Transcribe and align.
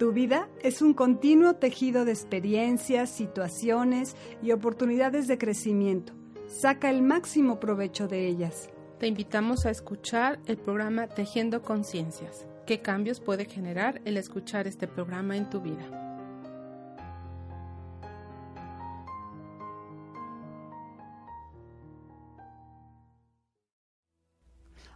Tu 0.00 0.12
vida 0.12 0.48
es 0.62 0.80
un 0.80 0.94
continuo 0.94 1.56
tejido 1.56 2.06
de 2.06 2.12
experiencias, 2.12 3.10
situaciones 3.10 4.16
y 4.42 4.52
oportunidades 4.52 5.28
de 5.28 5.36
crecimiento. 5.36 6.14
Saca 6.46 6.88
el 6.88 7.02
máximo 7.02 7.60
provecho 7.60 8.08
de 8.08 8.26
ellas. 8.26 8.70
Te 8.98 9.08
invitamos 9.08 9.66
a 9.66 9.70
escuchar 9.70 10.40
el 10.46 10.56
programa 10.56 11.06
Tejiendo 11.06 11.60
Conciencias. 11.60 12.46
¿Qué 12.66 12.80
cambios 12.80 13.20
puede 13.20 13.44
generar 13.44 14.00
el 14.06 14.16
escuchar 14.16 14.66
este 14.66 14.88
programa 14.88 15.36
en 15.36 15.50
tu 15.50 15.60
vida? 15.60 16.00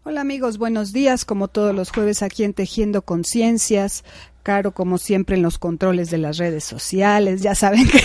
Hola 0.06 0.21
amigos, 0.21 0.59
buenos 0.59 0.93
días. 0.93 1.25
Como 1.25 1.48
todos 1.48 1.75
los 1.75 1.91
jueves 1.91 2.23
aquí 2.23 2.45
en 2.45 2.53
Tejiendo 2.53 3.03
Conciencias, 3.03 4.05
Caro 4.45 4.73
como 4.73 4.98
siempre 4.98 5.34
en 5.34 5.42
los 5.42 5.59
controles 5.59 6.11
de 6.11 6.19
las 6.19 6.37
redes 6.37 6.62
sociales, 6.62 7.42
ya 7.42 7.56
saben 7.56 7.89
que 7.91 8.00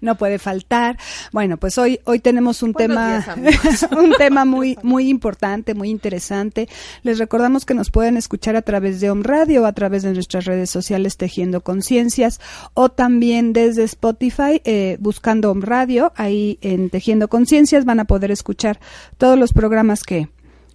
no 0.00 0.16
puede 0.16 0.38
faltar. 0.38 0.98
Bueno, 1.32 1.56
pues 1.56 1.78
hoy 1.78 2.00
hoy 2.04 2.18
tenemos 2.18 2.62
un 2.62 2.74
tema 2.74 3.24
un 3.96 4.12
tema 4.18 4.44
muy 4.44 4.76
muy 4.82 5.08
importante, 5.08 5.74
muy 5.74 5.88
interesante. 5.88 6.68
Les 7.02 7.18
recordamos 7.18 7.64
que 7.64 7.74
nos 7.74 7.90
pueden 7.90 8.16
escuchar 8.16 8.56
a 8.56 8.62
través 8.62 9.00
de 9.00 9.10
Om 9.10 9.22
Radio, 9.22 9.66
a 9.66 9.72
través 9.72 10.02
de 10.02 10.12
nuestras 10.12 10.44
redes 10.44 10.68
sociales 10.68 11.16
Tejiendo 11.16 11.62
Conciencias 11.62 12.40
o 12.74 12.88
también 12.88 13.52
desde 13.52 13.84
Spotify 13.84 14.60
eh, 14.64 14.96
buscando 15.00 15.50
Om 15.50 15.62
Radio, 15.62 16.12
ahí 16.16 16.58
en 16.60 16.90
Tejiendo 16.90 17.28
Conciencias 17.28 17.84
van 17.84 18.00
a 18.00 18.04
poder 18.04 18.30
escuchar 18.30 18.80
todos 19.16 19.38
los 19.38 19.52
programas 19.52 20.02
que 20.02 20.28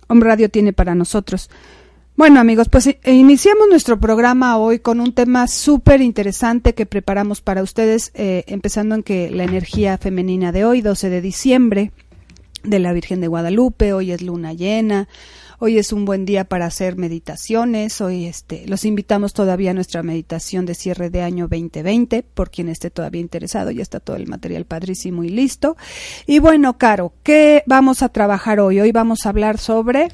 Om 0.07 0.21
Radio 0.21 0.49
tiene 0.49 0.73
para 0.73 0.95
nosotros. 0.95 1.49
Bueno 2.21 2.39
amigos, 2.39 2.69
pues 2.69 2.85
eh, 2.85 2.99
iniciamos 3.05 3.67
nuestro 3.67 3.99
programa 3.99 4.55
hoy 4.57 4.77
con 4.77 4.99
un 4.99 5.11
tema 5.11 5.47
súper 5.47 6.01
interesante 6.01 6.75
que 6.75 6.85
preparamos 6.85 7.41
para 7.41 7.63
ustedes, 7.63 8.11
eh, 8.13 8.43
empezando 8.45 8.93
en 8.93 9.01
que 9.01 9.31
la 9.31 9.43
energía 9.43 9.97
femenina 9.97 10.51
de 10.51 10.63
hoy, 10.63 10.81
12 10.81 11.09
de 11.09 11.19
diciembre, 11.19 11.91
de 12.61 12.77
la 12.77 12.93
Virgen 12.93 13.21
de 13.21 13.27
Guadalupe, 13.27 13.93
hoy 13.93 14.11
es 14.11 14.21
luna 14.21 14.53
llena, 14.53 15.07
hoy 15.57 15.79
es 15.79 15.91
un 15.91 16.05
buen 16.05 16.25
día 16.25 16.43
para 16.43 16.67
hacer 16.67 16.95
meditaciones, 16.95 18.01
hoy 18.01 18.27
este, 18.27 18.67
los 18.67 18.85
invitamos 18.85 19.33
todavía 19.33 19.71
a 19.71 19.73
nuestra 19.73 20.03
meditación 20.03 20.67
de 20.67 20.75
cierre 20.75 21.09
de 21.09 21.23
año 21.23 21.47
2020, 21.47 22.21
por 22.21 22.51
quien 22.51 22.69
esté 22.69 22.91
todavía 22.91 23.21
interesado, 23.21 23.71
ya 23.71 23.81
está 23.81 23.99
todo 23.99 24.15
el 24.15 24.27
material 24.27 24.65
padrísimo 24.65 25.23
y 25.23 25.29
listo. 25.29 25.75
Y 26.27 26.37
bueno, 26.37 26.77
Caro, 26.77 27.13
¿qué 27.23 27.63
vamos 27.65 28.03
a 28.03 28.09
trabajar 28.09 28.59
hoy? 28.59 28.79
Hoy 28.79 28.91
vamos 28.91 29.25
a 29.25 29.29
hablar 29.29 29.57
sobre 29.57 30.09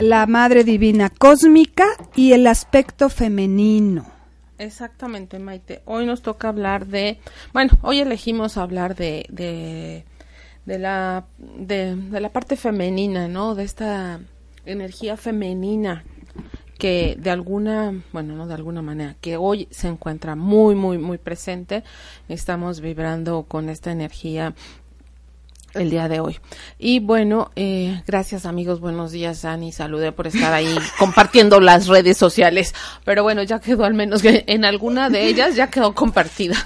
la 0.00 0.26
Madre 0.26 0.64
Divina 0.64 1.10
Cósmica 1.10 1.86
y 2.14 2.32
el 2.32 2.46
aspecto 2.46 3.08
femenino. 3.08 4.06
Exactamente, 4.58 5.38
Maite. 5.38 5.82
Hoy 5.86 6.06
nos 6.06 6.22
toca 6.22 6.48
hablar 6.48 6.86
de, 6.86 7.18
bueno, 7.52 7.72
hoy 7.82 8.00
elegimos 8.00 8.56
hablar 8.56 8.94
de, 8.94 9.26
de, 9.28 10.04
de 10.66 10.78
la, 10.78 11.26
de, 11.38 11.96
de 11.96 12.20
la 12.20 12.30
parte 12.30 12.56
femenina, 12.56 13.28
¿no? 13.28 13.54
De 13.54 13.64
esta 13.64 14.20
energía 14.66 15.16
femenina 15.16 16.04
que 16.78 17.16
de 17.18 17.30
alguna, 17.30 17.92
bueno, 18.12 18.36
no 18.36 18.46
de 18.46 18.54
alguna 18.54 18.82
manera, 18.82 19.16
que 19.20 19.36
hoy 19.36 19.66
se 19.70 19.88
encuentra 19.88 20.36
muy, 20.36 20.76
muy, 20.76 20.98
muy 20.98 21.18
presente. 21.18 21.82
Estamos 22.28 22.80
vibrando 22.80 23.44
con 23.44 23.68
esta 23.68 23.90
energía 23.90 24.54
el 25.74 25.90
día 25.90 26.08
de 26.08 26.20
hoy. 26.20 26.38
Y 26.78 27.00
bueno, 27.00 27.50
eh, 27.56 28.02
gracias 28.06 28.46
amigos, 28.46 28.80
buenos 28.80 29.12
días 29.12 29.44
Ani, 29.44 29.72
saludé 29.72 30.12
por 30.12 30.26
estar 30.26 30.52
ahí 30.52 30.74
compartiendo 30.98 31.60
las 31.60 31.86
redes 31.86 32.16
sociales, 32.16 32.74
pero 33.04 33.22
bueno, 33.22 33.42
ya 33.42 33.60
quedó 33.60 33.84
al 33.84 33.94
menos 33.94 34.22
que 34.22 34.44
en 34.46 34.64
alguna 34.64 35.10
de 35.10 35.26
ellas 35.26 35.54
ya 35.56 35.68
quedó 35.68 35.94
compartida. 35.94 36.56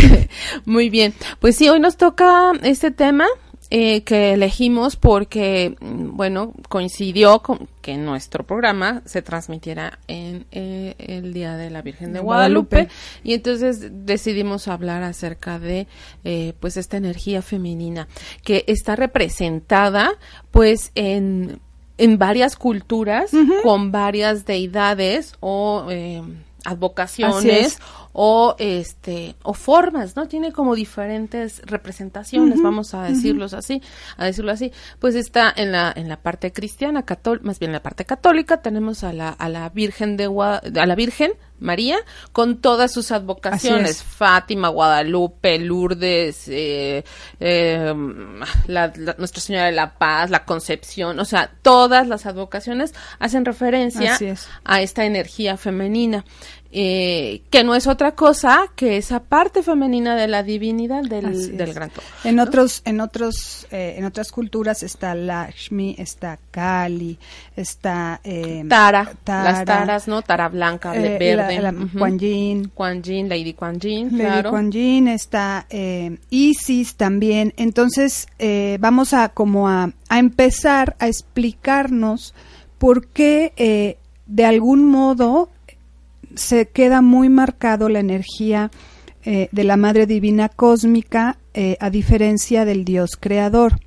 Muy 0.64 0.90
bien, 0.90 1.14
pues 1.40 1.56
sí, 1.56 1.68
hoy 1.68 1.80
nos 1.80 1.96
toca 1.96 2.52
este 2.62 2.90
tema 2.90 3.26
eh, 3.76 4.04
que 4.04 4.34
elegimos 4.34 4.94
porque, 4.94 5.74
mm, 5.80 6.16
bueno, 6.16 6.52
coincidió 6.68 7.40
con 7.40 7.68
que 7.82 7.96
nuestro 7.96 8.46
programa 8.46 9.02
se 9.04 9.20
transmitiera 9.20 9.98
en 10.06 10.46
eh, 10.52 10.94
el 10.96 11.32
Día 11.32 11.56
de 11.56 11.70
la 11.70 11.82
Virgen 11.82 12.12
de 12.12 12.20
Guadalupe, 12.20 12.76
Guadalupe, 12.76 12.94
y 13.24 13.34
entonces 13.34 14.06
decidimos 14.06 14.68
hablar 14.68 15.02
acerca 15.02 15.58
de, 15.58 15.88
eh, 16.22 16.52
pues, 16.60 16.76
esta 16.76 16.98
energía 16.98 17.42
femenina 17.42 18.06
que 18.44 18.64
está 18.68 18.94
representada, 18.94 20.12
pues, 20.52 20.92
en, 20.94 21.58
en 21.98 22.16
varias 22.16 22.54
culturas 22.54 23.32
con 23.64 23.90
varias 23.90 24.46
deidades 24.46 25.34
o 25.40 25.88
advocaciones 26.64 27.80
o 28.14 28.54
este 28.58 29.34
o 29.42 29.54
formas, 29.54 30.14
¿no? 30.14 30.26
Tiene 30.28 30.52
como 30.52 30.76
diferentes 30.76 31.60
representaciones, 31.66 32.62
vamos 32.62 32.94
a 32.94 33.02
decirlos 33.02 33.52
así, 33.54 33.82
a 34.16 34.24
decirlo 34.24 34.52
así. 34.52 34.72
Pues 35.00 35.16
está 35.16 35.52
en 35.54 35.72
la 35.72 35.92
en 35.94 36.08
la 36.08 36.16
parte 36.16 36.52
cristiana, 36.52 37.04
católica, 37.04 37.44
más 37.44 37.58
bien 37.58 37.70
en 37.70 37.74
la 37.74 37.82
parte 37.82 38.04
católica 38.04 38.62
tenemos 38.62 39.02
a 39.02 39.12
la 39.12 39.30
a 39.30 39.48
la 39.48 39.68
Virgen 39.68 40.16
de 40.16 40.26
a 40.26 40.86
la 40.86 40.94
Virgen 40.94 41.32
María 41.58 41.98
con 42.32 42.58
todas 42.60 42.92
sus 42.92 43.10
advocaciones, 43.10 44.02
Fátima, 44.02 44.68
Guadalupe, 44.68 45.58
Lourdes, 45.58 46.48
eh, 46.48 47.04
eh, 47.40 47.94
la, 48.66 48.92
Nuestra 49.18 49.40
Señora 49.40 49.66
de 49.66 49.72
la 49.72 49.94
Paz, 49.94 50.30
la 50.30 50.44
Concepción, 50.44 51.18
o 51.18 51.24
sea, 51.24 51.50
todas 51.62 52.06
las 52.06 52.26
advocaciones 52.26 52.92
hacen 53.18 53.44
referencia 53.44 54.18
a 54.64 54.82
esta 54.82 55.04
energía 55.04 55.56
femenina. 55.56 56.24
Eh, 56.76 57.42
que 57.50 57.62
no 57.62 57.76
es 57.76 57.86
otra 57.86 58.03
cosa 58.12 58.70
que 58.74 58.96
esa 58.96 59.20
parte 59.20 59.62
femenina 59.62 60.16
de 60.16 60.28
la 60.28 60.42
divinidad 60.42 61.02
del, 61.02 61.56
del 61.56 61.74
gran 61.74 61.90
todo. 61.90 62.04
En 62.24 62.38
otros, 62.40 62.82
en 62.84 63.00
otros, 63.00 63.66
eh, 63.70 63.94
en 63.98 64.04
otras 64.04 64.32
culturas 64.32 64.82
está 64.82 65.14
Lakshmi, 65.14 65.96
está 65.98 66.38
Kali, 66.50 67.18
está 67.56 68.20
eh, 68.24 68.64
Tara, 68.68 69.12
las 69.26 69.64
taras, 69.64 70.08
¿no? 70.08 70.22
Tara 70.22 70.48
blanca, 70.48 70.94
eh, 70.94 71.18
verde, 71.18 71.60
la, 71.60 71.72
la, 71.72 72.10
Yin, 72.10 72.70
Yin, 73.02 73.28
Lady 73.28 73.56
Yin, 73.80 74.18
Lady 74.18 74.42
claro. 74.42 74.70
Yin, 74.70 75.08
está 75.08 75.66
eh, 75.70 76.18
Isis 76.30 76.96
también. 76.96 77.52
Entonces 77.56 78.28
vamos 78.78 79.14
a 79.14 79.30
como 79.30 79.68
a, 79.68 79.90
a 80.08 80.18
empezar 80.18 80.96
a 80.98 81.08
explicarnos 81.08 82.34
por 82.78 83.06
qué 83.06 83.98
de 84.26 84.44
algún 84.44 84.84
modo 84.84 85.50
se 86.36 86.68
queda 86.68 87.00
muy 87.00 87.28
marcado 87.28 87.88
la 87.88 88.00
energía 88.00 88.70
eh, 89.24 89.48
de 89.52 89.64
la 89.64 89.76
Madre 89.76 90.06
Divina 90.06 90.48
Cósmica 90.48 91.38
eh, 91.54 91.76
a 91.80 91.90
diferencia 91.90 92.64
del 92.64 92.84
Dios 92.84 93.16
Creador. 93.18 93.78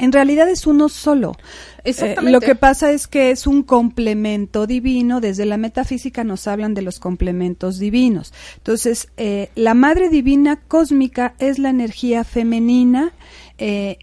En 0.00 0.12
realidad 0.12 0.48
es 0.48 0.66
uno 0.66 0.88
solo. 0.88 1.36
Eh, 1.84 2.16
lo 2.22 2.40
que 2.40 2.54
pasa 2.54 2.90
es 2.90 3.06
que 3.06 3.30
es 3.30 3.46
un 3.46 3.62
complemento 3.62 4.66
divino. 4.66 5.20
Desde 5.20 5.44
la 5.44 5.58
metafísica 5.58 6.24
nos 6.24 6.46
hablan 6.46 6.72
de 6.72 6.80
los 6.80 6.98
complementos 6.98 7.78
divinos. 7.78 8.32
Entonces, 8.56 9.08
eh, 9.18 9.50
la 9.54 9.74
Madre 9.74 10.08
Divina 10.08 10.56
Cósmica 10.56 11.34
es 11.38 11.58
la 11.58 11.68
energía 11.68 12.24
femenina. 12.24 13.12
Eh, 13.58 13.98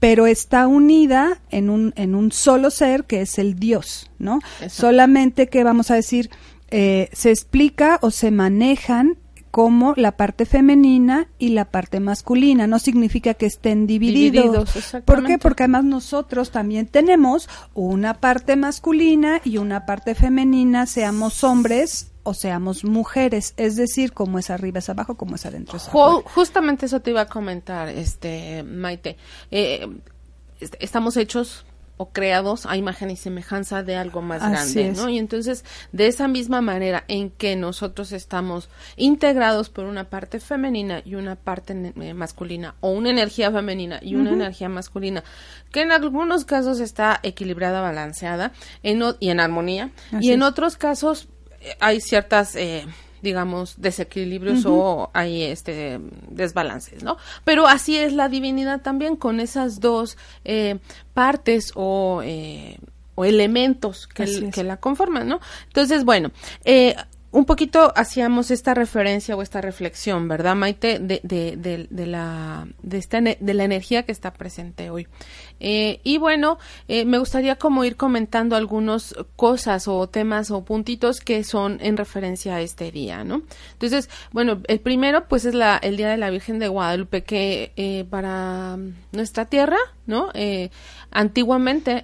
pero 0.00 0.26
está 0.26 0.68
unida 0.68 1.40
en 1.50 1.68
un, 1.68 1.92
en 1.96 2.14
un 2.14 2.30
solo 2.30 2.70
ser 2.70 3.04
que 3.04 3.20
es 3.20 3.36
el 3.38 3.58
Dios, 3.58 4.08
¿no? 4.20 4.38
Solamente 4.68 5.48
que 5.48 5.64
vamos 5.64 5.90
a 5.90 5.96
decir, 5.96 6.30
eh, 6.70 7.08
se 7.12 7.30
explica 7.30 7.98
o 8.02 8.10
se 8.10 8.30
manejan 8.30 9.18
como 9.50 9.94
la 9.96 10.12
parte 10.12 10.46
femenina 10.46 11.28
y 11.38 11.50
la 11.50 11.64
parte 11.66 12.00
masculina. 12.00 12.66
No 12.66 12.78
significa 12.78 13.34
que 13.34 13.46
estén 13.46 13.86
divididos. 13.86 14.72
divididos 14.72 15.02
¿Por 15.04 15.24
qué? 15.24 15.38
Porque 15.38 15.64
además 15.64 15.84
nosotros 15.84 16.50
también 16.50 16.86
tenemos 16.86 17.48
una 17.74 18.14
parte 18.14 18.56
masculina 18.56 19.40
y 19.44 19.56
una 19.56 19.86
parte 19.86 20.14
femenina, 20.14 20.86
seamos 20.86 21.42
hombres 21.44 22.12
o 22.22 22.34
seamos 22.34 22.84
mujeres, 22.84 23.54
es 23.56 23.76
decir, 23.76 24.12
como 24.12 24.38
es 24.38 24.50
arriba 24.50 24.80
es 24.80 24.90
abajo, 24.90 25.16
como 25.16 25.36
es 25.36 25.46
adentro 25.46 25.78
es 25.78 25.88
afuera. 25.88 26.28
Justamente 26.34 26.84
eso 26.84 27.00
te 27.00 27.10
iba 27.10 27.22
a 27.22 27.26
comentar, 27.26 27.88
este 27.88 28.62
Maite. 28.64 29.16
Eh, 29.50 29.88
estamos 30.78 31.16
hechos 31.16 31.64
o 31.98 32.10
creados 32.10 32.64
a 32.64 32.76
imagen 32.76 33.10
y 33.10 33.16
semejanza 33.16 33.82
de 33.82 33.96
algo 33.96 34.22
más 34.22 34.40
grande, 34.40 34.92
¿no? 34.92 35.08
Y 35.08 35.18
entonces, 35.18 35.64
de 35.92 36.06
esa 36.06 36.28
misma 36.28 36.60
manera 36.60 37.04
en 37.08 37.30
que 37.30 37.56
nosotros 37.56 38.12
estamos 38.12 38.68
integrados 38.96 39.68
por 39.68 39.84
una 39.84 40.04
parte 40.04 40.40
femenina 40.40 41.02
y 41.04 41.16
una 41.16 41.34
parte 41.36 41.92
eh, 42.00 42.14
masculina, 42.14 42.76
o 42.80 42.90
una 42.90 43.10
energía 43.10 43.50
femenina 43.50 43.98
y 44.00 44.14
una 44.14 44.30
energía 44.30 44.68
masculina, 44.68 45.24
que 45.72 45.82
en 45.82 45.92
algunos 45.92 46.44
casos 46.44 46.80
está 46.80 47.20
equilibrada, 47.22 47.80
balanceada 47.80 48.52
en, 48.82 49.02
y 49.18 49.30
en 49.30 49.40
armonía, 49.40 49.90
y 50.20 50.30
en 50.30 50.42
otros 50.42 50.76
casos 50.76 51.28
eh, 51.60 51.76
hay 51.80 52.00
ciertas... 52.00 52.56
Eh, 52.56 52.86
digamos, 53.22 53.80
desequilibrios 53.80 54.64
o 54.66 55.10
hay 55.14 55.44
este 55.44 56.00
desbalances, 56.28 57.02
¿no? 57.02 57.16
Pero 57.44 57.66
así 57.66 57.96
es 57.96 58.12
la 58.12 58.28
divinidad 58.28 58.80
también 58.80 59.16
con 59.16 59.40
esas 59.40 59.80
dos 59.80 60.16
eh, 60.44 60.78
partes 61.14 61.72
o, 61.74 62.22
eh, 62.24 62.78
o 63.14 63.24
elementos 63.24 64.06
que, 64.06 64.50
que, 64.50 64.64
la 64.64 64.78
conforman, 64.78 65.28
¿no? 65.28 65.40
Entonces, 65.68 66.04
bueno, 66.04 66.30
eh, 66.64 66.94
un 67.30 67.44
poquito 67.44 67.92
hacíamos 67.94 68.50
esta 68.50 68.74
referencia 68.74 69.36
o 69.36 69.42
esta 69.42 69.60
reflexión, 69.60 70.28
¿verdad, 70.28 70.54
Maite? 70.56 70.98
De, 70.98 71.20
de, 71.22 71.86
de, 71.90 72.06
la, 72.06 72.66
de, 72.82 72.98
esta, 72.98 73.20
de 73.20 73.54
la 73.54 73.64
energía 73.64 74.04
que 74.04 74.12
está 74.12 74.32
presente 74.32 74.88
hoy. 74.90 75.08
Eh, 75.60 76.00
y 76.04 76.18
bueno, 76.18 76.58
eh, 76.86 77.04
me 77.04 77.18
gustaría 77.18 77.56
como 77.56 77.84
ir 77.84 77.96
comentando 77.96 78.56
algunas 78.56 79.14
cosas 79.36 79.88
o 79.88 80.08
temas 80.08 80.50
o 80.50 80.64
puntitos 80.64 81.20
que 81.20 81.44
son 81.44 81.78
en 81.80 81.96
referencia 81.96 82.56
a 82.56 82.60
este 82.60 82.90
día, 82.90 83.24
¿no? 83.24 83.42
Entonces, 83.72 84.08
bueno, 84.32 84.60
el 84.68 84.80
primero 84.80 85.26
pues 85.28 85.44
es 85.44 85.54
la, 85.54 85.76
el 85.76 85.96
Día 85.96 86.08
de 86.10 86.16
la 86.16 86.30
Virgen 86.30 86.58
de 86.58 86.68
Guadalupe, 86.68 87.22
que 87.22 87.72
eh, 87.76 88.04
para 88.08 88.78
nuestra 89.12 89.46
tierra, 89.46 89.78
¿no? 90.06 90.30
antiguamente, 91.10 92.00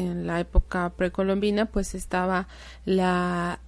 en 0.00 0.26
la 0.26 0.38
época 0.38 0.92
precolombina, 0.96 1.66
pues 1.66 1.96
estaba 1.96 2.46
la 2.84 3.58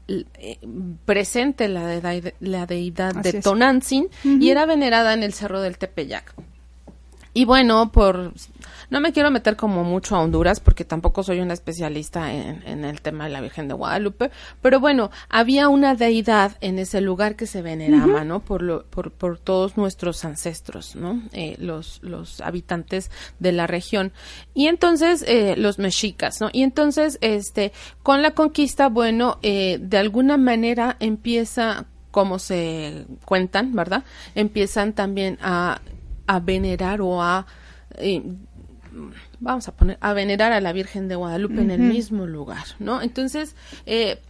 presente 1.04 1.68
la, 1.68 1.86
de, 1.86 2.34
la 2.40 2.66
deidad 2.66 3.14
de 3.14 3.40
Tonantzin 3.40 4.08
y 4.22 4.50
era 4.50 4.66
venerada 4.66 5.14
en 5.14 5.22
el 5.22 5.32
Cerro 5.32 5.60
del 5.60 5.78
Tepeyac. 5.78 6.34
Y 7.34 7.44
bueno, 7.44 7.90
por 7.92 8.32
no 8.90 9.00
me 9.00 9.12
quiero 9.14 9.30
meter 9.30 9.56
como 9.56 9.84
mucho 9.84 10.16
a 10.16 10.20
Honduras 10.20 10.60
porque 10.60 10.84
tampoco 10.84 11.22
soy 11.22 11.40
una 11.40 11.54
especialista 11.54 12.30
en, 12.30 12.84
el 12.84 13.00
tema 13.00 13.24
de 13.24 13.30
la 13.30 13.40
Virgen 13.40 13.66
de 13.66 13.72
Guadalupe, 13.72 14.30
pero 14.60 14.80
bueno, 14.80 15.10
había 15.30 15.68
una 15.68 15.94
deidad 15.94 16.58
en 16.60 16.78
ese 16.78 17.00
lugar 17.00 17.34
que 17.34 17.46
se 17.46 17.62
veneraba, 17.62 18.22
¿no? 18.24 18.40
Por, 18.40 18.60
lo, 18.60 18.84
por, 18.84 19.10
por 19.10 19.38
todos 19.38 19.78
nuestros 19.78 20.26
ancestros, 20.26 20.94
¿no? 20.94 21.22
Eh, 21.32 21.56
los, 21.58 22.00
los 22.02 22.42
habitantes 22.42 23.10
de 23.38 23.52
la 23.52 23.66
región. 23.66 24.12
Y 24.52 24.66
entonces, 24.66 25.24
eh, 25.26 25.54
los 25.56 25.78
mexicas, 25.78 26.38
¿no? 26.42 26.50
Y 26.52 26.62
entonces, 26.62 27.16
este, 27.22 27.72
con 28.02 28.20
la 28.20 28.32
conquista, 28.32 28.90
bueno, 28.90 29.38
eh, 29.40 29.78
de 29.80 29.96
alguna 29.96 30.36
manera 30.36 30.98
empieza 31.00 31.86
como 32.10 32.38
se 32.38 33.06
cuentan, 33.24 33.72
¿verdad? 33.72 34.04
Empiezan 34.34 34.92
también 34.92 35.38
a, 35.40 35.80
a 36.26 36.40
venerar 36.40 37.00
o 37.00 37.22
a 37.22 37.46
vamos 39.40 39.68
a 39.68 39.72
poner, 39.72 39.98
a 40.00 40.12
venerar 40.12 40.52
a 40.52 40.60
la 40.60 40.72
Virgen 40.72 41.08
de 41.08 41.16
Guadalupe 41.16 41.60
en 41.60 41.70
el 41.70 41.80
mismo 41.80 42.26
lugar, 42.26 42.64
¿no? 42.78 43.02
Entonces, 43.02 43.56
eh, 43.86 44.20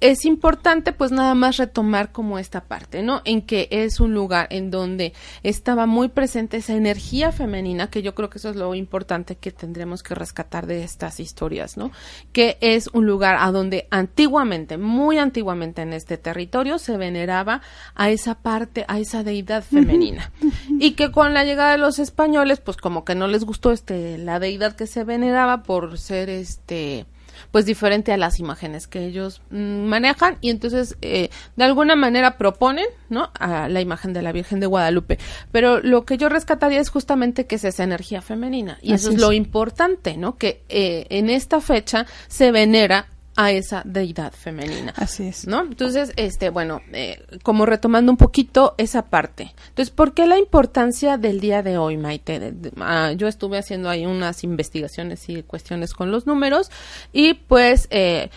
es 0.00 0.24
importante 0.24 0.92
pues 0.92 1.12
nada 1.12 1.34
más 1.34 1.56
retomar 1.56 2.12
como 2.12 2.38
esta 2.38 2.64
parte, 2.64 3.02
¿no? 3.02 3.22
En 3.24 3.42
que 3.42 3.68
es 3.70 4.00
un 4.00 4.14
lugar 4.14 4.46
en 4.50 4.70
donde 4.70 5.12
estaba 5.42 5.86
muy 5.86 6.08
presente 6.08 6.58
esa 6.58 6.74
energía 6.74 7.32
femenina, 7.32 7.90
que 7.90 8.02
yo 8.02 8.14
creo 8.14 8.30
que 8.30 8.38
eso 8.38 8.50
es 8.50 8.56
lo 8.56 8.74
importante 8.74 9.36
que 9.36 9.50
tendremos 9.50 10.02
que 10.02 10.14
rescatar 10.14 10.66
de 10.66 10.84
estas 10.84 11.20
historias, 11.20 11.76
¿no? 11.76 11.90
Que 12.32 12.56
es 12.60 12.88
un 12.92 13.06
lugar 13.06 13.36
a 13.38 13.52
donde 13.52 13.86
antiguamente, 13.90 14.78
muy 14.78 15.18
antiguamente 15.18 15.82
en 15.82 15.92
este 15.92 16.16
territorio 16.16 16.78
se 16.78 16.96
veneraba 16.96 17.60
a 17.94 18.10
esa 18.10 18.36
parte, 18.36 18.84
a 18.88 18.98
esa 18.98 19.22
deidad 19.22 19.62
femenina. 19.62 20.32
Y 20.82 20.92
que 20.92 21.10
con 21.10 21.34
la 21.34 21.44
llegada 21.44 21.72
de 21.72 21.78
los 21.78 21.98
españoles, 21.98 22.60
pues 22.60 22.78
como 22.78 23.04
que 23.04 23.14
no 23.14 23.26
les 23.26 23.44
gustó 23.44 23.70
este 23.70 24.16
la 24.16 24.38
deidad 24.38 24.76
que 24.76 24.86
se 24.86 25.04
veneraba 25.04 25.62
por 25.62 25.98
ser 25.98 26.30
este 26.30 27.06
pues 27.50 27.66
diferente 27.66 28.12
a 28.12 28.16
las 28.16 28.38
imágenes 28.38 28.86
que 28.86 29.04
ellos 29.06 29.42
mm, 29.50 29.84
manejan. 29.84 30.38
Y 30.40 30.50
entonces 30.50 30.96
eh, 31.02 31.30
de 31.56 31.64
alguna 31.64 31.96
manera 31.96 32.38
proponen 32.38 32.86
no 33.08 33.30
a 33.38 33.68
la 33.68 33.80
imagen 33.80 34.12
de 34.12 34.22
la 34.22 34.32
Virgen 34.32 34.60
de 34.60 34.66
Guadalupe. 34.66 35.18
Pero 35.52 35.80
lo 35.80 36.04
que 36.04 36.18
yo 36.18 36.28
rescataría 36.28 36.80
es 36.80 36.90
justamente 36.90 37.46
que 37.46 37.56
es 37.56 37.64
esa 37.64 37.84
energía 37.84 38.22
femenina. 38.22 38.78
Y 38.82 38.92
eso 38.92 39.10
es, 39.10 39.20
lo 39.20 39.32
importante 39.32 40.16
no 40.16 40.36
que 40.36 40.62
eh, 40.68 41.06
en 41.10 41.30
esta 41.30 41.60
fecha 41.60 42.06
se 42.28 42.52
venera 42.52 43.06
a 43.40 43.52
esa 43.52 43.80
deidad 43.86 44.34
femenina. 44.34 44.92
Así 44.96 45.26
es. 45.26 45.46
¿No? 45.46 45.62
Entonces, 45.62 46.12
este, 46.16 46.50
bueno, 46.50 46.82
eh, 46.92 47.24
como 47.42 47.64
retomando 47.64 48.12
un 48.12 48.18
poquito 48.18 48.74
esa 48.76 49.06
parte. 49.06 49.54
Entonces, 49.68 49.90
¿por 49.90 50.12
qué 50.12 50.26
la 50.26 50.38
importancia 50.38 51.16
del 51.16 51.40
día 51.40 51.62
de 51.62 51.78
hoy, 51.78 51.96
Maite? 51.96 52.52
Ah, 52.76 53.12
yo 53.12 53.28
estuve 53.28 53.56
haciendo 53.56 53.88
ahí 53.88 54.04
unas 54.04 54.44
investigaciones 54.44 55.26
y 55.30 55.42
cuestiones 55.42 55.94
con 55.94 56.10
los 56.10 56.26
números 56.26 56.70
y 57.14 57.32
pues 57.32 57.88
eh, 57.90 58.28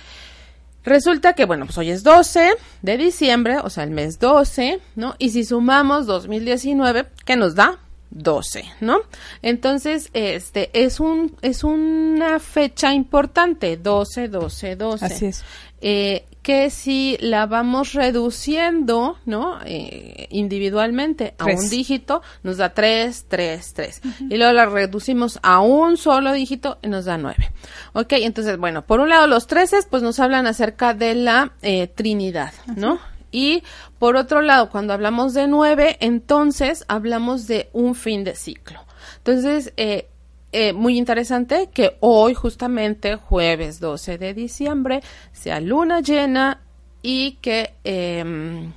resulta 0.86 1.34
que, 1.34 1.44
bueno, 1.44 1.66
pues 1.66 1.78
hoy 1.78 1.90
es 1.90 2.04
12 2.04 2.52
de 2.82 2.98
diciembre, 2.98 3.58
o 3.62 3.70
sea, 3.70 3.84
el 3.84 3.92
mes 3.92 4.20
12, 4.20 4.80
¿no? 4.96 5.16
Y 5.20 5.32
si 5.32 5.44
sumamos 5.44 6.06
2019, 6.06 7.08
¿qué 7.26 7.36
nos 7.36 7.56
da? 7.56 7.78
12, 8.14 8.66
¿no? 8.82 9.00
Entonces, 9.42 10.10
este 10.14 10.70
es 10.74 11.00
un 11.00 11.36
es 11.42 11.64
una 11.64 12.40
fecha 12.40 12.94
importante, 12.94 13.78
12, 13.78 14.28
12, 14.28 14.76
12. 14.76 15.06
Así 15.06 15.26
es. 15.28 15.44
Eh, 15.82 16.26
que 16.44 16.70
si 16.70 17.18
la 17.22 17.46
vamos 17.46 17.94
reduciendo, 17.94 19.18
¿no? 19.26 19.60
Eh, 19.66 20.28
individualmente 20.30 21.36
a 21.40 21.46
un 21.46 21.70
dígito, 21.70 22.22
nos 22.44 22.58
da 22.58 22.74
3, 22.74 23.26
3, 23.30 23.74
3. 23.74 24.02
Y 24.30 24.38
luego 24.38 24.52
la 24.52 24.66
reducimos 24.66 25.40
a 25.42 25.62
un 25.62 25.96
solo 25.96 26.34
dígito 26.34 26.80
y 26.84 26.90
nos 26.90 27.06
da 27.06 27.18
9. 27.18 27.50
Ok, 27.94 28.14
entonces, 28.14 28.58
bueno, 28.58 28.86
por 28.86 29.00
un 29.00 29.10
lado 29.10 29.26
los 29.26 29.48
13, 29.48 29.84
pues 29.90 30.04
nos 30.04 30.20
hablan 30.20 30.46
acerca 30.46 30.94
de 30.94 31.16
la 31.16 31.54
eh, 31.62 31.88
Trinidad, 31.88 32.54
¿no? 32.76 33.00
Y 33.34 33.64
por 34.00 34.16
otro 34.16 34.42
lado, 34.42 34.70
cuando 34.70 34.94
hablamos 34.94 35.34
de 35.34 35.48
nueve, 35.48 35.98
entonces 36.00 36.86
hablamos 36.88 37.48
de 37.48 37.70
un 37.74 37.96
fin 37.96 38.24
de 38.24 38.36
ciclo. 38.36 38.80
Entonces, 39.18 39.74
eh, 39.76 40.08
eh, 40.54 40.72
muy 40.72 40.98
interesante 40.98 41.70
que 41.74 41.98
hoy, 42.00 42.36
justamente, 42.36 43.16
jueves 43.16 43.80
12 43.80 44.20
de 44.20 44.34
diciembre, 44.36 45.02
sea 45.34 45.60
luna 45.60 46.00
llena 46.00 46.62
y 47.02 47.34
que... 47.42 47.74
Eh, 47.84 48.72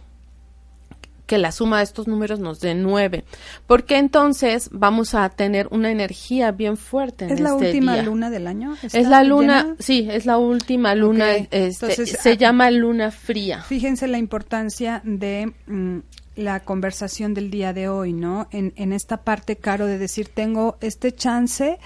que 1.26 1.38
la 1.38 1.52
suma 1.52 1.78
de 1.78 1.84
estos 1.84 2.06
números 2.06 2.40
nos 2.40 2.60
dé 2.60 2.74
nueve, 2.74 3.24
porque 3.66 3.98
entonces 3.98 4.70
vamos 4.72 5.14
a 5.14 5.28
tener 5.28 5.68
una 5.70 5.90
energía 5.90 6.52
bien 6.52 6.76
fuerte. 6.76 7.26
En 7.26 7.32
¿Es 7.32 7.40
la 7.40 7.50
este 7.50 7.66
última 7.66 8.00
luna 8.02 8.30
del 8.30 8.46
año? 8.46 8.76
Es 8.82 9.08
la 9.08 9.24
luna, 9.24 9.74
sí, 9.78 10.08
es 10.10 10.24
la 10.24 10.38
última 10.38 10.94
luna, 10.94 11.34
este, 11.50 12.06
se 12.06 12.30
ah, 12.30 12.34
llama 12.34 12.70
luna 12.70 13.10
fría. 13.10 13.62
Fíjense 13.62 14.06
la 14.06 14.18
importancia 14.18 15.02
de 15.04 15.52
mm, 15.66 15.98
la 16.36 16.60
conversación 16.60 17.34
del 17.34 17.50
día 17.50 17.72
de 17.72 17.88
hoy, 17.88 18.12
¿no? 18.12 18.46
En, 18.52 18.72
en 18.76 18.92
esta 18.92 19.18
parte, 19.18 19.56
Caro, 19.56 19.86
de 19.86 19.98
decir, 19.98 20.28
tengo 20.28 20.76
este 20.80 21.12
chance 21.12 21.78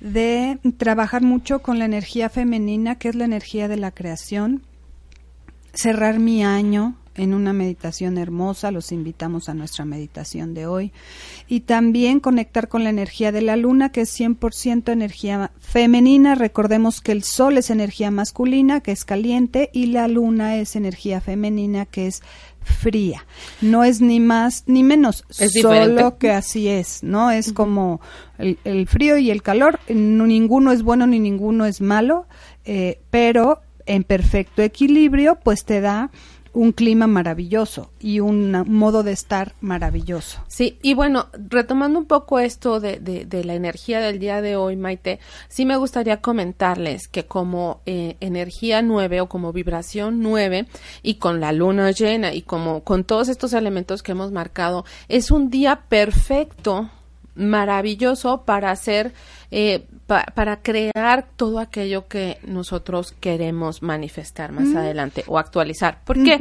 de 0.00 0.58
trabajar 0.78 1.22
mucho 1.22 1.60
con 1.60 1.78
la 1.78 1.84
energía 1.84 2.30
femenina, 2.30 2.96
que 2.96 3.08
es 3.08 3.14
la 3.14 3.24
energía 3.24 3.68
de 3.68 3.76
la 3.76 3.90
creación, 3.90 4.62
cerrar 5.74 6.18
mi 6.18 6.44
año 6.44 6.96
en 7.16 7.34
una 7.34 7.52
meditación 7.52 8.18
hermosa, 8.18 8.70
los 8.70 8.92
invitamos 8.92 9.48
a 9.48 9.54
nuestra 9.54 9.84
meditación 9.84 10.54
de 10.54 10.66
hoy, 10.66 10.92
y 11.48 11.60
también 11.60 12.20
conectar 12.20 12.68
con 12.68 12.84
la 12.84 12.90
energía 12.90 13.32
de 13.32 13.42
la 13.42 13.56
luna, 13.56 13.90
que 13.90 14.02
es 14.02 14.20
100% 14.20 14.92
energía 14.92 15.50
femenina, 15.58 16.34
recordemos 16.34 17.00
que 17.00 17.12
el 17.12 17.22
sol 17.22 17.58
es 17.58 17.70
energía 17.70 18.10
masculina, 18.10 18.80
que 18.80 18.92
es 18.92 19.04
caliente, 19.04 19.70
y 19.72 19.86
la 19.86 20.08
luna 20.08 20.56
es 20.56 20.76
energía 20.76 21.20
femenina, 21.20 21.86
que 21.86 22.06
es 22.06 22.22
fría. 22.66 23.24
No 23.60 23.84
es 23.84 24.00
ni 24.00 24.20
más 24.20 24.64
ni 24.66 24.82
menos, 24.82 25.24
solo 25.30 26.18
que 26.18 26.32
así 26.32 26.68
es, 26.68 27.02
¿no? 27.02 27.30
Es 27.30 27.52
como 27.52 28.00
el, 28.38 28.86
frío 28.88 29.16
y 29.18 29.30
el 29.30 29.42
calor, 29.42 29.78
ninguno 29.88 30.72
es 30.72 30.82
bueno 30.82 31.06
ni 31.06 31.18
ninguno 31.18 31.64
es 31.64 31.80
malo, 31.80 32.26
eh, 32.64 33.00
pero 33.10 33.60
en 33.86 34.02
perfecto 34.02 34.62
equilibrio, 34.62 35.38
pues 35.42 35.64
te 35.64 35.80
da 35.80 36.10
un 36.56 36.72
clima 36.72 37.06
maravilloso 37.06 37.90
y 38.00 38.20
un 38.20 38.50
modo 38.66 39.02
de 39.02 39.12
estar 39.12 39.54
maravilloso. 39.60 40.42
Sí, 40.48 40.78
y 40.80 40.94
bueno, 40.94 41.26
retomando 41.50 41.98
un 41.98 42.06
poco 42.06 42.38
esto 42.38 42.80
de, 42.80 42.98
de, 42.98 43.44
la 43.44 43.54
energía 43.54 44.00
del 44.00 44.18
día 44.18 44.40
de 44.40 44.56
hoy, 44.56 44.74
Maite, 44.74 45.20
sí 45.48 45.66
me 45.66 45.76
gustaría 45.76 46.22
comentarles 46.22 47.08
que 47.08 47.26
como 47.26 47.82
eh, 47.84 48.16
energía 48.20 48.80
nueve 48.80 49.20
o 49.20 49.28
como 49.28 49.52
vibración 49.52 50.22
nueve 50.22 50.66
y 51.02 51.16
con 51.16 51.40
la 51.40 51.52
luna 51.52 51.90
llena 51.90 52.32
y 52.32 52.40
como 52.40 52.82
con 52.82 53.04
todos 53.04 53.28
estos 53.28 53.52
elementos 53.52 54.02
que 54.02 54.12
hemos 54.12 54.32
marcado, 54.32 54.86
es 55.08 55.30
un 55.30 55.50
día 55.50 55.82
perfecto 55.90 56.88
maravilloso 57.34 58.44
para 58.46 58.70
hacer 58.70 59.12
eh, 59.50 59.86
para 60.06 60.62
crear 60.62 61.26
todo 61.36 61.58
aquello 61.58 62.06
que 62.06 62.38
nosotros 62.46 63.12
queremos 63.18 63.82
manifestar 63.82 64.52
más 64.52 64.74
adelante 64.74 65.24
o 65.26 65.38
actualizar. 65.38 66.00
¿Por 66.04 66.22
qué? 66.22 66.38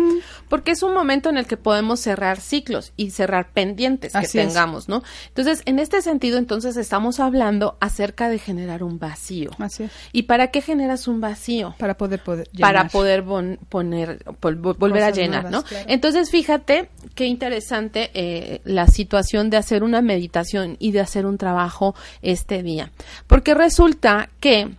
Porque 0.50 0.72
es 0.72 0.84
un 0.84 0.94
momento 0.94 1.30
en 1.30 1.38
el 1.38 1.48
que 1.48 1.58
podemos 1.58 2.00
cerrar 2.00 2.40
ciclos 2.40 2.94
y 2.96 3.10
cerrar 3.10 3.50
pendientes 3.54 4.14
que 4.14 4.28
tengamos, 4.28 4.88
¿no? 4.88 5.02
Entonces, 5.30 5.64
en 5.66 5.80
este 5.80 6.04
sentido, 6.04 6.38
entonces 6.38 6.78
estamos 6.78 7.20
hablando 7.20 7.76
acerca 7.80 8.30
de 8.30 8.38
generar 8.38 8.84
un 8.84 9.00
vacío. 9.00 9.50
Así 9.58 9.90
¿Y 10.12 10.24
para 10.24 10.52
qué 10.52 10.62
generas 10.62 11.08
un 11.08 11.20
vacío? 11.20 11.74
Para 11.80 11.96
poder, 11.98 12.22
poder 12.22 12.50
Para 12.60 12.88
poder 12.88 13.24
poner, 13.24 14.24
volver 14.42 15.04
a 15.04 15.10
llenar, 15.10 15.50
¿no? 15.50 15.64
Entonces, 15.88 16.30
fíjate 16.30 16.90
qué 17.16 17.26
interesante 17.26 18.12
eh, 18.14 18.62
la 18.64 18.88
situación 18.88 19.50
de 19.50 19.58
hacer 19.58 19.84
una 19.84 20.02
meditación 20.02 20.78
y 20.80 20.92
de 20.92 21.00
hacer 21.00 21.26
un 21.26 21.40
trabajo 21.40 21.96
este 22.22 22.62
día. 22.62 22.92
Porque 23.28 23.54
resulta 23.54 24.30
que 24.40 24.70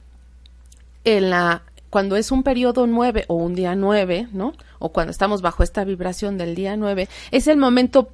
en 1.04 1.30
la 1.30 1.62
cuando 1.90 2.16
es 2.16 2.30
un 2.30 2.42
periodo 2.42 2.86
nueve 2.86 3.24
o 3.28 3.36
un 3.36 3.54
día 3.54 3.74
nueve, 3.74 4.28
¿no? 4.32 4.52
O 4.78 4.90
cuando 4.90 5.12
estamos 5.12 5.40
bajo 5.40 5.62
esta 5.62 5.84
vibración 5.84 6.36
del 6.36 6.54
día 6.54 6.76
nueve, 6.76 7.08
es 7.30 7.46
el 7.46 7.56
momento 7.56 8.10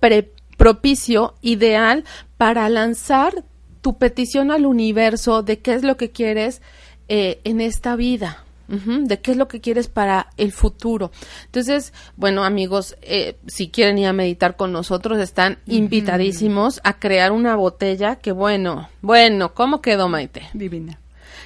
propicio, 0.56 1.34
ideal 1.40 2.04
para 2.36 2.68
lanzar 2.68 3.44
tu 3.80 3.98
petición 3.98 4.50
al 4.50 4.66
universo 4.66 5.42
de 5.42 5.58
qué 5.58 5.74
es 5.74 5.82
lo 5.82 5.96
que 5.96 6.10
quieres 6.10 6.62
eh, 7.08 7.40
en 7.44 7.60
esta 7.60 7.96
vida, 7.96 8.41
de 8.68 9.20
qué 9.20 9.32
es 9.32 9.36
lo 9.36 9.48
que 9.48 9.60
quieres 9.60 9.88
para 9.88 10.28
el 10.36 10.52
futuro. 10.52 11.10
Entonces, 11.46 11.92
bueno, 12.16 12.44
amigos, 12.44 12.96
eh, 13.02 13.36
si 13.46 13.68
quieren 13.68 13.98
ir 13.98 14.06
a 14.06 14.12
meditar 14.12 14.56
con 14.56 14.72
nosotros, 14.72 15.18
están 15.18 15.58
invitadísimos 15.66 16.80
a 16.84 16.98
crear 16.98 17.32
una 17.32 17.56
botella 17.56 18.16
que, 18.16 18.32
bueno, 18.32 18.88
bueno, 19.00 19.54
¿cómo 19.54 19.82
quedó, 19.82 20.08
Maite? 20.08 20.48
Divina. 20.54 20.98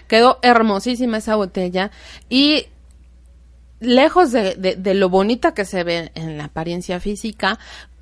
Quedó 0.09 0.39
hermosísima 0.43 1.19
esa 1.19 1.37
botella 1.37 1.91
y 2.29 2.67
lejos 3.81 4.33
de, 4.33 4.55
de, 4.55 4.95
lo 4.95 5.09
bonita 5.09 5.53
que 5.53 5.65
se 5.65 5.85
ve 5.85 6.11
en 6.15 6.39
la 6.39 6.45
apariencia 6.45 7.01
física, 7.01 7.59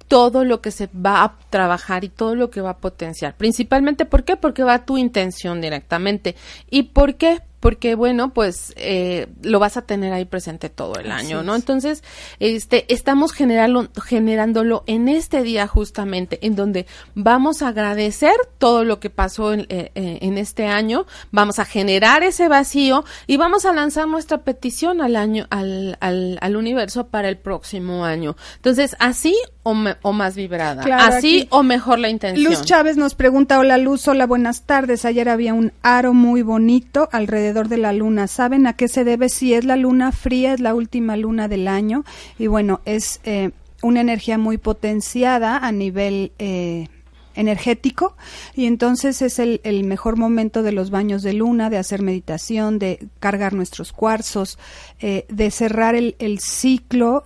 todo 0.09 0.45
lo 0.45 0.61
que 0.61 0.71
se 0.71 0.89
va 0.95 1.25
a 1.25 1.39
trabajar 1.51 2.05
y 2.05 2.09
todo 2.09 2.35
lo 2.35 2.51
que 2.51 2.61
va 2.61 2.71
a 2.71 2.79
potenciar. 2.79 3.37
Principalmente, 3.37 4.05
¿por 4.05 4.25
qué? 4.25 4.37
Porque 4.37 4.63
va 4.63 4.75
a 4.75 4.85
tu 4.85 4.99
intención 4.99 5.61
directamente. 5.61 6.37
¿Y 6.71 6.85
por 6.85 7.17
qué? 7.17 7.41
Porque 7.65 7.95
bueno, 7.95 8.29
pues 8.35 8.75
eh, 8.77 9.27
lo 9.43 9.59
vas 9.59 9.79
a 9.79 9.83
tener 9.87 10.13
ahí 10.13 10.27
presente 10.27 10.69
todo 10.69 10.97
el 10.97 11.11
año, 11.11 11.43
¿no? 11.43 11.55
Entonces, 11.55 12.05
este, 12.39 12.85
estamos 12.93 13.33
generando, 13.33 13.89
generándolo 14.05 14.85
en 14.87 15.09
este 15.09 15.43
día 15.43 15.67
justamente, 15.67 16.39
en 16.43 16.57
donde 16.57 16.85
vamos 17.15 17.63
a 17.63 17.69
agradecer 17.69 18.35
todo 18.59 18.85
lo 18.85 19.01
que 19.01 19.09
pasó 19.09 19.55
en, 19.55 19.61
eh, 19.71 19.93
eh, 19.95 20.19
en 20.21 20.37
este 20.37 20.67
año, 20.67 21.07
vamos 21.31 21.59
a 21.59 21.65
generar 21.65 22.23
ese 22.23 22.49
vacío 22.49 23.07
y 23.27 23.39
vamos 23.39 23.65
a 23.65 23.73
lanzar 23.73 24.09
nuestra 24.09 24.43
petición 24.43 25.01
al 25.01 25.17
año, 25.17 25.47
al, 25.49 25.97
al, 26.01 26.37
al 26.43 26.57
universo 26.57 27.07
para 27.07 27.31
el 27.31 27.39
próximo 27.39 28.05
año. 28.05 28.37
Entonces, 28.57 28.95
así 28.99 29.35
o, 29.63 29.75
o 30.03 30.13
más 30.13 30.37
vibrada, 30.37 30.85
así 30.99 31.49
o 31.49 31.63
mejor 31.63 31.99
la 31.99 32.11
intención. 32.11 32.53
Luz 32.53 32.63
Chávez 32.67 32.99
nos 32.99 33.15
pregunta, 33.15 33.59
hola 33.59 33.79
Luz, 33.79 34.07
hola, 34.07 34.27
buenas 34.27 34.65
tardes. 34.67 35.07
Ayer 35.07 35.31
había 35.31 35.55
un 35.55 35.73
aro 35.81 36.13
muy 36.13 36.43
bonito 36.43 37.09
alrededor 37.11 37.54
de 37.63 37.79
la 37.79 37.93
luna. 37.93 38.27
¿Saben 38.27 38.67
a 38.67 38.75
qué 38.75 38.89
se 38.89 39.05
debe? 39.05 39.29
Si 39.29 39.55
es 39.55 39.65
la 39.65 39.77
luna 39.77 40.13
fría, 40.13 40.55
es 40.55 40.61
la 40.61 40.75
última 40.75 41.17
luna 41.17 41.49
del 41.49 41.69
año 41.69 42.05
y 42.39 42.49
bueno, 42.49 42.81
es 42.85 43.21
eh, 43.25 43.53
una 43.83 44.01
energía 44.01 44.37
muy 44.37 44.59
potenciada 44.59 45.59
a 45.59 45.71
nivel 45.73 46.33
eh, 46.39 46.89
energético 47.37 48.17
y 48.55 48.67
entonces 48.67 49.23
es 49.23 49.39
el, 49.39 49.61
mejor 49.85 50.17
momento 50.17 50.63
de 50.63 50.73
los 50.73 50.91
baños 50.91 51.23
de 51.23 51.33
luna, 51.33 51.71
de 51.71 51.79
hacer 51.79 52.03
meditación, 52.03 52.79
de 52.79 53.09
cargar 53.21 53.53
nuestros 53.53 53.93
cuarzos, 53.93 54.59
eh, 55.01 55.27
de 55.29 55.51
cerrar 55.51 55.95
el, 55.95 56.39
ciclo, 56.41 57.25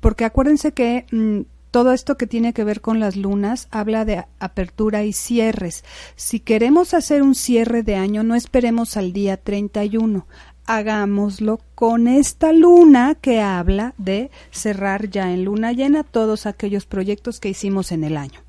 porque 0.00 0.24
acuérdense 0.24 0.72
que 0.72 1.06
mm, 1.10 1.40
todo 1.76 1.92
esto 1.92 2.16
que 2.16 2.26
tiene 2.26 2.54
que 2.54 2.64
ver 2.64 2.80
con 2.80 3.00
las 3.00 3.16
lunas 3.16 3.68
habla 3.70 4.06
de 4.06 4.24
apertura 4.38 5.04
y 5.04 5.12
cierres. 5.12 5.84
Si 6.14 6.40
queremos 6.40 6.94
hacer 6.94 7.20
un 7.20 7.34
cierre 7.34 7.82
de 7.82 7.96
año, 7.96 8.22
no 8.22 8.34
esperemos 8.34 8.96
al 8.96 9.12
día 9.12 9.36
31 9.36 10.26
hagámoslo 10.64 11.60
con 11.74 12.08
esta 12.08 12.54
luna 12.54 13.14
que 13.14 13.42
habla 13.42 13.92
de 13.98 14.30
cerrar 14.50 15.10
ya 15.10 15.30
en 15.30 15.44
luna 15.44 15.72
llena 15.72 16.02
todos 16.02 16.46
aquellos 16.46 16.86
proyectos 16.86 17.40
que 17.40 17.50
hicimos 17.50 17.92
en 17.92 18.04
el 18.04 18.16
año. 18.16 18.40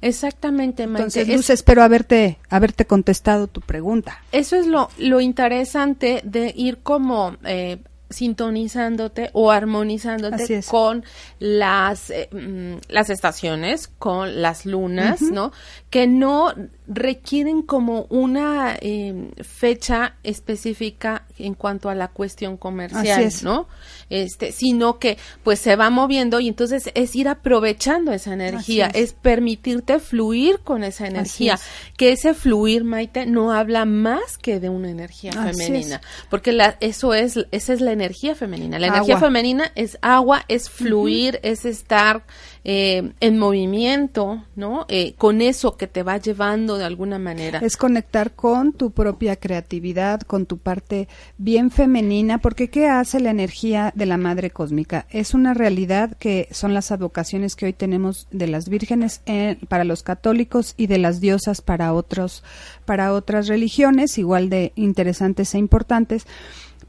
Exactamente, 0.00 0.82
Entonces, 0.82 1.28
Luz, 1.28 1.50
espero 1.50 1.84
haberte, 1.84 2.38
haberte 2.50 2.84
contestado 2.84 3.46
tu 3.46 3.60
pregunta. 3.60 4.20
Eso 4.32 4.56
es 4.56 4.66
lo, 4.66 4.90
lo 4.98 5.20
interesante 5.20 6.20
de 6.24 6.52
ir 6.56 6.78
como 6.78 7.36
eh, 7.44 7.78
sintonizándote 8.12 9.30
o 9.32 9.50
armonizándote 9.50 10.62
con 10.68 11.04
las, 11.38 12.10
eh, 12.10 12.28
mm, 12.30 12.74
las 12.88 13.10
estaciones, 13.10 13.88
con 13.98 14.42
las 14.42 14.66
lunas, 14.66 15.22
¿no? 15.22 15.52
Que 15.90 16.06
no 16.06 16.54
requieren 16.86 17.62
como 17.62 18.06
una 18.10 18.76
em, 18.80 19.30
fecha 19.42 20.16
específica 20.22 21.26
en 21.42 21.54
cuanto 21.54 21.88
a 21.88 21.94
la 21.94 22.08
cuestión 22.08 22.56
comercial, 22.56 23.32
¿no? 23.42 23.66
Este, 24.10 24.52
sino 24.52 24.98
que 24.98 25.18
pues 25.42 25.58
se 25.58 25.76
va 25.76 25.90
moviendo 25.90 26.40
y 26.40 26.48
entonces 26.48 26.90
es 26.94 27.16
ir 27.16 27.28
aprovechando 27.28 28.12
esa 28.12 28.32
energía, 28.32 28.86
es. 28.92 29.12
permitirte 29.12 29.98
fluir 29.98 30.60
con 30.60 30.84
esa 30.84 31.06
energía, 31.06 31.58
que 31.96 32.12
ese 32.12 32.34
fluir, 32.34 32.84
Maite, 32.84 33.26
no 33.26 33.52
habla 33.52 33.84
más 33.84 34.38
que 34.38 34.60
de 34.60 34.68
una 34.68 34.90
energía 34.90 35.32
femenina, 35.32 36.00
porque 36.30 36.52
la, 36.52 36.76
eso 36.80 37.14
es, 37.14 37.38
esa 37.50 37.72
es 37.72 37.80
la 37.80 37.92
energía 37.92 38.34
femenina. 38.34 38.78
La 38.78 38.88
energía 38.88 39.18
femenina 39.18 39.72
es 39.74 39.98
agua, 40.02 40.44
es 40.48 40.68
fluir, 40.70 41.40
es 41.42 41.64
estar 41.64 42.24
eh, 42.64 43.12
en 43.18 43.38
movimiento, 43.38 44.44
¿no? 44.54 44.86
Eh, 44.88 45.14
con 45.18 45.42
eso 45.42 45.76
que 45.76 45.88
te 45.88 46.02
va 46.02 46.18
llevando 46.18 46.78
de 46.78 46.84
alguna 46.84 47.18
manera. 47.18 47.58
Es 47.58 47.76
conectar 47.76 48.32
con 48.34 48.72
tu 48.72 48.92
propia 48.92 49.36
creatividad, 49.36 50.20
con 50.20 50.46
tu 50.46 50.58
parte 50.58 51.08
bien 51.38 51.70
femenina, 51.70 52.38
porque 52.38 52.68
¿qué 52.70 52.88
hace 52.88 53.20
la 53.20 53.30
energía 53.30 53.92
de 53.94 54.06
la 54.06 54.16
madre 54.16 54.50
cósmica? 54.50 55.06
Es 55.10 55.34
una 55.34 55.54
realidad 55.54 56.16
que 56.18 56.48
son 56.50 56.74
las 56.74 56.92
advocaciones 56.92 57.56
que 57.56 57.66
hoy 57.66 57.72
tenemos 57.72 58.28
de 58.30 58.46
las 58.46 58.68
vírgenes 58.68 59.22
eh, 59.26 59.58
para 59.68 59.84
los 59.84 60.02
católicos 60.02 60.74
y 60.76 60.86
de 60.86 60.98
las 60.98 61.20
diosas 61.20 61.60
para 61.60 61.92
otros, 61.94 62.44
para 62.84 63.12
otras 63.12 63.48
religiones, 63.48 64.18
igual 64.18 64.50
de 64.50 64.72
interesantes 64.76 65.54
e 65.54 65.58
importantes. 65.58 66.26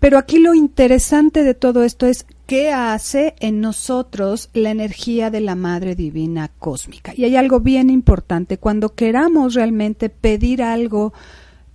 Pero 0.04 0.18
aquí 0.18 0.40
lo 0.40 0.54
interesante 0.54 1.44
de 1.44 1.54
todo 1.54 1.84
esto 1.84 2.06
es 2.08 2.26
qué 2.46 2.74
hace 2.74 3.36
en 3.40 3.62
nosotros 3.62 4.50
la 4.54 4.70
energía 4.70 5.30
de 5.30 5.40
la 5.40 5.56
Madre 5.56 5.96
Divina 5.96 6.52
Cósmica. 6.60 7.14
Y 7.16 7.24
hay 7.24 7.38
algo 7.38 7.62
bien 7.62 7.90
importante, 7.90 8.58
cuando 8.58 8.96
queramos 8.96 9.54
realmente 9.54 10.10
pedir 10.10 10.62
algo 10.62 11.14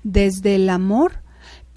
desde 0.02 0.56
el 0.56 0.68
amor, 0.68 1.22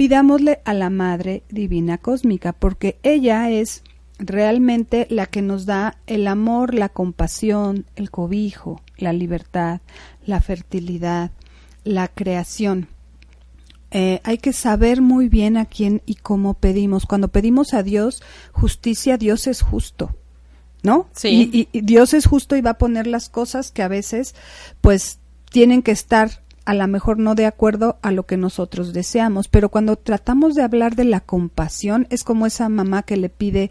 pidámosle 0.01 0.61
a 0.65 0.73
la 0.73 0.89
Madre 0.89 1.43
Divina 1.51 1.99
Cósmica, 1.99 2.53
porque 2.53 2.97
ella 3.03 3.51
es 3.51 3.83
realmente 4.17 5.05
la 5.11 5.27
que 5.27 5.43
nos 5.43 5.67
da 5.67 5.99
el 6.07 6.25
amor, 6.25 6.73
la 6.73 6.89
compasión, 6.89 7.85
el 7.95 8.09
cobijo, 8.09 8.81
la 8.97 9.13
libertad, 9.13 9.79
la 10.25 10.41
fertilidad, 10.41 11.29
la 11.83 12.07
creación. 12.07 12.87
Eh, 13.91 14.21
hay 14.23 14.39
que 14.39 14.53
saber 14.53 15.03
muy 15.03 15.29
bien 15.29 15.55
a 15.55 15.65
quién 15.65 16.01
y 16.07 16.15
cómo 16.15 16.55
pedimos. 16.55 17.05
Cuando 17.05 17.27
pedimos 17.27 17.75
a 17.75 17.83
Dios 17.83 18.23
justicia, 18.53 19.17
Dios 19.19 19.45
es 19.45 19.61
justo, 19.61 20.15
¿no? 20.81 21.09
Sí. 21.13 21.69
Y, 21.71 21.81
Dios 21.81 22.15
es 22.15 22.25
justo 22.25 22.55
y 22.55 22.61
va 22.61 22.71
a 22.71 22.77
poner 22.79 23.05
las 23.05 23.29
cosas 23.29 23.69
que 23.69 23.83
a 23.83 23.87
veces, 23.87 24.33
pues, 24.81 25.19
tienen 25.51 25.83
que 25.83 25.91
estar 25.91 26.41
a 26.71 26.73
lo 26.73 26.87
mejor 26.87 27.19
no 27.19 27.35
de 27.35 27.45
acuerdo 27.45 27.97
a 28.01 28.11
lo 28.11 28.25
que 28.25 28.37
nosotros 28.37 28.93
deseamos, 28.93 29.49
pero 29.49 29.67
cuando 29.67 29.97
tratamos 29.97 30.55
de 30.55 30.63
hablar 30.63 30.95
de 30.95 31.03
la 31.03 31.19
compasión, 31.19 32.07
es 32.09 32.23
como 32.23 32.45
esa 32.45 32.69
mamá 32.69 33.03
que 33.03 33.17
le 33.17 33.27
pide 33.27 33.69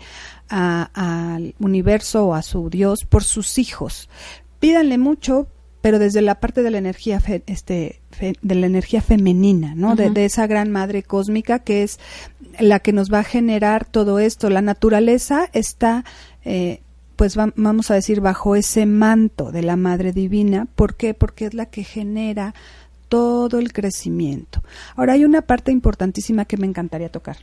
al 0.51 1.55
universo 1.59 2.27
o 2.27 2.35
a 2.35 2.43
su 2.43 2.69
Dios 2.69 3.07
por 3.09 3.25
sus 3.25 3.57
hijos. 3.57 4.11
Pídanle 4.59 4.99
mucho, 4.99 5.47
pero 5.81 5.99
desde 5.99 6.21
la 6.21 6.41
parte 6.41 6.63
de 6.63 6.71
la 6.71 6.77
energía 6.77 7.23
este 7.47 8.03
de 8.21 8.55
la 8.55 8.67
energía 8.67 9.01
femenina, 9.01 9.75
¿no? 9.75 9.97
de, 9.97 10.27
esa 10.27 10.47
gran 10.47 10.71
madre 10.71 11.03
cósmica 11.03 11.61
que 11.61 11.83
es 11.83 11.99
la 12.59 12.81
que 12.81 12.93
nos 12.93 13.11
va 13.11 13.21
a 13.21 13.25
generar 13.25 13.87
todo 13.87 14.19
esto. 14.19 14.51
La 14.51 14.61
naturaleza 14.61 15.49
está 15.55 16.05
eh, 16.45 16.83
pues 17.21 17.37
vamos 17.37 17.91
a 17.91 17.95
decir, 17.95 18.23
bajo 18.23 18.57
ese 18.57 18.87
manto 18.87 19.53
de 19.53 19.63
la 19.63 19.77
Madre 19.77 20.13
Divina. 20.13 20.67
¿Por 20.75 20.97
qué? 20.97 21.13
Porque 21.13 21.45
es 21.45 21.53
la 21.53 21.67
que 21.67 21.85
genera 21.85 22.55
todo 23.11 23.59
el 23.59 23.75
crecimiento. 23.75 24.63
Ahora 24.97 25.13
hay 25.13 25.27
una 25.27 25.43
parte 25.43 25.73
importantísima 25.73 26.47
que 26.47 26.57
me 26.57 26.67
encantaría 26.67 27.11
tocar. 27.11 27.37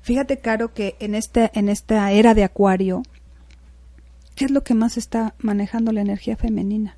Fíjate, 0.00 0.38
Caro, 0.38 0.72
que 0.72 0.96
en, 1.00 1.14
este, 1.14 1.50
en 1.54 1.68
esta 1.68 2.10
era 2.12 2.34
de 2.34 2.44
Acuario, 2.44 3.02
¿qué 4.34 4.46
es 4.46 4.50
lo 4.50 4.62
que 4.62 4.74
más 4.74 4.96
está 4.96 5.34
manejando 5.38 5.92
la 5.92 6.00
energía 6.00 6.36
femenina? 6.36 6.96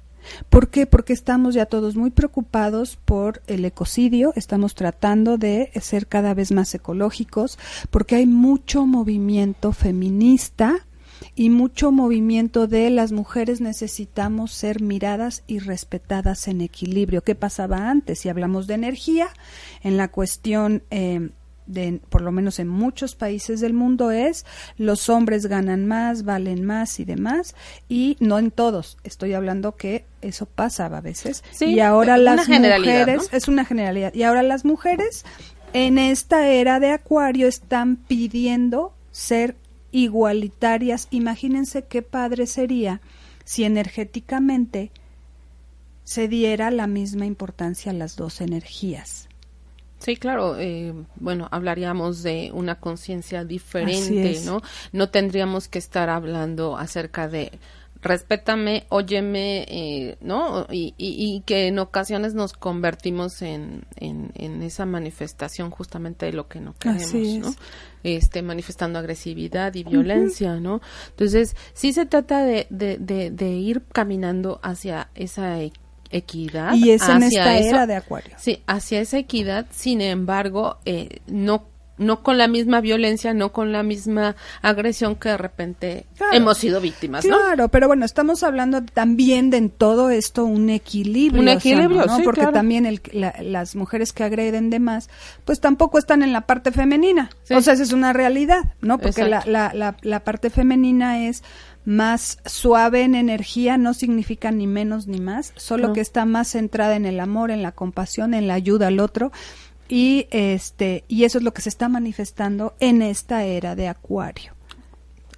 ¿Por 0.48 0.68
qué? 0.68 0.86
Porque 0.86 1.12
estamos 1.12 1.54
ya 1.54 1.66
todos 1.66 1.96
muy 1.96 2.10
preocupados 2.10 2.96
por 3.04 3.42
el 3.46 3.64
ecocidio, 3.64 4.32
estamos 4.36 4.74
tratando 4.74 5.36
de 5.38 5.70
ser 5.80 6.06
cada 6.06 6.34
vez 6.34 6.52
más 6.52 6.74
ecológicos, 6.74 7.58
porque 7.90 8.16
hay 8.16 8.26
mucho 8.26 8.86
movimiento 8.86 9.72
feminista 9.72 10.86
y 11.34 11.50
mucho 11.50 11.92
movimiento 11.92 12.66
de 12.66 12.90
las 12.90 13.12
mujeres 13.12 13.60
necesitamos 13.60 14.52
ser 14.52 14.80
miradas 14.82 15.42
y 15.46 15.58
respetadas 15.58 16.48
en 16.48 16.60
equilibrio. 16.60 17.22
¿Qué 17.22 17.34
pasaba 17.34 17.90
antes? 17.90 18.20
Si 18.20 18.28
hablamos 18.28 18.66
de 18.66 18.74
energía, 18.74 19.28
en 19.82 19.96
la 19.96 20.08
cuestión 20.08 20.82
eh, 20.90 21.30
de, 21.66 22.00
por 22.08 22.22
lo 22.22 22.32
menos 22.32 22.58
en 22.58 22.68
muchos 22.68 23.14
países 23.14 23.60
del 23.60 23.72
mundo, 23.72 24.10
es 24.10 24.44
los 24.76 25.08
hombres 25.08 25.46
ganan 25.46 25.86
más, 25.86 26.24
valen 26.24 26.64
más 26.64 27.00
y 27.00 27.04
demás, 27.04 27.54
y 27.88 28.16
no 28.20 28.38
en 28.38 28.50
todos. 28.50 28.98
Estoy 29.04 29.34
hablando 29.34 29.76
que 29.76 30.04
eso 30.20 30.46
pasaba 30.46 30.98
a 30.98 31.00
veces. 31.00 31.42
y 31.60 31.80
ahora 31.80 32.16
las 32.16 32.48
mujeres, 32.48 33.28
es 33.32 33.48
una 33.48 33.64
generalidad, 33.64 34.14
y 34.14 34.22
ahora 34.22 34.42
las 34.42 34.64
mujeres 34.64 35.24
en 35.72 35.98
esta 35.98 36.48
era 36.48 36.80
de 36.80 36.90
Acuario 36.90 37.48
están 37.48 37.96
pidiendo 37.96 38.92
ser 39.10 39.56
igualitarias. 39.94 41.06
Imagínense 41.12 41.84
qué 41.84 42.02
padre 42.02 42.46
sería 42.46 43.00
si 43.44 43.62
energéticamente 43.62 44.90
se 46.02 46.26
diera 46.26 46.70
la 46.72 46.88
misma 46.88 47.26
importancia 47.26 47.92
a 47.92 47.94
las 47.94 48.16
dos 48.16 48.40
energías. 48.40 49.28
Sí, 49.98 50.16
claro. 50.16 50.58
Eh, 50.58 50.92
bueno, 51.14 51.48
hablaríamos 51.50 52.24
de 52.24 52.50
una 52.52 52.80
conciencia 52.80 53.44
diferente, 53.44 54.40
¿no? 54.44 54.60
No 54.92 55.08
tendríamos 55.08 55.68
que 55.68 55.78
estar 55.78 56.10
hablando 56.10 56.76
acerca 56.76 57.28
de 57.28 57.52
respétame, 58.04 58.84
óyeme, 58.90 59.64
eh, 59.66 60.18
¿no? 60.20 60.66
Y, 60.70 60.94
y, 60.98 61.42
que 61.46 61.68
en 61.68 61.78
ocasiones 61.78 62.34
nos 62.34 62.52
convertimos 62.52 63.40
en, 63.40 63.86
en, 63.96 64.62
esa 64.62 64.84
manifestación 64.84 65.70
justamente 65.70 66.26
de 66.26 66.32
lo 66.34 66.46
que 66.46 66.60
no 66.60 66.74
queremos, 66.78 67.14
¿no? 67.14 67.54
Este, 68.02 68.42
manifestando 68.42 68.98
agresividad 68.98 69.74
y 69.74 69.84
violencia, 69.84 70.56
¿no? 70.60 70.82
Entonces, 71.08 71.56
sí 71.72 71.94
se 71.94 72.04
trata 72.04 72.44
de, 72.44 72.66
de, 72.68 72.98
de, 72.98 73.48
ir 73.48 73.82
caminando 73.90 74.60
hacia 74.62 75.08
esa 75.14 75.58
equidad. 76.10 76.74
Y 76.74 76.90
es 76.90 77.08
en 77.08 77.22
esta 77.22 77.56
era 77.56 77.86
de 77.86 77.96
Acuario. 77.96 78.36
Sí, 78.38 78.62
hacia 78.66 79.00
esa 79.00 79.16
equidad, 79.16 79.66
sin 79.70 80.02
embargo, 80.02 80.76
eh, 80.84 81.20
no 81.26 81.68
no 81.96 82.22
con 82.22 82.38
la 82.38 82.48
misma 82.48 82.80
violencia, 82.80 83.34
no 83.34 83.52
con 83.52 83.72
la 83.72 83.82
misma 83.82 84.36
agresión 84.62 85.16
que 85.16 85.30
de 85.30 85.36
repente 85.36 86.06
hemos 86.32 86.58
sido 86.58 86.80
víctimas, 86.80 87.24
¿no? 87.24 87.36
Claro, 87.36 87.68
pero 87.68 87.86
bueno, 87.86 88.04
estamos 88.04 88.42
hablando 88.42 88.84
también 88.84 89.50
de 89.50 89.58
en 89.58 89.70
todo 89.70 90.10
esto 90.10 90.44
un 90.44 90.70
equilibrio. 90.70 91.40
Un 91.40 91.48
equilibrio, 91.48 92.06
¿no? 92.06 92.18
Porque 92.24 92.46
también 92.48 92.86
el, 92.86 93.00
las 93.40 93.76
mujeres 93.76 94.12
que 94.12 94.24
agreden 94.24 94.70
de 94.70 94.80
más, 94.80 95.08
pues 95.44 95.60
tampoco 95.60 95.98
están 95.98 96.22
en 96.22 96.32
la 96.32 96.42
parte 96.42 96.72
femenina. 96.72 97.30
O 97.44 97.46
sea, 97.46 97.58
esa 97.58 97.72
es 97.72 97.92
una 97.92 98.12
realidad, 98.12 98.74
¿no? 98.80 98.98
Porque 98.98 99.24
la, 99.24 99.42
la, 99.46 99.96
la 100.00 100.20
parte 100.20 100.50
femenina 100.50 101.26
es 101.26 101.42
más 101.84 102.38
suave 102.46 103.02
en 103.02 103.14
energía 103.14 103.76
no 103.76 103.94
significa 103.94 104.50
ni 104.50 104.66
menos 104.66 105.06
ni 105.06 105.20
más, 105.20 105.52
solo 105.56 105.92
que 105.92 106.00
está 106.00 106.24
más 106.24 106.48
centrada 106.48 106.96
en 106.96 107.04
el 107.04 107.20
amor, 107.20 107.50
en 107.50 107.62
la 107.62 107.72
compasión, 107.72 108.34
en 108.34 108.48
la 108.48 108.54
ayuda 108.54 108.86
al 108.88 109.00
otro 109.00 109.32
y 109.94 110.26
este 110.32 111.04
y 111.06 111.22
eso 111.22 111.38
es 111.38 111.44
lo 111.44 111.54
que 111.54 111.62
se 111.62 111.68
está 111.68 111.88
manifestando 111.88 112.74
en 112.80 113.00
esta 113.00 113.44
era 113.44 113.76
de 113.76 113.86
Acuario. 113.86 114.52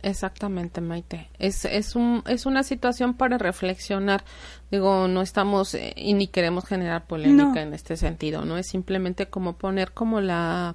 Exactamente, 0.03 0.81
Maite. 0.81 1.29
Es, 1.39 1.67
es, 1.67 1.95
un, 1.95 2.23
es 2.27 2.47
una 2.47 2.63
situación 2.63 3.13
para 3.15 3.37
reflexionar. 3.37 4.25
Digo, 4.71 5.09
no 5.09 5.21
estamos 5.21 5.75
eh, 5.75 5.93
y 5.95 6.15
ni 6.15 6.29
queremos 6.29 6.65
generar 6.65 7.07
polémica 7.07 7.61
en 7.61 7.75
este 7.75 7.99
sentido, 7.99 8.47
¿no? 8.47 8.57
Es 8.57 8.69
simplemente 8.69 9.27
como 9.27 9.59
poner 9.59 9.93
como 9.93 10.23
la, 10.23 10.75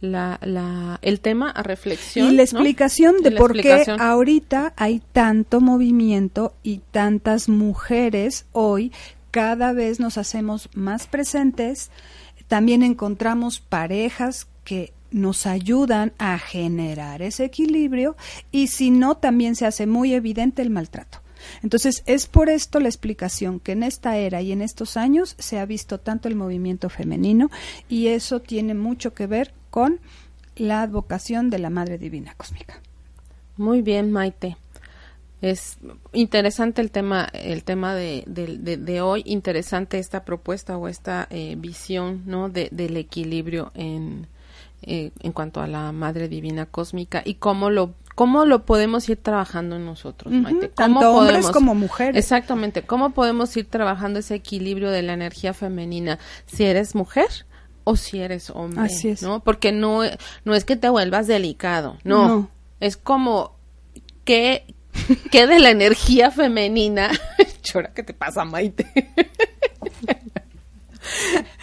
la, 0.00 0.38
la, 0.42 0.98
el 1.02 1.20
tema 1.20 1.50
a 1.50 1.62
reflexión. 1.62 2.32
Y 2.32 2.36
la 2.36 2.42
explicación 2.42 3.22
de 3.22 3.32
por 3.32 3.52
qué 3.52 3.84
ahorita 3.98 4.72
hay 4.76 5.02
tanto 5.12 5.60
movimiento 5.60 6.54
y 6.62 6.78
tantas 6.90 7.50
mujeres 7.50 8.46
hoy, 8.52 8.92
cada 9.30 9.72
vez 9.72 10.00
nos 10.00 10.16
hacemos 10.16 10.70
más 10.74 11.06
presentes, 11.06 11.90
también 12.50 12.82
encontramos 12.82 13.60
parejas 13.60 14.48
que 14.64 14.92
nos 15.12 15.46
ayudan 15.46 16.12
a 16.18 16.36
generar 16.36 17.22
ese 17.22 17.44
equilibrio 17.44 18.16
y 18.50 18.66
si 18.66 18.90
no, 18.90 19.16
también 19.16 19.54
se 19.54 19.66
hace 19.66 19.86
muy 19.86 20.14
evidente 20.14 20.60
el 20.60 20.70
maltrato. 20.70 21.20
Entonces, 21.62 22.02
es 22.06 22.26
por 22.26 22.48
esto 22.48 22.80
la 22.80 22.88
explicación 22.88 23.60
que 23.60 23.70
en 23.70 23.84
esta 23.84 24.16
era 24.16 24.42
y 24.42 24.50
en 24.50 24.62
estos 24.62 24.96
años 24.96 25.36
se 25.38 25.60
ha 25.60 25.64
visto 25.64 25.98
tanto 25.98 26.26
el 26.26 26.34
movimiento 26.34 26.88
femenino 26.88 27.52
y 27.88 28.08
eso 28.08 28.40
tiene 28.40 28.74
mucho 28.74 29.14
que 29.14 29.28
ver 29.28 29.54
con 29.70 30.00
la 30.56 30.82
advocación 30.82 31.50
de 31.50 31.60
la 31.60 31.70
Madre 31.70 31.98
Divina 31.98 32.34
Cósmica. 32.36 32.80
Muy 33.58 33.80
bien, 33.80 34.10
Maite. 34.10 34.56
Es 35.42 35.78
interesante 36.12 36.82
el 36.82 36.90
tema, 36.90 37.28
el 37.32 37.64
tema 37.64 37.94
de, 37.94 38.24
de, 38.26 39.00
hoy, 39.00 39.22
interesante 39.24 39.98
esta 39.98 40.24
propuesta 40.24 40.76
o 40.76 40.86
esta 40.86 41.26
eh, 41.30 41.54
visión, 41.56 42.22
¿no? 42.26 42.50
del 42.50 42.96
equilibrio 42.96 43.72
en, 43.74 44.26
eh, 44.82 45.12
en 45.20 45.32
cuanto 45.32 45.60
a 45.60 45.66
la 45.66 45.92
Madre 45.92 46.28
Divina 46.28 46.66
Cósmica 46.66 47.22
y 47.24 47.34
cómo 47.34 47.70
lo 47.70 47.94
cómo 48.20 48.44
lo 48.44 48.66
podemos 48.66 49.08
ir 49.08 49.16
trabajando 49.16 49.76
en 49.76 49.86
nosotros, 49.86 50.30
Maite. 50.30 50.68
Tanto 50.68 51.10
hombres 51.10 51.48
como 51.48 51.74
mujeres. 51.74 52.16
Exactamente. 52.16 52.82
¿Cómo 52.82 53.10
podemos 53.10 53.56
ir 53.56 53.64
trabajando 53.64 54.18
ese 54.18 54.34
equilibrio 54.34 54.90
de 54.90 55.00
la 55.00 55.14
energía 55.14 55.54
femenina 55.54 56.18
si 56.44 56.64
eres 56.64 56.94
mujer 56.94 57.46
o 57.84 57.96
si 57.96 58.20
eres 58.20 58.50
hombre? 58.50 58.82
Así 58.82 59.08
es. 59.08 59.22
¿no? 59.22 59.40
Porque 59.40 59.72
no, 59.72 60.02
no 60.44 60.54
es 60.54 60.66
que 60.66 60.76
te 60.76 60.90
vuelvas 60.90 61.28
delicado, 61.28 61.96
no. 62.04 62.50
Es 62.78 62.98
como 62.98 63.56
que, 64.24 64.74
que 65.30 65.46
de 65.46 65.58
la 65.58 65.70
energía 65.70 66.30
femenina. 66.30 67.10
Chora, 67.62 67.92
¿qué 67.94 68.02
te 68.02 68.14
pasa, 68.14 68.44
Maite? 68.44 68.86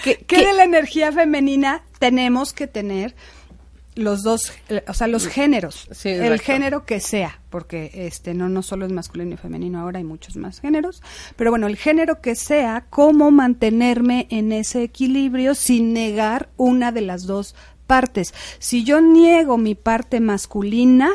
¿Qué, 0.03 0.17
¿Qué 0.17 0.45
de 0.45 0.53
la 0.53 0.63
energía 0.63 1.11
femenina 1.11 1.83
tenemos 1.99 2.53
que 2.53 2.67
tener 2.67 3.15
los 3.97 4.23
dos, 4.23 4.53
o 4.87 4.93
sea, 4.93 5.07
los 5.07 5.27
géneros, 5.27 5.89
el 6.03 6.39
género 6.39 6.85
que 6.85 6.99
sea, 6.99 7.39
porque 7.49 7.91
este 7.93 8.33
no 8.33 8.47
no 8.47 8.61
solo 8.61 8.85
es 8.85 8.91
masculino 8.91 9.33
y 9.33 9.37
femenino, 9.37 9.79
ahora 9.79 9.97
hay 9.97 10.03
muchos 10.03 10.35
más 10.35 10.59
géneros, 10.59 11.01
pero 11.35 11.49
bueno, 11.49 11.67
el 11.67 11.77
género 11.77 12.21
que 12.21 12.35
sea, 12.35 12.85
cómo 12.89 13.31
mantenerme 13.31 14.27
en 14.29 14.51
ese 14.51 14.83
equilibrio 14.83 15.55
sin 15.55 15.93
negar 15.93 16.49
una 16.57 16.91
de 16.91 17.01
las 17.01 17.25
dos 17.25 17.55
partes. 17.87 18.33
Si 18.59 18.83
yo 18.83 19.01
niego 19.01 19.57
mi 19.57 19.73
parte 19.73 20.19
masculina, 20.19 21.09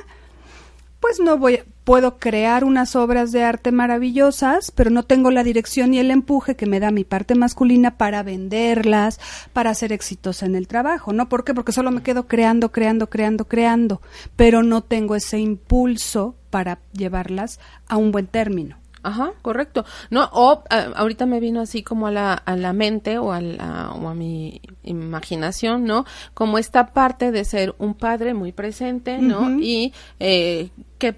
pues 1.01 1.21
no 1.21 1.39
voy, 1.39 1.61
puedo 1.85 2.19
crear 2.19 2.65
unas 2.65 2.97
obras 2.97 3.33
de 3.33 3.43
arte 3.43 3.73
maravillosas, 3.73 4.71
pero 4.71 4.91
no 4.91 5.03
tengo 5.03 5.31
la 5.31 5.45
dirección 5.45 5.95
y 5.95 5.99
el 5.99 6.11
empuje 6.11 6.57
que 6.57 6.67
me 6.67 6.81
da 6.81 6.91
mi 6.91 7.05
parte 7.05 7.35
masculina 7.35 7.97
para 7.97 8.23
venderlas, 8.23 9.21
para 9.53 9.75
ser 9.75 9.93
exitosa 9.93 10.47
en 10.47 10.55
el 10.55 10.69
trabajo, 10.69 11.13
¿no? 11.13 11.29
¿Por 11.29 11.45
qué? 11.45 11.55
Porque 11.55 11.73
solo 11.73 11.91
me 11.91 12.03
quedo 12.03 12.27
creando, 12.27 12.73
creando, 12.73 13.09
creando, 13.11 13.47
creando, 13.47 14.03
pero 14.37 14.63
no 14.63 14.83
tengo 14.83 15.17
ese 15.17 15.39
impulso 15.39 16.37
para 16.51 16.81
llevarlas 16.93 17.61
a 17.89 17.97
un 17.97 18.13
buen 18.13 18.27
término. 18.27 18.82
Ajá, 19.03 19.33
correcto. 19.43 19.85
No, 20.11 20.29
o 20.33 20.63
ahorita 20.95 21.27
me 21.27 21.41
vino 21.41 21.61
así 21.61 21.83
como 21.83 22.07
a 22.07 22.11
la, 22.11 22.35
a 22.35 22.57
la 22.57 22.73
mente 22.73 23.19
o 23.19 23.33
a, 23.33 23.41
la, 23.41 23.93
o 23.93 24.09
a 24.09 24.15
mi 24.15 24.61
imaginación, 24.85 25.85
¿no? 25.85 26.05
Como 26.35 26.59
esta 26.59 26.93
parte 26.93 27.33
de 27.33 27.45
ser 27.45 27.75
un 27.79 27.95
padre 27.95 28.35
muy 28.35 28.53
presente, 28.53 29.19
¿no? 29.19 29.59
Y 29.61 29.93
eh, 30.21 30.71
que 30.99 31.17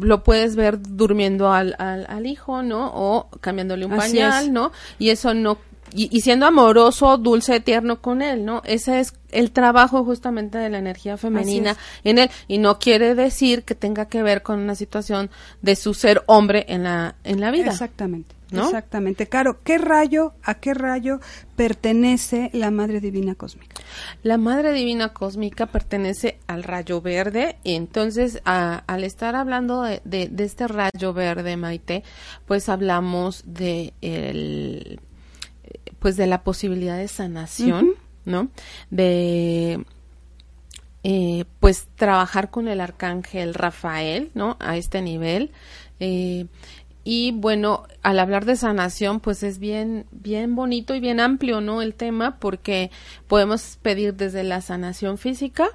lo 0.00 0.24
puedes 0.24 0.56
ver 0.56 0.80
durmiendo 0.82 1.52
al, 1.52 1.76
al, 1.78 2.26
hijo, 2.26 2.62
¿no? 2.62 2.90
O 2.94 3.28
cambiándole 3.40 3.86
un 3.86 3.96
pañal, 3.96 4.52
¿no? 4.52 4.72
Y 4.98 5.10
eso 5.10 5.34
no 5.34 5.58
y, 5.94 6.20
siendo 6.20 6.46
amoroso, 6.46 7.16
dulce, 7.18 7.60
tierno 7.60 8.00
con 8.00 8.22
él, 8.22 8.44
¿no? 8.44 8.62
Ese 8.64 9.00
es 9.00 9.14
el 9.30 9.50
trabajo 9.50 10.04
justamente 10.04 10.58
de 10.58 10.70
la 10.70 10.78
energía 10.78 11.16
femenina 11.16 11.76
en 12.04 12.18
él 12.18 12.30
y 12.48 12.58
no 12.58 12.78
quiere 12.78 13.14
decir 13.14 13.64
que 13.64 13.74
tenga 13.74 14.06
que 14.06 14.22
ver 14.22 14.42
con 14.42 14.60
una 14.60 14.74
situación 14.74 15.30
de 15.62 15.76
su 15.76 15.94
ser 15.94 16.22
hombre 16.26 16.66
en 16.68 16.84
la 16.84 17.14
en 17.24 17.40
la 17.40 17.50
vida. 17.50 17.70
Exactamente. 17.70 18.34
Exactamente. 18.60 19.26
Caro, 19.28 19.58
¿qué 19.64 19.78
rayo, 19.78 20.34
a 20.42 20.54
qué 20.54 20.74
rayo 20.74 21.20
pertenece 21.56 22.50
la 22.52 22.70
Madre 22.70 23.00
Divina 23.00 23.34
Cósmica? 23.34 23.82
La 24.22 24.36
Madre 24.36 24.72
Divina 24.72 25.12
Cósmica 25.12 25.66
pertenece 25.66 26.38
al 26.46 26.62
rayo 26.62 27.00
verde 27.00 27.56
y 27.64 27.74
entonces 27.74 28.40
al 28.44 29.04
estar 29.04 29.34
hablando 29.36 29.82
de, 29.82 30.00
de, 30.04 30.44
este 30.44 30.68
rayo 30.68 31.12
verde, 31.12 31.56
Maite, 31.56 32.02
pues 32.46 32.68
hablamos 32.68 33.42
de 33.46 33.94
el, 34.00 35.00
pues 35.98 36.16
de 36.16 36.26
la 36.26 36.42
posibilidad 36.42 36.96
de 36.96 37.08
sanación, 37.08 37.94
¿no? 38.24 38.48
De 38.90 39.84
eh, 41.04 41.44
pues 41.58 41.88
trabajar 41.96 42.50
con 42.50 42.68
el 42.68 42.80
arcángel 42.80 43.54
Rafael, 43.54 44.30
¿no? 44.34 44.56
A 44.60 44.76
este 44.76 45.02
nivel. 45.02 45.50
Eh, 46.00 46.46
y 47.04 47.32
bueno, 47.32 47.84
al 48.02 48.20
hablar 48.20 48.44
de 48.44 48.54
sanación, 48.54 49.18
pues 49.18 49.42
es 49.42 49.58
bien, 49.58 50.06
bien 50.12 50.54
bonito 50.54 50.94
y 50.94 51.00
bien 51.00 51.18
amplio, 51.18 51.60
¿no? 51.60 51.82
El 51.82 51.94
tema, 51.94 52.38
porque 52.38 52.92
podemos 53.26 53.78
pedir 53.82 54.14
desde 54.14 54.44
la 54.44 54.60
sanación 54.60 55.18
física 55.18 55.68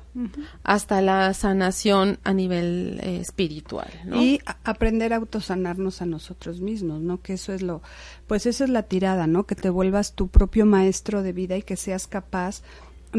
hasta 0.63 1.01
la 1.01 1.33
sanación 1.33 2.19
a 2.23 2.33
nivel 2.33 2.99
eh, 3.03 3.19
espiritual, 3.19 3.89
¿no? 4.05 4.21
Y 4.21 4.39
aprender 4.63 5.11
a 5.11 5.17
autosanarnos 5.17 6.01
a 6.01 6.05
nosotros 6.05 6.61
mismos, 6.61 7.01
¿no? 7.01 7.21
Que 7.21 7.33
eso 7.33 7.51
es 7.53 7.61
lo, 7.61 7.81
pues 8.27 8.45
esa 8.45 8.63
es 8.63 8.69
la 8.69 8.83
tirada, 8.83 9.27
¿no? 9.27 9.45
Que 9.45 9.55
te 9.55 9.69
vuelvas 9.69 10.13
tu 10.13 10.29
propio 10.29 10.65
maestro 10.65 11.23
de 11.23 11.33
vida 11.33 11.57
y 11.57 11.61
que 11.61 11.75
seas 11.75 12.07
capaz 12.07 12.63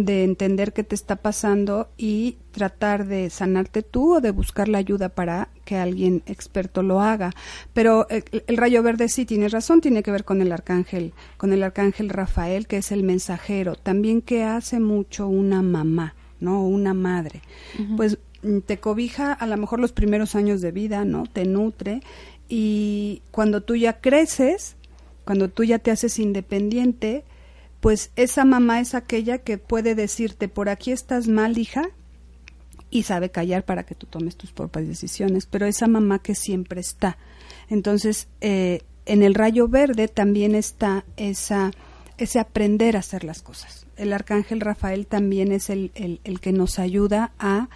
de 0.04 0.24
entender 0.24 0.72
qué 0.72 0.84
te 0.84 0.94
está 0.94 1.16
pasando 1.16 1.88
y 1.96 2.36
tratar 2.52 3.06
de 3.06 3.30
sanarte 3.30 3.82
tú 3.82 4.16
o 4.16 4.20
de 4.20 4.30
buscar 4.30 4.68
la 4.68 4.78
ayuda 4.78 5.08
para 5.08 5.48
que 5.64 5.76
alguien 5.76 6.22
experto 6.26 6.82
lo 6.82 7.00
haga. 7.00 7.32
Pero 7.72 8.06
el, 8.08 8.56
rayo 8.56 8.82
verde 8.82 9.08
sí 9.08 9.24
tiene 9.24 9.48
razón, 9.48 9.80
tiene 9.80 10.02
que 10.02 10.10
ver 10.10 10.24
con 10.24 10.40
el 10.40 10.52
arcángel, 10.52 11.12
con 11.36 11.52
el 11.52 11.62
arcángel 11.62 12.08
Rafael, 12.10 12.66
que 12.66 12.78
es 12.78 12.92
el 12.92 13.02
mensajero, 13.02 13.74
también 13.74 14.22
que 14.22 14.44
hace 14.44 14.78
mucho 14.78 15.26
una 15.26 15.62
mamá, 15.62 16.14
¿no? 16.40 16.64
Una 16.64 16.94
madre. 16.94 17.42
Pues 17.96 18.18
mm, 18.42 18.58
te 18.60 18.78
cobija 18.78 19.32
a 19.32 19.46
lo 19.46 19.56
mejor 19.56 19.80
los 19.80 19.92
primeros 19.92 20.34
años 20.34 20.60
de 20.60 20.70
vida, 20.70 21.04
¿no? 21.04 21.24
Te 21.26 21.44
nutre 21.44 22.02
y 22.48 23.22
cuando 23.30 23.62
tú 23.62 23.74
ya 23.74 24.00
creces, 24.00 24.76
cuando 25.24 25.48
tú 25.48 25.64
ya 25.64 25.78
te 25.78 25.90
haces 25.90 26.18
independiente, 26.18 27.24
pues 27.80 28.10
esa 28.16 28.44
mamá 28.44 28.80
es 28.80 28.94
aquella 28.94 29.38
que 29.38 29.58
puede 29.58 29.94
decirte, 29.94 30.48
por 30.48 30.68
aquí 30.68 30.92
estás 30.92 31.28
mal, 31.28 31.58
hija, 31.58 31.90
y 32.90 33.02
sabe 33.02 33.30
callar 33.30 33.64
para 33.64 33.84
que 33.84 33.94
tú 33.94 34.06
tomes 34.06 34.36
tus 34.36 34.52
propias 34.52 34.86
decisiones, 34.86 35.46
pero 35.46 35.66
esa 35.66 35.86
mamá 35.86 36.20
que 36.20 36.34
siempre 36.34 36.80
está. 36.80 37.18
Entonces, 37.68 38.28
eh, 38.40 38.82
en 39.04 39.22
el 39.22 39.34
rayo 39.34 39.68
verde 39.68 40.08
también 40.08 40.54
está 40.54 41.04
esa, 41.16 41.70
ese 42.16 42.38
aprender 42.38 42.96
a 42.96 43.00
hacer 43.00 43.24
las 43.24 43.42
cosas. 43.42 43.86
El 43.96 44.12
arcángel 44.12 44.60
Rafael 44.60 45.06
también 45.06 45.52
es 45.52 45.70
el, 45.70 45.92
el, 45.94 46.20
el 46.24 46.40
que 46.40 46.52
nos 46.52 46.78
ayuda 46.78 47.32
a 47.38 47.68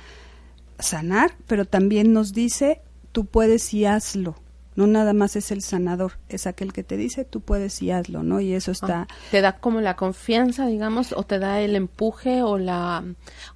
sanar, 0.79 1.35
pero 1.47 1.65
también 1.65 2.13
nos 2.13 2.33
dice, 2.33 2.81
tú 3.13 3.27
puedes 3.27 3.73
y 3.75 3.85
hazlo. 3.85 4.37
No 4.75 4.87
nada 4.87 5.13
más 5.13 5.37
es 5.37 5.51
el 5.51 5.63
sanador, 5.63 6.13
es 6.29 6.47
aquel 6.47 6.73
que 6.73 6.83
te 6.83 6.97
dice, 6.97 7.25
tú 7.25 7.41
puedes 7.41 7.83
y 7.83 7.91
hazlo, 7.91 8.23
¿no? 8.23 8.41
Y 8.41 8.55
eso 8.55 8.71
ah, 8.71 8.75
está... 8.75 9.09
te 9.31 9.41
da 9.43 9.59
como 9.59 9.81
la 9.81 9.97
confianza, 9.97 10.67
digamos, 10.67 11.13
o 11.13 11.25
te 11.25 11.39
da 11.39 11.61
el 11.61 11.77
empuje 11.77 12.43
o 12.43 12.57
la... 12.57 13.05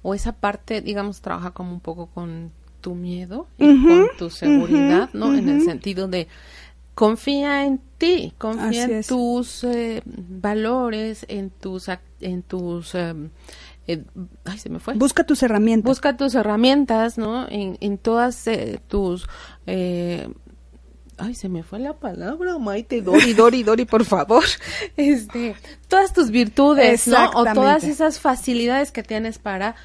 o 0.03 0.13
esa 0.13 0.33
parte, 0.33 0.81
digamos, 0.81 1.21
trabaja 1.21 1.51
como 1.51 1.73
un 1.73 1.79
poco 1.79 2.07
con 2.07 2.51
tu 2.81 2.93
miedo 2.93 3.47
y 3.57 3.83
con 3.83 4.07
tu 4.17 4.29
seguridad, 4.29 5.09
¿no? 5.13 5.33
En 5.33 5.49
el 5.49 5.63
sentido 5.63 6.07
de 6.07 6.27
confía 6.93 7.65
en 7.65 7.79
ti, 7.97 8.33
confía 8.37 8.85
en 8.85 9.03
tus 9.03 9.63
eh, 9.63 10.01
valores, 10.05 11.25
en 11.29 11.49
tus... 11.49 11.89
En 12.19 12.43
tus 12.43 12.95
eh, 12.95 13.13
eh, 13.87 14.03
ay, 14.45 14.57
se 14.57 14.69
me 14.69 14.79
fue. 14.79 14.95
Busca 14.95 15.23
tus 15.23 15.41
herramientas. 15.43 15.87
Busca 15.87 16.17
tus 16.17 16.35
herramientas, 16.35 17.17
¿no? 17.17 17.47
En, 17.49 17.77
en 17.79 17.97
todas 17.97 18.45
tus 18.87 19.27
ay, 21.17 21.35
se 21.35 21.49
me 21.49 21.63
fue 21.63 21.79
la 21.79 21.93
palabra, 21.93 22.57
Maite, 22.57 23.01
Dori, 23.01 23.33
Dori, 23.33 23.63
Dori, 23.63 23.85
por 23.85 24.05
favor. 24.05 24.43
Este, 24.97 25.55
todas 25.87 26.13
tus 26.13 26.31
virtudes, 26.31 27.07
¿no? 27.07 27.29
O 27.31 27.45
todas 27.53 27.83
esas 27.83 28.19
facilidades 28.19 28.91
que 28.91 29.03
tienes 29.03 29.37
para, 29.37 29.75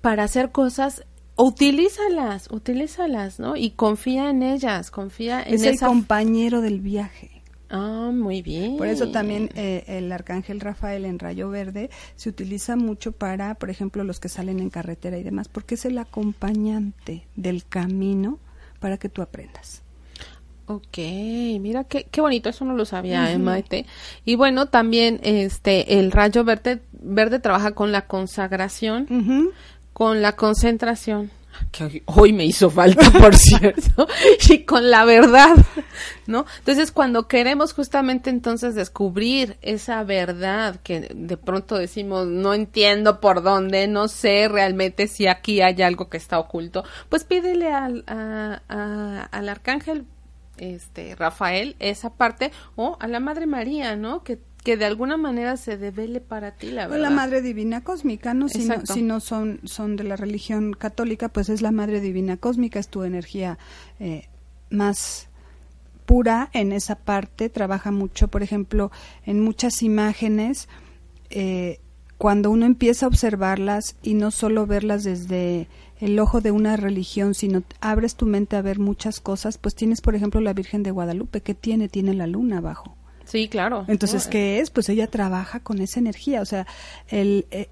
para 0.00 0.24
hacer 0.24 0.50
cosas, 0.50 1.04
utilízalas, 1.36 2.50
utilízalas, 2.50 3.38
¿no? 3.38 3.56
Y 3.56 3.70
confía 3.70 4.30
en 4.30 4.42
ellas, 4.42 4.90
confía 4.90 5.42
en 5.42 5.54
Es 5.54 5.62
el 5.64 5.78
compañero 5.78 6.60
del 6.60 6.80
viaje. 6.80 7.42
Ah, 7.70 8.10
muy 8.12 8.42
bien. 8.42 8.76
Por 8.76 8.86
eso 8.86 9.10
también 9.10 9.48
eh, 9.54 9.84
el 9.86 10.12
arcángel 10.12 10.60
Rafael 10.60 11.06
en 11.06 11.18
rayo 11.18 11.48
verde 11.48 11.88
se 12.16 12.28
utiliza 12.28 12.76
mucho 12.76 13.12
para, 13.12 13.54
por 13.54 13.70
ejemplo, 13.70 14.04
los 14.04 14.20
que 14.20 14.28
salen 14.28 14.60
en 14.60 14.68
carretera 14.68 15.16
y 15.16 15.22
demás, 15.22 15.48
porque 15.48 15.76
es 15.76 15.86
el 15.86 15.96
acompañante 15.96 17.26
del 17.34 17.64
camino 17.64 18.38
para 18.78 18.98
que 18.98 19.08
tú 19.08 19.22
aprendas. 19.22 19.81
Ok, 20.66 20.98
mira 21.60 21.84
qué, 21.84 22.06
qué 22.10 22.20
bonito, 22.20 22.48
eso 22.48 22.64
no 22.64 22.74
lo 22.74 22.84
sabía, 22.84 23.32
uh 23.34 23.38
Maite. 23.38 23.84
Y 24.24 24.36
bueno, 24.36 24.66
también 24.66 25.20
este 25.22 25.98
el 25.98 26.12
rayo 26.12 26.44
verde, 26.44 26.80
verde 26.92 27.40
trabaja 27.40 27.72
con 27.72 27.92
la 27.92 28.06
consagración, 28.06 29.52
con 29.92 30.22
la 30.22 30.36
concentración, 30.36 31.30
que 31.70 32.02
hoy 32.06 32.32
me 32.32 32.44
hizo 32.44 32.70
falta, 32.70 33.10
por 33.18 33.34
cierto, 33.36 34.06
y 34.48 34.64
con 34.64 34.90
la 34.90 35.04
verdad, 35.04 35.56
¿no? 36.26 36.46
Entonces, 36.58 36.92
cuando 36.92 37.28
queremos 37.28 37.72
justamente 37.72 38.30
entonces 38.30 38.74
descubrir 38.74 39.56
esa 39.62 40.02
verdad 40.04 40.80
que 40.82 41.10
de 41.14 41.36
pronto 41.36 41.76
decimos, 41.76 42.26
no 42.26 42.54
entiendo 42.54 43.20
por 43.20 43.42
dónde, 43.42 43.86
no 43.88 44.08
sé 44.08 44.48
realmente 44.48 45.08
si 45.08 45.26
aquí 45.26 45.60
hay 45.60 45.82
algo 45.82 46.08
que 46.08 46.16
está 46.16 46.38
oculto, 46.38 46.84
pues 47.08 47.24
pídele 47.24 47.72
al, 47.72 48.04
al 48.06 49.48
arcángel 49.48 50.06
este 50.62 51.14
Rafael 51.16 51.76
esa 51.78 52.14
parte 52.14 52.52
o 52.76 52.96
a 53.00 53.08
la 53.08 53.20
Madre 53.20 53.46
María, 53.46 53.96
¿no? 53.96 54.22
Que 54.22 54.38
que 54.62 54.76
de 54.76 54.84
alguna 54.84 55.16
manera 55.16 55.56
se 55.56 55.76
devele 55.76 56.20
para 56.20 56.52
ti 56.52 56.70
la 56.70 56.86
verdad. 56.86 56.98
O 56.98 57.02
la 57.02 57.10
Madre 57.10 57.42
Divina 57.42 57.82
Cósmica, 57.82 58.32
¿no? 58.32 58.48
Si, 58.48 58.64
no, 58.64 58.86
si 58.86 59.02
no 59.02 59.20
son, 59.20 59.60
son 59.64 59.96
de 59.96 60.04
la 60.04 60.16
religión 60.16 60.72
católica, 60.72 61.28
pues 61.28 61.48
es 61.48 61.62
la 61.62 61.72
Madre 61.72 62.00
Divina 62.00 62.36
Cósmica, 62.36 62.78
es 62.78 62.88
tu 62.88 63.02
energía 63.02 63.58
eh, 63.98 64.28
más 64.70 65.28
pura 66.06 66.50
en 66.52 66.72
esa 66.72 66.96
parte, 66.96 67.48
trabaja 67.48 67.90
mucho, 67.90 68.28
por 68.28 68.42
ejemplo, 68.42 68.92
en 69.24 69.40
muchas 69.40 69.82
imágenes, 69.82 70.68
eh, 71.30 71.80
cuando 72.18 72.50
uno 72.50 72.66
empieza 72.66 73.06
a 73.06 73.08
observarlas 73.08 73.96
y 74.02 74.14
no 74.14 74.30
solo 74.30 74.66
verlas 74.66 75.02
desde 75.02 75.68
el 76.02 76.18
ojo 76.18 76.40
de 76.40 76.50
una 76.50 76.76
religión, 76.76 77.32
sino 77.32 77.62
abres 77.80 78.16
tu 78.16 78.26
mente 78.26 78.56
a 78.56 78.62
ver 78.62 78.80
muchas 78.80 79.20
cosas, 79.20 79.56
pues 79.56 79.76
tienes, 79.76 80.00
por 80.00 80.16
ejemplo, 80.16 80.40
la 80.40 80.52
Virgen 80.52 80.82
de 80.82 80.90
Guadalupe, 80.90 81.42
¿qué 81.42 81.54
tiene? 81.54 81.88
Tiene 81.88 82.12
la 82.12 82.26
luna 82.26 82.58
abajo. 82.58 82.96
Sí, 83.24 83.48
claro. 83.48 83.84
Entonces, 83.86 84.26
¿qué 84.26 84.58
es? 84.58 84.70
Pues 84.70 84.88
ella 84.88 85.06
trabaja 85.06 85.60
con 85.60 85.80
esa 85.80 86.00
energía, 86.00 86.42
o 86.42 86.44
sea, 86.44 86.66
el, 87.06 87.46
eh, 87.52 87.68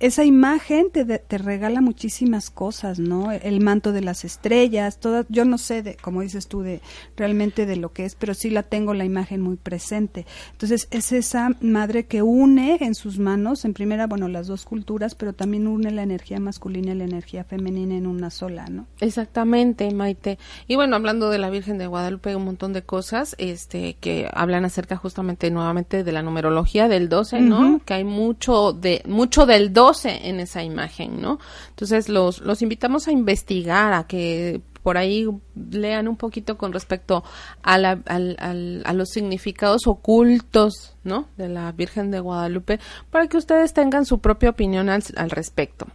esa 0.00 0.24
imagen 0.24 0.90
te, 0.90 1.04
te, 1.04 1.38
regala 1.38 1.80
muchísimas 1.80 2.50
cosas, 2.50 2.98
¿no? 2.98 3.32
El 3.32 3.60
manto 3.60 3.92
de 3.92 4.00
las 4.00 4.24
estrellas, 4.24 4.98
todas, 4.98 5.26
yo 5.28 5.44
no 5.44 5.58
sé, 5.58 5.82
de, 5.82 5.96
como 5.96 6.22
dices 6.22 6.48
tú, 6.48 6.62
de 6.62 6.80
realmente 7.16 7.66
de 7.66 7.76
lo 7.76 7.92
que 7.92 8.04
es, 8.04 8.14
pero 8.14 8.34
sí 8.34 8.50
la 8.50 8.62
tengo 8.62 8.94
la 8.94 9.04
imagen 9.04 9.40
muy 9.40 9.56
presente. 9.56 10.26
Entonces, 10.52 10.88
es 10.90 11.12
esa 11.12 11.50
madre 11.60 12.06
que 12.06 12.22
une 12.22 12.78
en 12.80 12.94
sus 12.94 13.18
manos, 13.18 13.64
en 13.64 13.72
primera, 13.72 14.06
bueno, 14.06 14.28
las 14.28 14.46
dos 14.46 14.64
culturas, 14.64 15.14
pero 15.14 15.32
también 15.32 15.66
une 15.66 15.90
la 15.90 16.02
energía 16.02 16.40
masculina 16.40 16.92
y 16.92 16.96
la 16.96 17.04
energía 17.04 17.44
femenina 17.44 17.96
en 17.96 18.06
una 18.06 18.30
sola, 18.30 18.66
¿no? 18.66 18.86
Exactamente, 19.00 19.90
Maite. 19.92 20.38
Y 20.66 20.76
bueno, 20.76 20.96
hablando 20.96 21.30
de 21.30 21.38
la 21.38 21.50
Virgen 21.50 21.78
de 21.78 21.86
Guadalupe, 21.86 22.36
un 22.36 22.44
montón 22.44 22.72
de 22.72 22.82
cosas 22.82 23.34
este 23.38 23.94
que 24.00 24.28
hablan 24.32 24.64
acerca 24.64 24.96
justamente 24.96 25.50
nuevamente 25.50 26.04
de 26.04 26.12
la 26.12 26.22
numerología 26.22 26.88
del 26.88 27.08
12, 27.08 27.40
¿no? 27.40 27.80
Que 27.84 27.94
hay 27.94 28.04
mucho 28.04 28.72
de 28.72 29.02
mucho 29.06 29.46
del 29.46 29.67
12 29.68 30.28
en 30.28 30.40
esa 30.40 30.62
imagen, 30.62 31.20
¿no? 31.20 31.38
Entonces 31.70 32.08
los, 32.08 32.40
los 32.40 32.62
invitamos 32.62 33.08
a 33.08 33.12
investigar, 33.12 33.92
a 33.92 34.06
que 34.06 34.60
por 34.82 34.96
ahí 34.96 35.28
lean 35.70 36.08
un 36.08 36.16
poquito 36.16 36.56
con 36.56 36.72
respecto 36.72 37.22
a, 37.62 37.76
la, 37.76 38.00
a 38.06 38.92
los 38.94 39.10
significados 39.10 39.86
ocultos, 39.86 40.94
¿no? 41.04 41.26
De 41.36 41.48
la 41.48 41.72
Virgen 41.72 42.10
de 42.10 42.20
Guadalupe, 42.20 42.80
para 43.10 43.26
que 43.26 43.36
ustedes 43.36 43.74
tengan 43.74 44.06
su 44.06 44.20
propia 44.20 44.50
opinión 44.50 44.88
al, 44.88 45.02
respecto. 45.30 45.86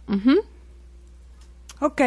Ok, 1.80 2.00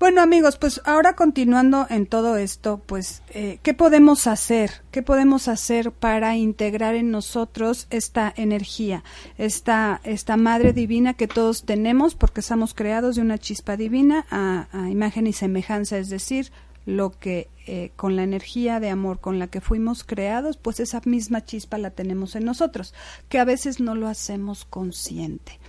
bueno 0.00 0.22
amigos, 0.22 0.56
pues 0.56 0.80
ahora 0.86 1.14
continuando 1.14 1.86
en 1.90 2.06
todo 2.06 2.38
esto, 2.38 2.80
pues, 2.86 3.22
eh, 3.28 3.58
¿qué 3.62 3.74
podemos 3.74 4.26
hacer? 4.26 4.82
¿Qué 4.90 5.02
podemos 5.02 5.48
hacer 5.48 5.92
para 5.92 6.34
integrar 6.36 6.94
en 6.94 7.10
nosotros 7.10 7.88
esta 7.90 8.32
energía, 8.34 9.04
esta, 9.36 10.00
esta 10.04 10.38
madre 10.38 10.72
divina 10.72 11.12
que 11.12 11.28
todos 11.28 11.64
tenemos 11.64 12.14
porque 12.14 12.40
estamos 12.40 12.72
creados 12.72 13.16
de 13.16 13.22
una 13.22 13.36
chispa 13.36 13.76
divina 13.76 14.24
a, 14.30 14.88
imagen 14.90 15.26
y 15.26 15.34
semejanza, 15.34 15.98
es 15.98 16.08
decir, 16.08 16.50
lo 16.86 17.10
que 17.10 17.48
eh, 17.66 17.92
con 17.96 18.16
la 18.16 18.22
energía 18.22 18.80
de 18.80 18.88
amor 18.88 19.20
con 19.20 19.38
la 19.38 19.46
que 19.46 19.60
fuimos 19.60 20.04
creados, 20.04 20.56
pues 20.56 20.80
esa 20.80 21.02
misma 21.04 21.44
chispa 21.44 21.76
la 21.76 21.90
tenemos 21.90 22.34
en 22.34 22.46
nosotros, 22.46 22.94
que 23.28 23.38
a 23.38 23.44
veces 23.44 23.78
no 23.78 23.94
lo 23.94 24.08
hacemos 24.08 24.64
consciente. 24.64 25.60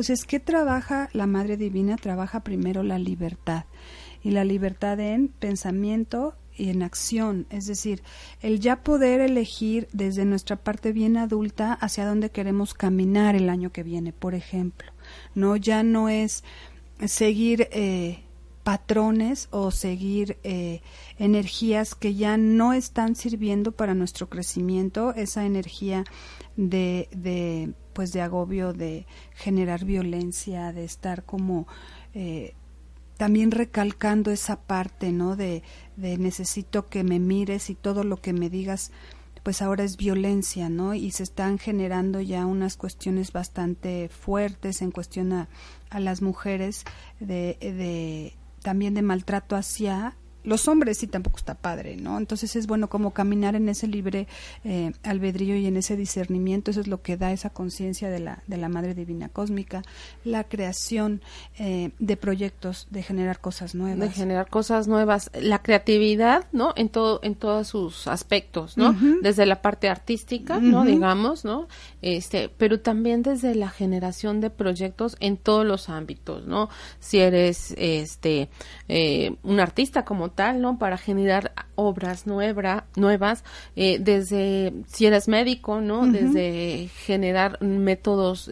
Entonces, 0.00 0.24
¿qué 0.24 0.40
trabaja 0.40 1.10
la 1.12 1.26
Madre 1.26 1.58
Divina? 1.58 1.98
Trabaja 1.98 2.42
primero 2.42 2.82
la 2.82 2.98
libertad 2.98 3.66
y 4.22 4.30
la 4.30 4.44
libertad 4.44 4.98
en 4.98 5.28
pensamiento 5.28 6.36
y 6.56 6.70
en 6.70 6.82
acción, 6.82 7.46
es 7.50 7.66
decir, 7.66 8.02
el 8.40 8.60
ya 8.60 8.82
poder 8.82 9.20
elegir 9.20 9.88
desde 9.92 10.24
nuestra 10.24 10.56
parte 10.56 10.92
bien 10.92 11.18
adulta 11.18 11.74
hacia 11.74 12.06
dónde 12.06 12.30
queremos 12.30 12.72
caminar 12.72 13.36
el 13.36 13.50
año 13.50 13.72
que 13.72 13.82
viene, 13.82 14.14
por 14.14 14.34
ejemplo. 14.34 14.90
No, 15.34 15.54
ya 15.56 15.82
no 15.82 16.08
es 16.08 16.44
seguir 17.04 17.68
eh, 17.70 18.20
patrones 18.62 19.48
o 19.50 19.70
seguir 19.70 20.38
eh, 20.44 20.80
energías 21.18 21.94
que 21.94 22.14
ya 22.14 22.38
no 22.38 22.72
están 22.72 23.16
sirviendo 23.16 23.72
para 23.72 23.94
nuestro 23.94 24.30
crecimiento, 24.30 25.12
esa 25.14 25.44
energía 25.44 26.04
de, 26.56 27.08
de 27.12 27.74
pues 28.00 28.14
de 28.14 28.22
agobio, 28.22 28.72
de 28.72 29.04
generar 29.34 29.84
violencia, 29.84 30.72
de 30.72 30.84
estar 30.84 31.22
como 31.22 31.68
eh, 32.14 32.54
también 33.18 33.50
recalcando 33.50 34.30
esa 34.30 34.58
parte, 34.58 35.12
¿no? 35.12 35.36
De, 35.36 35.62
necesito 35.98 36.88
que 36.88 37.04
me 37.04 37.18
mires 37.18 37.68
y 37.68 37.74
todo 37.74 38.02
lo 38.02 38.16
que 38.16 38.32
me 38.32 38.48
digas, 38.48 38.90
pues 39.42 39.60
ahora 39.60 39.84
es 39.84 39.98
violencia, 39.98 40.70
¿no? 40.70 40.94
Y 40.94 41.10
se 41.10 41.24
están 41.24 41.58
generando 41.58 42.22
ya 42.22 42.46
unas 42.46 42.78
cuestiones 42.78 43.32
bastante 43.32 44.08
fuertes 44.08 44.80
en 44.80 44.92
cuestión 44.92 45.34
a, 45.34 45.50
las 45.92 46.22
mujeres 46.22 46.86
de 47.18 48.32
también 48.62 48.94
de 48.94 49.02
maltrato 49.02 49.56
hacia 49.56 50.16
los 50.44 50.68
hombres 50.68 50.98
sí 50.98 51.06
tampoco 51.06 51.38
está 51.38 51.54
padre, 51.54 51.96
¿no? 51.96 52.18
Entonces 52.18 52.56
es 52.56 52.66
bueno 52.66 52.88
como 52.88 53.12
caminar 53.12 53.54
en 53.54 53.68
ese 53.68 53.86
libre 53.86 54.26
eh, 54.64 54.92
albedrío 55.02 55.56
y 55.56 55.66
en 55.66 55.76
ese 55.76 55.96
discernimiento, 55.96 56.70
eso 56.70 56.80
es 56.80 56.86
lo 56.86 57.02
que 57.02 57.16
da 57.16 57.32
esa 57.32 57.50
conciencia 57.50 58.10
de 58.10 58.20
la, 58.20 58.42
de 58.46 58.56
la 58.56 58.68
Madre 58.68 58.94
Divina 58.94 59.28
Cósmica, 59.28 59.82
la 60.24 60.44
creación 60.44 61.20
eh, 61.58 61.90
de 61.98 62.16
proyectos, 62.16 62.86
de 62.90 63.02
generar 63.02 63.40
cosas 63.40 63.74
nuevas. 63.74 64.00
De 64.00 64.10
generar 64.10 64.48
cosas 64.48 64.88
nuevas, 64.88 65.30
la 65.34 65.62
creatividad, 65.62 66.46
¿no? 66.52 66.72
En 66.76 66.88
todo, 66.88 67.20
en 67.22 67.34
todos 67.34 67.68
sus 67.68 68.06
aspectos, 68.06 68.76
¿no? 68.76 68.96
Desde 69.22 69.46
la 69.46 69.62
parte 69.62 69.88
artística, 69.88 70.58
¿no? 70.58 70.84
Digamos, 70.84 71.44
¿no? 71.44 71.68
Este, 72.02 72.48
pero 72.48 72.80
también 72.80 73.22
desde 73.22 73.54
la 73.54 73.68
generación 73.68 74.40
de 74.40 74.50
proyectos 74.50 75.16
en 75.20 75.36
todos 75.36 75.66
los 75.66 75.88
ámbitos, 75.88 76.46
¿no? 76.46 76.68
Si 76.98 77.18
eres, 77.18 77.74
este, 77.76 78.48
eh, 78.88 79.36
un 79.42 79.60
artista 79.60 80.04
como 80.04 80.29
tal, 80.30 80.60
¿no? 80.60 80.78
Para 80.78 80.98
generar 80.98 81.52
obras 81.74 82.26
nuevas, 82.26 83.44
eh, 83.76 83.98
desde, 84.00 84.72
si 84.86 85.06
eres 85.06 85.28
médico, 85.28 85.80
¿no? 85.80 86.06
Desde 86.06 86.88
generar 87.04 87.60
métodos 87.62 88.50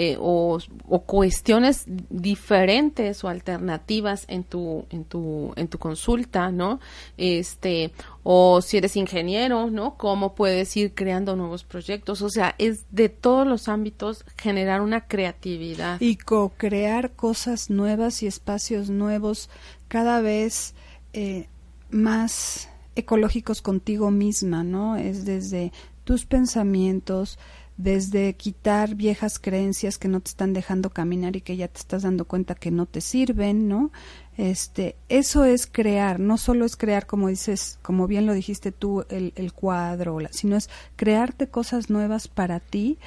eh, 0.00 0.16
o, 0.20 0.60
cuestiones 1.06 1.84
diferentes 2.08 3.24
o 3.24 3.28
alternativas 3.28 4.26
en 4.28 4.44
tu 4.44 4.84
en 4.90 5.04
tu 5.04 5.52
en 5.56 5.66
tu 5.66 5.78
consulta 5.78 6.52
no 6.52 6.78
este 7.16 7.90
o 8.22 8.62
si 8.62 8.76
eres 8.76 8.94
ingeniero 8.94 9.70
no 9.70 9.96
cómo 9.96 10.36
puedes 10.36 10.76
ir 10.76 10.94
creando 10.94 11.34
nuevos 11.34 11.64
proyectos 11.64 12.22
o 12.22 12.30
sea 12.30 12.54
es 12.58 12.84
de 12.92 13.08
todos 13.08 13.44
los 13.44 13.68
ámbitos 13.68 14.24
generar 14.36 14.82
una 14.82 15.06
creatividad. 15.08 16.00
Y 16.00 16.16
co-crear 16.16 17.12
cosas 17.12 17.70
nuevas 17.70 18.22
y 18.22 18.28
espacios 18.28 18.90
nuevos 18.90 19.50
cada 19.88 20.20
vez 20.20 20.74
eh, 21.12 21.48
más 21.90 22.68
ecológicos 22.94 23.62
contigo 23.62 24.10
misma, 24.10 24.62
¿no? 24.62 24.96
Es 24.96 25.24
desde 25.24 25.72
tus 26.04 26.24
pensamientos, 26.24 27.38
desde 27.78 28.34
quitar 28.34 28.96
viejas 28.96 29.38
creencias 29.38 29.98
que 29.98 30.08
no 30.08 30.20
te 30.20 30.30
están 30.30 30.52
dejando 30.52 30.90
caminar 30.90 31.36
y 31.36 31.40
que 31.40 31.56
ya 31.56 31.68
te 31.68 31.78
estás 31.78 32.02
dando 32.02 32.26
cuenta 32.26 32.56
que 32.56 32.72
no 32.72 32.86
te 32.86 33.00
sirven, 33.00 33.68
¿no? 33.68 33.92
Este, 34.36 34.96
eso 35.08 35.44
es 35.44 35.66
crear, 35.66 36.18
no 36.18 36.38
solo 36.38 36.64
es 36.64 36.76
crear, 36.76 37.06
como 37.06 37.28
dices, 37.28 37.78
como 37.80 38.08
bien 38.08 38.26
lo 38.26 38.34
dijiste 38.34 38.72
tú, 38.72 39.04
el, 39.08 39.32
el 39.36 39.52
cuadro, 39.52 40.18
sino 40.30 40.56
es 40.56 40.68
crearte 40.96 41.48
cosas 41.48 41.88
nuevas 41.88 42.26
para 42.26 42.58
ti 42.58 42.98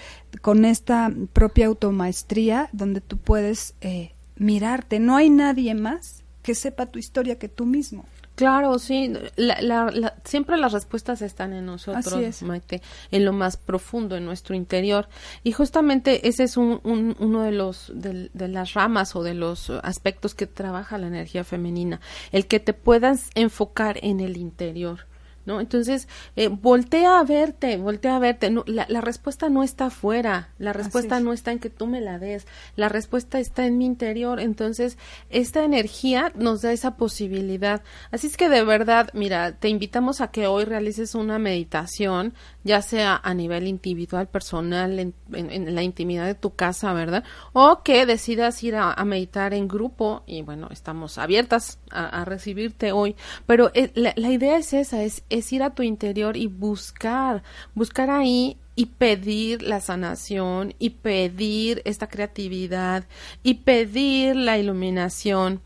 con 0.42 0.64
esta 0.64 1.12
propia 1.34 1.68
automaestría 1.68 2.70
donde 2.72 3.02
tú 3.02 3.18
puedes 3.18 3.76
eh, 3.82 4.14
mirarte. 4.38 5.00
No 5.00 5.18
hay 5.18 5.30
nadie 5.30 5.76
más 5.76 6.24
que 6.44 6.56
sepa 6.56 6.86
tu 6.86 6.98
historia 6.98 7.38
que 7.38 7.50
tú 7.50 7.66
mismo. 7.66 8.06
Claro, 8.42 8.80
sí. 8.80 9.14
La, 9.36 10.16
siempre 10.24 10.58
las 10.58 10.72
respuestas 10.72 11.22
están 11.22 11.54
en 11.54 11.68
nosotros, 11.68 12.42
Maite, 12.42 12.82
en 13.12 13.24
lo 13.24 13.34
más 13.34 13.56
profundo, 13.56 14.16
en 14.16 14.26
nuestro 14.26 14.56
interior. 14.56 15.08
Y 15.44 15.52
justamente 15.52 16.28
ese 16.28 16.46
es 16.46 16.58
un, 16.58 16.82
uno 17.20 17.44
de 17.44 17.52
los 17.52 17.92
de, 17.94 18.32
de, 18.34 18.48
las 18.48 18.74
ramas 18.74 19.16
o 19.16 19.22
de 19.22 19.36
los 19.36 19.70
aspectos 19.70 20.34
que 20.34 20.48
trabaja 20.48 20.98
la 20.98 21.06
energía 21.06 21.44
femenina, 21.44 22.02
el 22.32 22.48
que 22.48 22.60
te 22.60 22.74
puedas 22.74 23.30
enfocar 23.36 24.00
en 24.02 24.20
el 24.20 24.38
interior. 24.38 25.11
¿No? 25.46 25.60
Entonces, 25.60 26.08
eh, 26.36 26.48
voltea 26.48 27.20
a 27.20 27.24
verte, 27.24 27.78
voltea 27.78 28.16
a 28.16 28.20
verte. 28.20 28.50
No, 28.50 28.64
la, 28.68 28.86
la, 28.90 29.02
respuesta 29.02 29.50
no 29.50 29.64
está 29.64 29.86
afuera, 29.88 30.50
la 30.60 30.74
respuesta 30.74 31.20
no 31.20 31.34
está 31.34 31.52
en 31.52 31.60
que 31.60 31.70
tú 31.70 31.88
me 31.88 32.02
la 32.02 32.20
des, 32.20 32.48
la 32.76 32.90
respuesta 32.90 33.40
está 33.40 33.66
en 33.66 33.78
mi 33.78 33.86
interior. 33.86 34.40
Entonces, 34.40 34.98
esta 35.30 35.64
energía 35.64 36.32
nos 36.36 36.62
da 36.62 36.72
esa 36.72 36.96
posibilidad. 36.98 37.82
Así 38.12 38.28
es 38.28 38.38
que 38.38 38.50
de 38.50 38.64
verdad, 38.64 39.10
mira, 39.14 39.54
te 39.54 39.70
invitamos 39.70 40.22
a 40.22 40.30
que 40.30 40.48
hoy 40.48 40.66
realices 40.66 41.16
una 41.16 41.40
meditación, 41.40 42.34
ya 42.64 42.82
sea 42.82 43.20
a 43.24 43.34
nivel 43.34 43.68
individual, 43.68 44.28
personal, 44.28 45.00
en, 45.00 45.14
en, 45.34 45.74
la 45.74 45.84
intimidad 45.84 46.26
de 46.26 46.36
tu 46.36 46.56
casa, 46.56 46.94
¿verdad? 46.94 47.24
O 47.54 47.82
que 47.84 48.06
decidas 48.06 48.62
ir 48.64 48.76
a, 48.76 48.96
meditar 49.06 49.54
en 49.54 49.68
grupo 49.68 50.24
y 50.28 50.42
bueno, 50.44 50.68
estamos 50.72 51.18
abiertas 51.18 51.80
a, 51.90 52.22
a 52.22 52.26
recibirte 52.26 52.92
hoy. 52.92 53.16
Pero 53.46 53.72
eh, 53.74 53.92
la, 53.96 54.14
la 54.16 54.30
idea 54.30 54.58
es 54.58 54.74
esa, 54.74 55.04
es 55.04 55.24
es 55.32 55.52
ir 55.54 55.64
a 55.64 55.72
tu 55.72 55.84
interior 55.84 56.38
y 56.38 56.48
buscar, 56.48 57.44
buscar 57.74 58.10
ahí 58.10 58.58
y 58.76 58.88
pedir 58.88 59.62
la 59.62 59.80
sanación 59.80 60.74
y 60.80 60.92
pedir 60.92 61.82
esta 61.86 62.08
creatividad 62.08 63.06
y 63.44 63.56
pedir 63.56 64.36
la 64.36 64.58
iluminación 64.58 65.62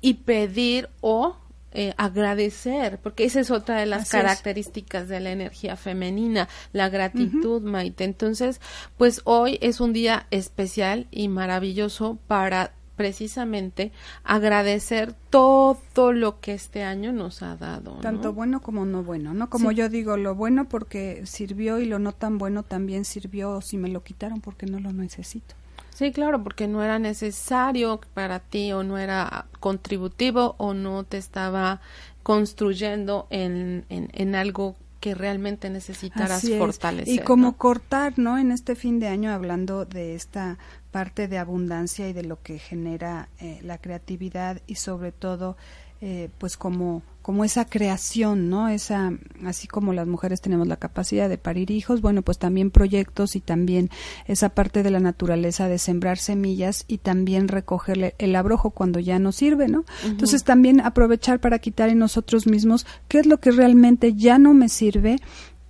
y 0.00 0.14
pedir 0.14 0.88
o 1.00 1.36
eh, 1.76 1.92
agradecer, 1.96 3.00
porque 3.02 3.24
esa 3.24 3.40
es 3.40 3.50
otra 3.50 3.80
de 3.80 3.86
las 3.86 4.08
características 4.08 5.08
de 5.08 5.18
la 5.18 5.32
energía 5.32 5.76
femenina, 5.76 6.48
la 6.72 6.88
gratitud, 6.88 7.62
Maite. 7.62 8.04
Entonces, 8.04 8.60
pues 8.96 9.22
hoy 9.24 9.58
es 9.60 9.80
un 9.80 9.92
día 9.92 10.28
especial 10.30 11.08
y 11.10 11.26
maravilloso 11.26 12.16
para 12.28 12.74
precisamente 12.96 13.92
agradecer 14.22 15.14
todo 15.30 16.12
lo 16.12 16.40
que 16.40 16.54
este 16.54 16.82
año 16.82 17.12
nos 17.12 17.42
ha 17.42 17.56
dado. 17.56 17.98
Tanto 18.00 18.32
bueno 18.32 18.60
como 18.60 18.84
no 18.84 19.02
bueno, 19.02 19.34
¿no? 19.34 19.50
Como 19.50 19.72
yo 19.72 19.88
digo, 19.88 20.16
lo 20.16 20.34
bueno 20.34 20.68
porque 20.68 21.22
sirvió 21.26 21.78
y 21.78 21.86
lo 21.86 21.98
no 21.98 22.12
tan 22.12 22.38
bueno 22.38 22.62
también 22.62 23.04
sirvió 23.04 23.60
si 23.60 23.76
me 23.76 23.88
lo 23.88 24.02
quitaron 24.02 24.40
porque 24.40 24.66
no 24.66 24.80
lo 24.80 24.92
necesito. 24.92 25.54
Sí, 25.90 26.10
claro, 26.10 26.42
porque 26.42 26.66
no 26.66 26.82
era 26.82 26.98
necesario 26.98 28.00
para 28.14 28.40
ti 28.40 28.72
o 28.72 28.82
no 28.82 28.98
era 28.98 29.46
contributivo 29.60 30.56
o 30.58 30.74
no 30.74 31.04
te 31.04 31.18
estaba 31.18 31.80
construyendo 32.24 33.28
en, 33.30 33.84
en, 33.88 34.08
en 34.12 34.34
algo 34.34 34.74
que 35.04 35.14
realmente 35.14 35.68
necesitaras 35.68 36.48
fortalecer. 36.56 37.12
Y 37.12 37.18
como 37.18 37.58
cortar, 37.58 38.18
¿no? 38.18 38.38
En 38.38 38.50
este 38.50 38.74
fin 38.74 39.00
de 39.00 39.08
año, 39.08 39.32
hablando 39.32 39.84
de 39.84 40.14
esta 40.14 40.56
parte 40.92 41.28
de 41.28 41.36
abundancia 41.36 42.08
y 42.08 42.14
de 42.14 42.22
lo 42.22 42.40
que 42.40 42.58
genera 42.58 43.28
eh, 43.38 43.60
la 43.62 43.76
creatividad 43.76 44.62
y 44.66 44.76
sobre 44.76 45.12
todo, 45.12 45.58
eh, 46.00 46.30
pues 46.38 46.56
como 46.56 47.02
como 47.24 47.42
esa 47.42 47.64
creación, 47.64 48.50
¿no? 48.50 48.68
Esa, 48.68 49.14
así 49.46 49.66
como 49.66 49.94
las 49.94 50.06
mujeres 50.06 50.42
tenemos 50.42 50.68
la 50.68 50.76
capacidad 50.76 51.26
de 51.26 51.38
parir 51.38 51.70
hijos, 51.70 52.02
bueno, 52.02 52.20
pues 52.20 52.36
también 52.36 52.70
proyectos 52.70 53.34
y 53.34 53.40
también 53.40 53.88
esa 54.26 54.50
parte 54.50 54.82
de 54.82 54.90
la 54.90 55.00
naturaleza 55.00 55.66
de 55.66 55.78
sembrar 55.78 56.18
semillas 56.18 56.84
y 56.86 56.98
también 56.98 57.48
recogerle 57.48 58.14
el 58.18 58.36
abrojo 58.36 58.72
cuando 58.72 59.00
ya 59.00 59.18
no 59.18 59.32
sirve, 59.32 59.68
¿no? 59.68 59.86
Entonces 60.04 60.44
también 60.44 60.82
aprovechar 60.82 61.40
para 61.40 61.60
quitar 61.60 61.88
en 61.88 61.98
nosotros 61.98 62.46
mismos 62.46 62.84
qué 63.08 63.20
es 63.20 63.26
lo 63.26 63.40
que 63.40 63.52
realmente 63.52 64.12
ya 64.12 64.38
no 64.38 64.52
me 64.52 64.68
sirve, 64.68 65.16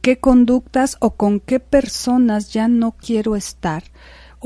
qué 0.01 0.19
conductas 0.19 0.97
o 0.99 1.15
con 1.15 1.39
qué 1.39 1.61
personas 1.61 2.53
ya 2.53 2.67
no 2.67 2.97
quiero 3.01 3.37
estar 3.37 3.85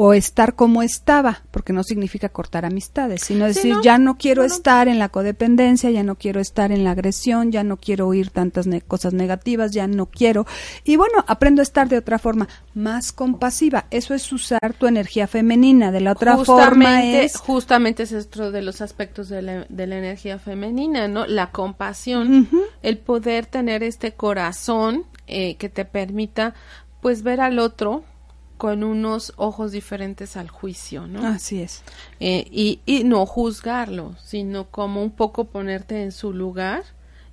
o 0.01 0.13
estar 0.13 0.55
como 0.55 0.85
estaba, 0.85 1.43
porque 1.51 1.73
no 1.73 1.83
significa 1.83 2.29
cortar 2.29 2.65
amistades, 2.65 3.21
sino 3.23 3.49
Sí, 3.49 3.55
decir, 3.55 3.75
¿no? 3.75 3.83
ya 3.83 3.99
no 3.99 4.17
quiero 4.17 4.43
No, 4.43 4.47
estar 4.47 4.87
en 4.87 5.01
la 5.01 5.09
codependencia, 5.09 5.91
ya 5.91 6.05
no 6.05 6.15
quiero 6.15 6.39
estar 6.41 6.71
en 6.71 6.85
la 6.85 6.93
agresión, 6.93 7.51
ya 7.51 7.65
no 7.65 7.79
quiero 7.79 8.07
oír 8.07 8.31
tantas 8.31 8.69
ne- 8.69 8.81
cosas 8.81 9.13
negativas, 9.13 9.73
ya 9.73 9.89
no 9.89 10.07
quiero. 10.07 10.47
Y 10.85 10.95
bueno, 10.95 11.25
aprendo 11.27 11.63
a 11.63 11.65
estar 11.65 11.89
de 11.89 11.99
otra 11.99 12.21
forma, 12.21 12.47
más 12.75 13.11
compasiva. 13.11 13.87
Eso 13.91 14.15
es 14.15 14.31
usar 14.33 14.73
tu 14.79 14.87
energía 14.87 15.27
femenina. 15.27 15.91
De 15.91 16.01
la 16.01 16.13
otra 16.13 16.37
forma 16.37 16.45
justamente, 17.01 17.25
es... 17.25 17.37
justamente 17.37 18.03
es 18.05 18.13
otro 18.13 18.53
de 18.53 18.63
los 18.63 18.81
aspectos 18.81 19.29
de 19.29 19.43
la, 19.43 19.67
de 19.69 19.87
la 19.89 19.99
energía 19.99 20.39
femenina, 20.39 21.09
¿no? 21.09 21.27
La 21.27 21.51
compasión, 21.51 22.49
el 22.85 22.99
poder 22.99 23.47
tener 23.47 23.83
este 23.83 24.13
corazón 24.13 25.07
eh, 25.27 25.57
que 25.57 25.69
te 25.69 25.85
permita, 25.85 26.55
pues, 27.01 27.25
ver 27.25 27.41
al 27.41 27.59
otro 27.59 28.05
con 28.59 28.85
unos 28.85 29.33
ojos 29.37 29.73
diferentes 29.73 30.37
al 30.37 30.51
juicio, 30.51 31.07
¿no? 31.07 31.27
Así 31.27 31.62
es. 31.62 31.83
Eh, 32.21 32.47
y, 32.51 32.81
y 32.85 33.05
no 33.05 33.25
juzgarlo, 33.25 34.16
sino 34.23 34.66
como 34.71 35.03
un 35.03 35.12
poco 35.12 35.44
ponerte 35.44 36.03
en 36.03 36.12
su 36.12 36.35
lugar 36.35 36.83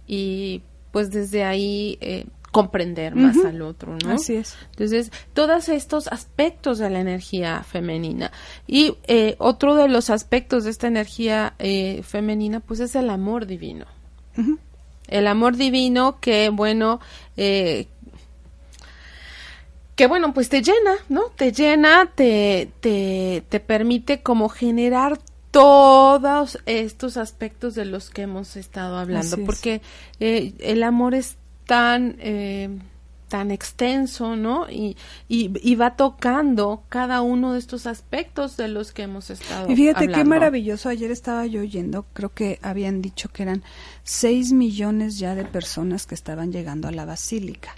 y, 0.07 0.61
pues, 0.91 1.11
desde 1.11 1.43
ahí 1.43 1.97
eh, 1.99 2.25
comprender 2.55 3.15
más 3.15 3.43
al 3.43 3.61
otro, 3.61 3.97
¿no? 4.01 4.11
Así 4.11 4.35
es. 4.35 4.55
Entonces, 4.69 5.11
todos 5.33 5.67
estos 5.67 6.07
aspectos 6.07 6.77
de 6.77 6.89
la 6.89 7.01
energía 7.01 7.63
femenina. 7.63 8.31
Y 8.65 8.95
eh, 9.07 9.35
otro 9.39 9.75
de 9.75 9.89
los 9.89 10.09
aspectos 10.09 10.63
de 10.63 10.69
esta 10.69 10.87
energía 10.87 11.55
eh, 11.59 12.01
femenina, 12.03 12.61
pues 12.61 12.79
es 12.79 12.95
el 12.95 13.09
amor 13.09 13.45
divino. 13.45 13.87
El 15.09 15.27
amor 15.27 15.57
divino 15.57 16.21
que, 16.21 16.47
bueno, 16.47 17.01
eh, 17.35 17.87
que 19.95 20.07
bueno, 20.07 20.33
pues 20.33 20.49
te 20.49 20.61
llena, 20.61 20.95
¿no? 21.09 21.23
Te 21.35 21.51
llena, 21.51 22.11
te, 22.13 22.69
te, 22.81 23.43
te 23.49 23.59
permite 23.59 24.21
como 24.21 24.49
generar 24.49 25.19
todos 25.51 26.59
estos 26.65 27.15
aspectos 27.15 27.75
de 27.75 27.85
los 27.85 28.09
que 28.09 28.23
hemos 28.23 28.57
estado 28.57 28.97
hablando, 28.97 29.37
es. 29.37 29.43
porque 29.45 29.81
eh, 30.19 30.53
el 30.59 30.83
amor 30.83 31.15
es 31.15 31.37
tan, 31.65 32.17
eh, 32.19 32.77
tan 33.29 33.51
extenso, 33.51 34.35
¿no? 34.35 34.69
Y, 34.69 34.97
y, 35.29 35.51
y 35.61 35.75
va 35.75 35.95
tocando 35.95 36.83
cada 36.89 37.21
uno 37.21 37.53
de 37.53 37.59
estos 37.59 37.87
aspectos 37.87 38.57
de 38.57 38.67
los 38.67 38.91
que 38.91 39.03
hemos 39.03 39.29
estado 39.29 39.71
Y 39.71 39.77
fíjate 39.77 40.09
qué 40.09 40.21
hablando. 40.21 40.29
maravilloso. 40.31 40.89
Ayer 40.89 41.09
estaba 41.09 41.45
yo 41.45 41.61
oyendo, 41.61 42.05
creo 42.11 42.33
que 42.33 42.59
habían 42.61 43.01
dicho 43.01 43.29
que 43.29 43.43
eran 43.43 43.63
6 44.03 44.51
millones 44.51 45.19
ya 45.19 45.35
de 45.35 45.45
personas 45.45 46.05
que 46.05 46.15
estaban 46.15 46.51
llegando 46.51 46.89
a 46.89 46.91
la 46.91 47.05
basílica. 47.05 47.73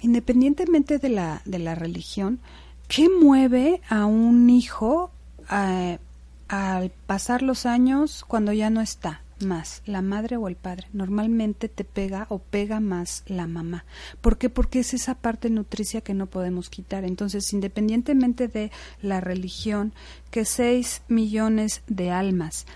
Independientemente 0.00 0.98
de 0.98 1.08
la, 1.08 1.42
de 1.44 1.58
la 1.58 1.74
religión, 1.74 2.40
¿qué 2.88 3.08
mueve 3.08 3.80
a 3.88 4.06
un 4.06 4.48
hijo 4.50 5.10
eh, 5.50 5.98
al 6.48 6.90
pasar 7.06 7.42
los 7.42 7.66
años 7.66 8.24
cuando 8.26 8.52
ya 8.52 8.70
no 8.70 8.80
está? 8.80 9.22
más 9.44 9.82
la 9.84 10.02
madre 10.02 10.36
o 10.36 10.48
el 10.48 10.56
padre. 10.56 10.88
Normalmente 10.92 11.68
te 11.68 11.84
pega 11.84 12.26
o 12.30 12.38
pega 12.38 12.80
más 12.80 13.22
la 13.26 13.46
mamá. 13.46 13.84
¿Por 14.20 14.38
qué? 14.38 14.48
Porque 14.48 14.80
es 14.80 14.94
esa 14.94 15.14
parte 15.14 15.50
nutricia 15.50 16.00
que 16.00 16.14
no 16.14 16.26
podemos 16.26 16.70
quitar. 16.70 17.04
Entonces, 17.04 17.52
independientemente 17.52 18.48
de 18.48 18.70
la 19.02 19.20
religión, 19.20 19.92
que 20.30 20.44
seis 20.44 21.02
millones 21.08 21.82
de 21.86 22.10
almas 22.10 22.66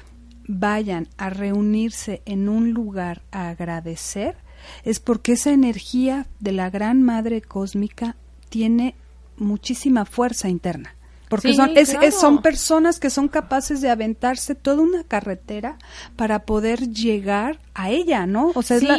vayan 0.47 1.09
a 1.17 1.31
reunirse 1.31 2.23
en 2.25 2.49
un 2.49 2.73
lugar 2.73 3.23
a 3.31 3.51
agradecer, 3.51 4.37
es 4.85 5.01
porque 5.01 5.33
esa 5.33 5.51
energía 5.51 6.27
de 6.41 6.53
la 6.53 6.71
gran 6.71 7.03
madre 7.03 7.41
cósmica 7.43 8.17
tiene 8.49 8.95
muchísima 9.37 10.05
fuerza 10.05 10.49
interna. 10.49 10.95
Porque 11.29 11.49
Sí, 11.51 11.55
son, 11.55 11.77
es- 11.77 11.91
claro. 11.91 12.07
es- 12.07 12.15
son 12.19 12.43
personas 12.43 12.99
que 12.99 13.09
son 13.09 13.29
capaces 13.29 13.81
de 13.81 13.89
aventarse 13.91 14.55
toda 14.57 14.83
una 14.83 15.05
carretera 15.05 15.79
para 16.17 16.41
poder 16.41 16.89
llegar 16.91 17.61
a 17.75 17.91
ella, 17.91 18.27
¿no? 18.27 18.51
O 18.57 18.63
sea, 18.63 18.79
es, 18.79 18.83
la, 18.83 18.99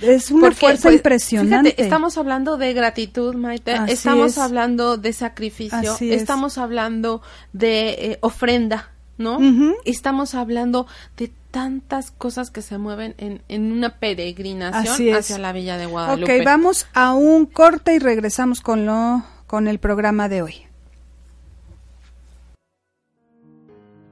es 0.00 0.30
una 0.30 0.40
Porque, 0.48 0.56
fuerza 0.56 0.82
pues, 0.84 0.96
impresionante. 0.96 1.70
fíjate, 1.70 1.82
estamos 1.84 2.16
hablando 2.16 2.56
de 2.56 2.72
gratitud, 2.72 3.34
Maite. 3.34 3.72
Así 3.74 3.92
estamos 3.92 4.32
es. 4.32 4.38
hablando 4.38 4.96
de 4.96 5.12
sacrificio. 5.12 5.92
Así 5.92 6.10
es. 6.12 6.22
estamos 6.22 6.56
hablando 6.56 7.20
de 7.52 7.88
eh, 7.90 8.18
ofrenda, 8.22 8.90
¿no? 9.18 9.38
Estamos 9.84 10.34
hablando 10.34 10.86
de 11.18 11.30
tantas 11.56 12.10
cosas 12.10 12.50
que 12.50 12.60
se 12.60 12.76
mueven 12.76 13.14
en, 13.16 13.40
en 13.48 13.72
una 13.72 13.98
peregrinación 13.98 15.14
hacia 15.14 15.38
la 15.38 15.54
Villa 15.54 15.78
de 15.78 15.86
Guadalupe. 15.86 16.40
Ok, 16.40 16.44
vamos 16.44 16.86
a 16.92 17.14
un 17.14 17.46
corte 17.46 17.94
y 17.94 17.98
regresamos 17.98 18.60
con 18.60 18.84
lo 18.84 19.24
con 19.46 19.66
el 19.66 19.78
programa 19.78 20.28
de 20.28 20.42
hoy. 20.42 20.54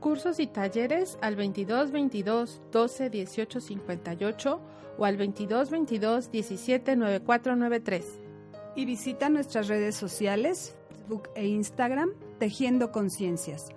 Cursos 0.01 0.41
y 0.41 0.47
talleres 0.47 1.19
al 1.21 1.37
22 1.37 1.93
22 1.93 2.63
12 2.73 3.11
18 3.11 3.61
58 3.61 4.61
o 4.97 5.05
al 5.05 5.19
22 5.19 5.69
22 5.69 6.31
17 6.31 6.97
94 6.97 7.57
93. 7.57 8.07
Y 8.75 8.87
visita 8.87 9.29
nuestras 9.29 9.69
redes 9.69 9.97
sociales, 9.97 10.77
Facebook 10.89 11.29
e 11.35 11.47
Instagram, 11.47 12.09
Tejiendo 12.39 12.91
Conciencias. 12.91 13.69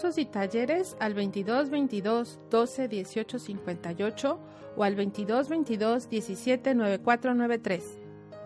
Cursos 0.00 0.16
y 0.16 0.24
talleres 0.24 0.96
al 0.98 1.12
22 1.12 1.68
22 1.68 2.38
12 2.48 2.88
18 2.88 3.38
58 3.38 4.38
o 4.74 4.82
al 4.82 4.94
22 4.94 5.50
22 5.50 6.08
17 6.08 6.74
94 6.74 7.34
93. 7.34 7.98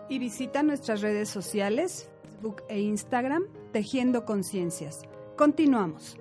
Y 0.09 0.19
visita 0.19 0.63
nuestras 0.63 0.99
redes 0.99 1.29
sociales, 1.29 2.09
Facebook 2.23 2.61
e 2.67 2.81
Instagram, 2.81 3.45
Tejiendo 3.71 4.25
Conciencias. 4.25 5.03
Continuamos. 5.37 6.17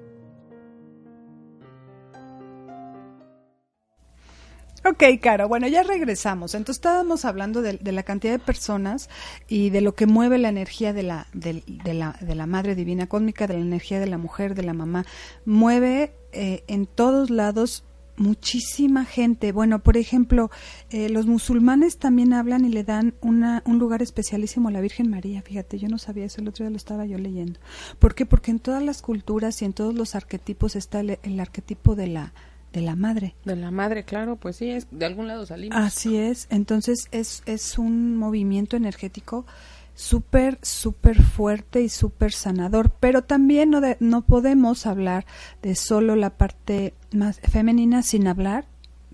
Ok, 4.86 5.02
Caro, 5.22 5.48
bueno, 5.48 5.66
ya 5.66 5.82
regresamos. 5.82 6.54
Entonces 6.54 6.76
estábamos 6.78 7.24
hablando 7.24 7.62
de, 7.62 7.78
de 7.78 7.92
la 7.92 8.02
cantidad 8.02 8.34
de 8.34 8.38
personas 8.38 9.08
y 9.48 9.70
de 9.70 9.80
lo 9.80 9.94
que 9.94 10.06
mueve 10.06 10.36
la 10.36 10.50
energía 10.50 10.92
de 10.92 11.02
la, 11.02 11.26
del- 11.32 11.64
de, 11.66 11.94
la, 11.94 12.16
de 12.20 12.34
la 12.34 12.46
Madre 12.46 12.74
Divina 12.74 13.06
Cósmica, 13.06 13.46
de 13.46 13.54
la 13.54 13.60
energía 13.60 13.98
de 13.98 14.06
la 14.08 14.18
mujer, 14.18 14.54
de 14.54 14.62
la 14.62 14.74
mamá. 14.74 15.06
Mueve 15.46 16.12
eh, 16.32 16.64
en 16.66 16.84
todos 16.86 17.30
lados 17.30 17.84
muchísima 18.16 19.06
gente. 19.06 19.52
Bueno, 19.52 19.78
por 19.82 19.96
ejemplo, 19.96 20.50
eh, 20.90 21.08
los 21.08 21.26
musulmanes 21.26 21.96
también 21.98 22.34
hablan 22.34 22.66
y 22.66 22.68
le 22.68 22.84
dan 22.84 23.14
una, 23.22 23.62
un 23.64 23.78
lugar 23.78 24.02
especialísimo 24.02 24.68
a 24.68 24.72
la 24.72 24.82
Virgen 24.82 25.08
María. 25.10 25.40
Fíjate, 25.40 25.78
yo 25.78 25.88
no 25.88 25.96
sabía 25.98 26.26
eso, 26.26 26.42
el 26.42 26.48
otro 26.48 26.62
día 26.64 26.70
lo 26.70 26.76
estaba 26.76 27.06
yo 27.06 27.16
leyendo. 27.16 27.58
¿Por 27.98 28.14
qué? 28.14 28.26
Porque 28.26 28.50
en 28.50 28.58
todas 28.60 28.82
las 28.82 29.00
culturas 29.00 29.62
y 29.62 29.64
en 29.64 29.72
todos 29.72 29.94
los 29.94 30.14
arquetipos 30.14 30.76
está 30.76 31.00
el, 31.00 31.18
el 31.22 31.40
arquetipo 31.40 31.96
de 31.96 32.06
la, 32.08 32.32
de 32.74 32.80
la 32.82 32.94
madre. 32.96 33.34
De 33.46 33.56
la 33.56 33.70
madre, 33.70 34.04
claro, 34.04 34.36
pues 34.36 34.56
sí, 34.56 34.68
es, 34.70 34.86
de 34.90 35.06
algún 35.06 35.28
lado 35.28 35.46
salimos. 35.46 35.78
Así 35.78 36.18
es, 36.18 36.46
entonces 36.50 37.08
es, 37.12 37.42
es 37.46 37.78
un 37.78 38.16
movimiento 38.16 38.76
energético 38.76 39.46
súper, 39.94 40.58
súper 40.60 41.22
fuerte 41.22 41.80
y 41.80 41.88
súper 41.88 42.32
sanador, 42.32 42.90
pero 43.00 43.22
también 43.22 43.70
no, 43.70 43.80
de- 43.80 43.96
no 44.00 44.22
podemos 44.22 44.86
hablar 44.86 45.24
de 45.62 45.76
solo 45.76 46.16
la 46.16 46.30
parte 46.30 46.94
más 47.12 47.38
femenina 47.40 48.02
sin 48.02 48.26
hablar 48.26 48.66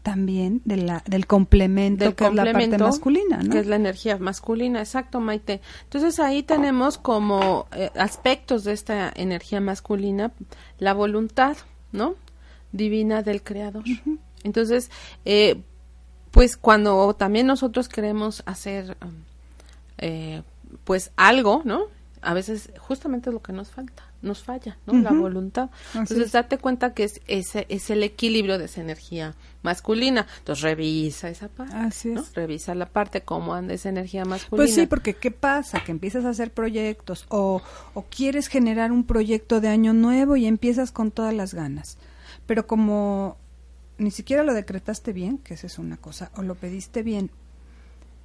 también 0.03 0.63
de 0.65 0.79
la, 0.79 1.03
del 1.07 1.27
complemento 1.27 2.05
del 2.07 2.15
que 2.15 2.25
es 2.25 2.33
la 2.33 2.45
parte 2.45 2.53
complemento, 2.55 2.85
masculina, 2.87 3.43
¿no? 3.43 3.51
que 3.51 3.59
es 3.59 3.67
la 3.67 3.77
energía 3.77 4.17
masculina, 4.17 4.79
exacto, 4.81 5.21
Maite. 5.21 5.61
Entonces 5.85 6.19
ahí 6.19 6.43
tenemos 6.43 6.97
como 6.97 7.67
eh, 7.77 7.91
aspectos 7.95 8.65
de 8.65 8.73
esta 8.73 9.13
energía 9.15 9.61
masculina 9.61 10.33
la 10.79 10.95
voluntad, 10.95 11.59
¿no? 11.93 12.15
Divina 12.73 13.23
del 13.23 13.43
Creador. 13.43 13.85
Entonces, 14.45 14.91
eh, 15.25 15.63
pues 16.31 16.57
cuando 16.57 17.15
también 17.15 17.47
nosotros 17.47 17.89
queremos 17.89 18.43
hacer, 18.47 18.97
um, 19.03 19.15
eh, 19.99 20.43
pues 20.85 21.13
algo, 21.17 21.63
¿no? 21.65 21.87
a 22.23 22.35
veces 22.35 22.71
justamente 22.79 23.31
es 23.31 23.35
lo 23.35 23.41
que 23.41 23.53
nos 23.53 23.71
falta, 23.71 24.03
nos 24.21 24.43
falla, 24.43 24.77
¿no? 24.87 24.93
La 25.01 25.11
voluntad. 25.11 25.71
Entonces, 25.95 26.33
date 26.33 26.59
cuenta 26.59 26.93
que 26.93 27.05
es, 27.05 27.21
ese 27.27 27.67
es 27.69 27.89
el 27.91 28.03
equilibrio 28.03 28.59
de 28.59 28.67
esa 28.67 28.81
energía 28.83 29.35
masculina. 29.63 30.27
Entonces, 30.39 30.63
revisa 30.63 31.31
esa 31.31 31.49
parte, 31.49 31.75
Así 31.75 32.13
es. 32.13 32.35
Revisa 32.35 32.75
la 32.75 32.87
parte, 32.87 33.23
cómo 33.23 33.55
anda 33.55 33.75
esa 33.75 33.89
energía 33.89 34.25
masculina. 34.25 34.67
Pues 34.67 34.75
sí, 34.75 34.87
porque 34.87 35.15
¿qué 35.15 35.31
pasa? 35.31 35.83
Que 35.83 35.93
empiezas 35.93 36.25
a 36.25 36.31
hacer 36.31 36.53
proyectos 36.53 37.25
o, 37.29 37.63
o 37.95 38.03
quieres 38.05 38.49
generar 38.49 38.93
un 38.93 39.05
proyecto 39.05 39.61
de 39.61 39.69
año 39.69 39.95
nuevo 39.95 40.37
y 40.37 40.47
empiezas 40.47 40.93
con 40.93 41.11
todas 41.11 41.33
las 41.33 41.55
ganas. 41.55 41.97
Pero 42.51 42.67
como 42.67 43.37
ni 43.97 44.11
siquiera 44.11 44.43
lo 44.43 44.55
decretaste 44.55 45.13
bien, 45.13 45.39
que 45.39 45.55
esa 45.55 45.69
es 45.69 45.79
una 45.79 45.99
cosa, 45.99 46.33
o 46.35 46.43
lo 46.43 46.57
pediste 46.57 47.05
bien, 47.05 47.31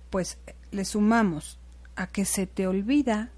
pues 0.09 0.39
le 0.71 0.83
sumamos 0.83 1.59
a 1.95 2.07
que 2.07 2.25
se 2.25 2.47
te 2.47 2.65
olvida 2.65 3.29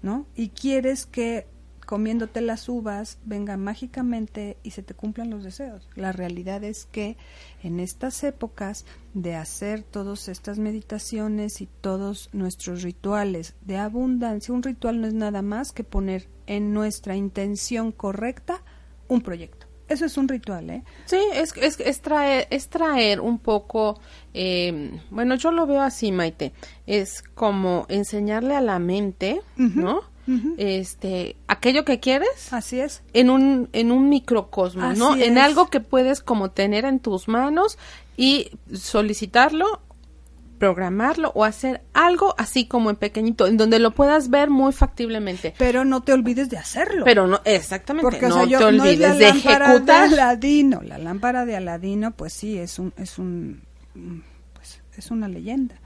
¿no? 0.00 0.24
Y 0.34 0.48
quieres 0.48 1.04
que 1.04 1.46
comiéndote 1.84 2.40
las 2.40 2.66
uvas 2.70 3.18
venga 3.26 3.58
mágicamente 3.58 4.56
y 4.62 4.70
se 4.70 4.82
te 4.82 4.94
cumplan 4.94 5.28
los 5.28 5.44
deseos. 5.44 5.86
La 5.96 6.12
realidad 6.12 6.64
es 6.64 6.86
que 6.86 7.18
en 7.62 7.78
estas 7.78 8.24
épocas 8.24 8.86
de 9.12 9.34
hacer 9.34 9.82
todas 9.82 10.28
estas 10.28 10.58
meditaciones 10.58 11.60
y 11.60 11.66
todos 11.66 12.30
nuestros 12.32 12.82
rituales 12.82 13.54
de 13.66 13.76
abundancia, 13.76 14.54
un 14.54 14.62
ritual 14.62 15.02
no 15.02 15.08
es 15.08 15.12
nada 15.12 15.42
más 15.42 15.72
que 15.72 15.84
poner 15.84 16.26
en 16.46 16.72
nuestra 16.72 17.16
intención 17.16 17.92
correcta 17.92 18.62
un 19.08 19.20
proyecto. 19.20 19.57
Eso 19.88 20.04
es 20.04 20.16
un 20.16 20.28
ritual, 20.28 20.68
¿eh? 20.70 20.82
Sí, 21.06 21.18
es, 21.32 21.56
es, 21.56 21.80
es 21.80 22.00
traer, 22.00 22.46
es 22.50 22.68
traer 22.68 23.20
un 23.20 23.38
poco, 23.38 23.98
eh, 24.34 24.92
bueno, 25.10 25.34
yo 25.36 25.50
lo 25.50 25.66
veo 25.66 25.80
así, 25.80 26.12
Maite, 26.12 26.52
es 26.86 27.22
como 27.34 27.86
enseñarle 27.88 28.54
a 28.54 28.60
la 28.60 28.78
mente, 28.78 29.40
¿no? 29.56 30.02
Este, 30.58 31.36
aquello 31.46 31.86
que 31.86 32.00
quieres. 32.00 32.52
Así 32.52 32.78
es. 32.80 33.02
En 33.14 33.30
un, 33.30 33.70
en 33.72 33.90
un 33.90 34.10
microcosmos, 34.10 34.98
¿no? 34.98 35.16
En 35.16 35.38
algo 35.38 35.70
que 35.70 35.80
puedes 35.80 36.20
como 36.20 36.50
tener 36.50 36.84
en 36.84 37.00
tus 37.00 37.28
manos 37.28 37.78
y 38.18 38.50
solicitarlo 38.74 39.80
programarlo 40.58 41.32
o 41.34 41.44
hacer 41.44 41.82
algo 41.94 42.34
así 42.38 42.66
como 42.66 42.90
en 42.90 42.96
pequeñito, 42.96 43.46
en 43.46 43.56
donde 43.56 43.78
lo 43.78 43.92
puedas 43.92 44.30
ver 44.30 44.50
muy 44.50 44.72
factiblemente. 44.72 45.54
Pero 45.58 45.84
no 45.84 46.02
te 46.02 46.12
olvides 46.12 46.50
de 46.50 46.58
hacerlo. 46.58 47.04
Pero 47.04 47.26
no, 47.26 47.40
exactamente, 47.44 48.10
Porque, 48.10 48.28
no 48.28 48.46
te 48.46 48.56
olvides 48.56 49.18
de 49.18 49.28
ejecutar. 49.28 50.10
De 50.10 50.20
Aladino. 50.20 50.82
La 50.82 50.98
lámpara 50.98 51.46
de 51.46 51.56
Aladino, 51.56 52.12
pues 52.12 52.32
sí, 52.32 52.58
es 52.58 52.78
un, 52.78 52.92
es 52.96 53.18
un, 53.18 53.62
pues 54.52 54.80
es 54.96 55.10
una 55.10 55.28
leyenda. 55.28 55.76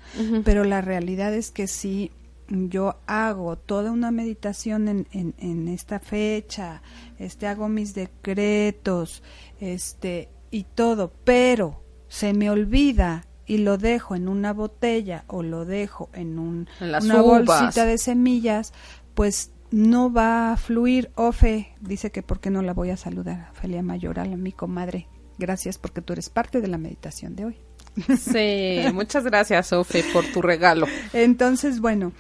Pero 0.45 0.65
la 0.65 0.81
realidad 0.81 1.33
es 1.33 1.51
que 1.51 1.67
si 1.67 2.11
yo 2.49 2.97
hago 3.07 3.57
toda 3.57 3.91
una 3.93 4.11
meditación 4.11 4.89
en, 4.89 5.07
en, 5.13 5.35
en 5.39 5.69
esta 5.69 6.01
fecha, 6.01 6.83
este, 7.19 7.47
hago 7.47 7.69
mis 7.69 7.95
decretos, 7.95 9.23
este, 9.61 10.29
y 10.51 10.65
todo, 10.65 11.13
pero 11.25 11.83
se 12.09 12.35
me 12.35 12.51
olvida 12.51 13.27
y 13.53 13.59
lo 13.59 13.77
dejo 13.77 14.17
en 14.17 14.29
una 14.29 14.55
botella 14.55 15.25
o 15.27 15.43
lo 15.43 15.67
dejo 15.67 16.09
en 16.15 16.39
un, 16.39 16.71
una 16.81 17.21
bolsita 17.21 17.85
de 17.85 17.99
semillas, 17.99 18.73
pues 19.13 19.51
no 19.71 20.11
va 20.11 20.53
a 20.53 20.57
fluir. 20.57 21.11
Ofe 21.17 21.75
dice 21.83 22.11
que 22.11 22.23
por 22.23 22.41
qué 22.41 22.49
no 22.49 22.63
la 22.63 22.73
voy 22.73 22.89
a 22.89 22.97
saludar, 22.97 23.51
Felia 23.53 23.83
Mayoral, 23.83 24.39
mi 24.39 24.53
comadre. 24.53 25.07
Gracias 25.37 25.77
porque 25.77 26.01
tú 26.01 26.15
eres 26.15 26.31
parte 26.31 26.63
de 26.63 26.69
la 26.69 26.79
meditación 26.79 27.37
de 27.37 27.45
hoy. 27.45 27.57
Sí, 28.19 28.91
muchas 28.95 29.25
gracias, 29.25 29.71
Ofe, 29.75 30.03
por 30.15 30.25
tu 30.25 30.41
regalo. 30.41 30.87
Entonces, 31.13 31.81
bueno, 31.81 32.13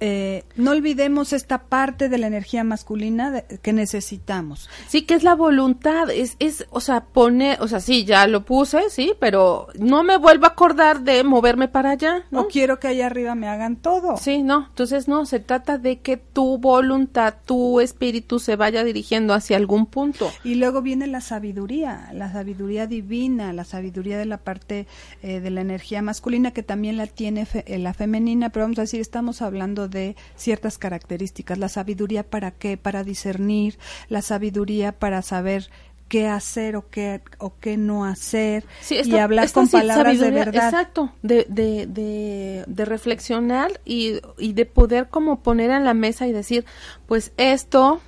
eh, 0.00 0.44
no 0.56 0.70
olvidemos 0.70 1.34
esta 1.34 1.58
parte 1.58 2.08
de 2.08 2.16
la 2.16 2.26
energía 2.26 2.64
masculina 2.64 3.42
que 3.62 3.72
necesitamos. 3.74 4.70
Sí, 4.88 5.02
que 5.02 5.14
es 5.14 5.22
la 5.22 5.34
voluntad, 5.34 6.10
es, 6.10 6.36
es, 6.38 6.66
o 6.70 6.80
sea, 6.80 7.04
poner, 7.04 7.60
o 7.60 7.68
sea, 7.68 7.80
sí, 7.80 8.04
ya 8.04 8.26
lo 8.26 8.44
puse, 8.44 8.88
sí, 8.88 9.12
pero 9.20 9.68
no 9.78 10.02
me 10.02 10.16
vuelvo 10.16 10.46
a 10.46 10.50
acordar 10.50 11.02
de 11.02 11.22
moverme 11.24 11.68
para 11.68 11.90
allá, 11.90 12.24
¿no? 12.30 12.48
quiero 12.48 12.80
que 12.80 12.88
allá 12.88 13.06
arriba 13.06 13.34
me 13.34 13.48
hagan 13.48 13.76
todo. 13.76 14.16
Sí, 14.16 14.42
no, 14.42 14.66
entonces 14.68 15.08
no, 15.08 15.26
se 15.26 15.40
trata 15.40 15.76
de 15.76 16.00
que 16.00 16.16
tu 16.16 16.58
voluntad, 16.58 17.34
tu 17.44 17.80
espíritu 17.80 18.38
se 18.38 18.56
vaya 18.56 18.82
dirigiendo 18.82 19.34
hacia 19.34 19.58
algún 19.58 19.86
punto. 19.86 20.30
Y 20.42 20.54
luego 20.54 20.80
viene 20.80 21.06
la 21.06 21.20
sabiduría, 21.20 22.10
la 22.14 22.32
sabiduría 22.32 22.86
divina, 22.86 23.52
la 23.52 23.64
sabiduría 23.64 24.18
de 24.18 24.26
la 24.26 24.38
parte 24.38 24.86
eh, 25.22 25.40
de 25.40 25.50
la 25.50 25.60
energía 25.60 26.00
masculina 26.00 26.52
que 26.52 26.62
también 26.62 26.96
la 26.96 27.06
tiene 27.06 27.46
eh, 27.52 27.78
la 27.78 27.92
femenina, 27.92 28.48
pero 28.48 28.64
vamos 28.64 28.78
a 28.78 28.82
decir, 28.82 29.00
estamos 29.00 29.42
hablando 29.42 29.49
de 29.50 30.16
ciertas 30.36 30.78
características. 30.78 31.58
La 31.58 31.68
sabiduría 31.68 32.22
para 32.22 32.50
qué, 32.50 32.76
para 32.76 33.04
discernir, 33.04 33.78
la 34.08 34.22
sabiduría 34.22 34.92
para 34.92 35.22
saber 35.22 35.70
qué 36.08 36.26
hacer 36.26 36.74
o 36.74 36.90
qué 36.90 37.20
o 37.38 37.52
qué 37.60 37.76
no 37.76 38.04
hacer 38.04 38.64
y 38.90 39.16
hablar 39.16 39.50
con 39.52 39.68
palabras 39.68 40.18
de 40.18 40.30
verdad. 40.30 40.64
Exacto, 40.64 41.12
de, 41.22 41.46
de, 41.48 41.86
de, 42.66 42.84
reflexionar 42.84 43.80
y, 43.84 44.20
y 44.36 44.52
de 44.52 44.66
poder 44.66 45.08
como 45.08 45.40
poner 45.40 45.70
en 45.70 45.84
la 45.84 45.94
mesa 45.94 46.26
y 46.26 46.32
decir, 46.32 46.64
pues 47.06 47.32
esto 47.36 48.00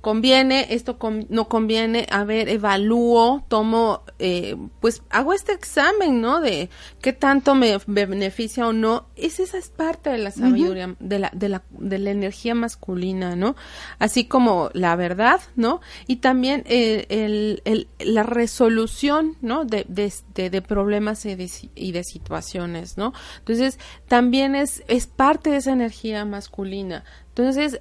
conviene, 0.00 0.66
esto 0.70 0.98
no 1.28 1.48
conviene, 1.48 2.06
a 2.10 2.24
ver, 2.24 2.48
evalúo, 2.48 3.44
tomo, 3.48 4.02
eh, 4.18 4.56
pues 4.80 5.02
hago 5.10 5.32
este 5.32 5.52
examen, 5.52 6.20
¿no? 6.20 6.40
De 6.40 6.70
qué 7.00 7.12
tanto 7.12 7.54
me 7.54 7.78
beneficia 7.86 8.66
o 8.66 8.72
no. 8.72 9.06
Es, 9.16 9.40
esa 9.40 9.58
es 9.58 9.68
parte 9.68 10.10
de 10.10 10.18
la 10.18 10.30
sabiduría, 10.30 10.94
de, 11.00 11.18
la, 11.18 11.30
de, 11.34 11.48
la, 11.48 11.62
de 11.70 11.98
la 11.98 12.10
energía 12.10 12.54
masculina, 12.54 13.36
¿no? 13.36 13.56
Así 13.98 14.24
como 14.24 14.70
la 14.72 14.96
verdad, 14.96 15.40
¿no? 15.56 15.80
Y 16.06 16.16
también 16.16 16.62
eh, 16.66 17.06
el, 17.08 17.62
el, 17.64 17.88
la 17.98 18.22
resolución, 18.22 19.36
¿no? 19.40 19.64
De, 19.64 19.84
de, 19.88 20.12
de, 20.50 20.62
problemas 20.62 21.24
y 21.26 21.34
de, 21.34 21.50
y 21.74 21.92
de 21.92 22.04
situaciones, 22.04 22.96
¿no? 22.96 23.12
Entonces, 23.38 23.78
también 24.06 24.54
es, 24.54 24.82
es 24.88 25.06
parte 25.06 25.50
de 25.50 25.56
esa 25.56 25.72
energía 25.72 26.24
masculina. 26.24 27.04
Entonces, 27.30 27.78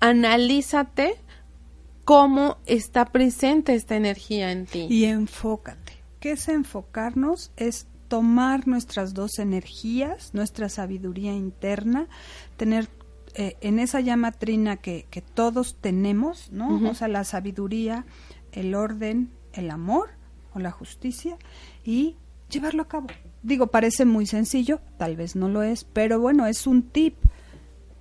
analízate 0.00 1.23
cómo 2.04 2.58
está 2.66 3.06
presente 3.06 3.74
esta 3.74 3.96
energía 3.96 4.52
en 4.52 4.66
ti. 4.66 4.86
Y 4.88 5.04
enfócate. 5.04 5.92
¿Qué 6.20 6.32
es 6.32 6.48
enfocarnos? 6.48 7.52
Es 7.56 7.86
tomar 8.08 8.68
nuestras 8.68 9.14
dos 9.14 9.38
energías, 9.38 10.32
nuestra 10.34 10.68
sabiduría 10.68 11.32
interna, 11.32 12.08
tener 12.56 12.88
eh, 13.34 13.56
en 13.60 13.78
esa 13.78 14.00
llama 14.00 14.32
trina 14.32 14.76
que, 14.76 15.06
que 15.10 15.20
todos 15.20 15.76
tenemos, 15.80 16.52
¿no? 16.52 16.88
O 16.88 16.94
sea, 16.94 17.08
la 17.08 17.24
sabiduría, 17.24 18.04
el 18.52 18.74
orden, 18.74 19.30
el 19.52 19.70
amor 19.70 20.10
o 20.54 20.60
la 20.60 20.70
justicia 20.70 21.36
y 21.84 22.16
llevarlo 22.48 22.82
a 22.82 22.88
cabo. 22.88 23.08
Digo, 23.42 23.66
parece 23.66 24.04
muy 24.04 24.26
sencillo, 24.26 24.80
tal 24.98 25.16
vez 25.16 25.34
no 25.36 25.48
lo 25.48 25.62
es, 25.62 25.84
pero 25.84 26.20
bueno, 26.20 26.46
es 26.46 26.66
un 26.66 26.82
tip. 26.82 27.16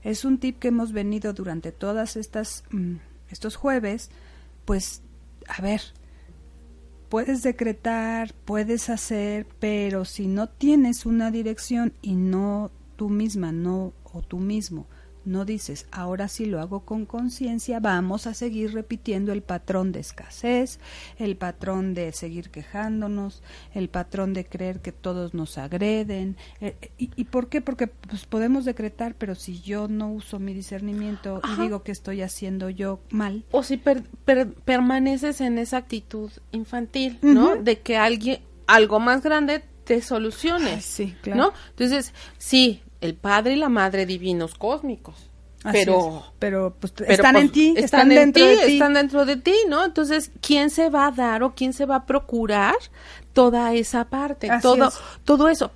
Es 0.03 0.25
un 0.25 0.37
tip 0.37 0.59
que 0.59 0.67
hemos 0.67 0.91
venido 0.91 1.33
durante 1.33 1.71
todas 1.71 2.17
estas 2.17 2.65
mm, 2.71 2.95
estos 3.33 3.55
jueves, 3.55 4.09
pues, 4.65 5.01
a 5.47 5.61
ver, 5.61 5.81
puedes 7.09 7.43
decretar, 7.43 8.33
puedes 8.45 8.89
hacer, 8.89 9.45
pero 9.59 10.05
si 10.05 10.27
no 10.27 10.47
tienes 10.47 11.05
una 11.05 11.31
dirección 11.31 11.93
y 12.01 12.15
no 12.15 12.71
tú 12.95 13.09
misma, 13.09 13.51
no 13.51 13.93
o 14.03 14.21
tú 14.21 14.37
mismo 14.37 14.87
no 15.25 15.45
dices, 15.45 15.87
ahora 15.91 16.27
sí 16.27 16.45
lo 16.45 16.59
hago 16.59 16.81
con 16.81 17.05
conciencia, 17.05 17.79
vamos 17.79 18.27
a 18.27 18.33
seguir 18.33 18.73
repitiendo 18.73 19.31
el 19.31 19.41
patrón 19.41 19.91
de 19.91 19.99
escasez, 19.99 20.79
el 21.17 21.35
patrón 21.37 21.93
de 21.93 22.11
seguir 22.11 22.49
quejándonos, 22.49 23.41
el 23.73 23.89
patrón 23.89 24.33
de 24.33 24.45
creer 24.45 24.81
que 24.81 24.91
todos 24.91 25.33
nos 25.33 25.57
agreden. 25.57 26.37
Eh, 26.61 26.75
y, 26.97 27.23
por 27.25 27.49
qué? 27.49 27.61
Porque 27.61 27.87
pues, 27.87 28.25
podemos 28.25 28.65
decretar, 28.65 29.15
pero 29.15 29.35
si 29.35 29.61
yo 29.61 29.87
no 29.87 30.11
uso 30.11 30.39
mi 30.39 30.53
discernimiento 30.53 31.41
y 31.53 31.61
digo 31.61 31.83
que 31.83 31.91
estoy 31.91 32.21
haciendo 32.21 32.69
yo 32.69 32.99
mal. 33.09 33.45
O 33.51 33.63
si 33.63 33.77
permaneces 34.65 35.41
en 35.41 35.57
esa 35.57 35.77
actitud 35.77 36.31
infantil, 36.51 37.19
¿no? 37.21 37.55
De 37.55 37.79
que 37.79 37.97
alguien, 37.97 38.39
algo 38.67 38.99
más 38.99 39.23
grande 39.23 39.63
te 39.83 40.01
solucione. 40.01 40.81
sí, 40.81 41.15
claro. 41.21 41.41
¿No? 41.41 41.53
Entonces, 41.71 42.13
sí, 42.37 42.81
el 43.03 43.15
Padre 43.15 43.53
y 43.53 43.55
la 43.57 43.69
Madre 43.69 44.05
divinos 44.05 44.55
cósmicos. 44.55 45.15
pero, 45.71 46.23
pero, 46.39 46.73
pues, 46.79 46.93
están 47.07 47.35
en 47.35 47.43
pues, 47.43 47.51
ti, 47.51 47.73
están, 47.77 48.09
dentro 48.09 48.45
de 48.45 48.57
ti. 48.57 48.73
Están 48.73 48.93
dentro 48.93 49.25
de 49.25 49.35
ti, 49.37 49.55
¿no? 49.67 49.83
Entonces, 49.83 50.31
¿quién 50.41 50.69
se 50.69 50.89
va 50.89 51.07
a 51.07 51.11
dar 51.11 51.43
o 51.43 51.53
quién 51.53 51.73
se 51.73 51.85
va 51.85 51.97
a 51.97 52.05
procurar 52.05 52.75
toda 53.33 53.73
esa 53.73 54.05
parte? 54.05 54.49
todo, 54.61 54.91
todo 55.25 55.49
eso 55.49 55.71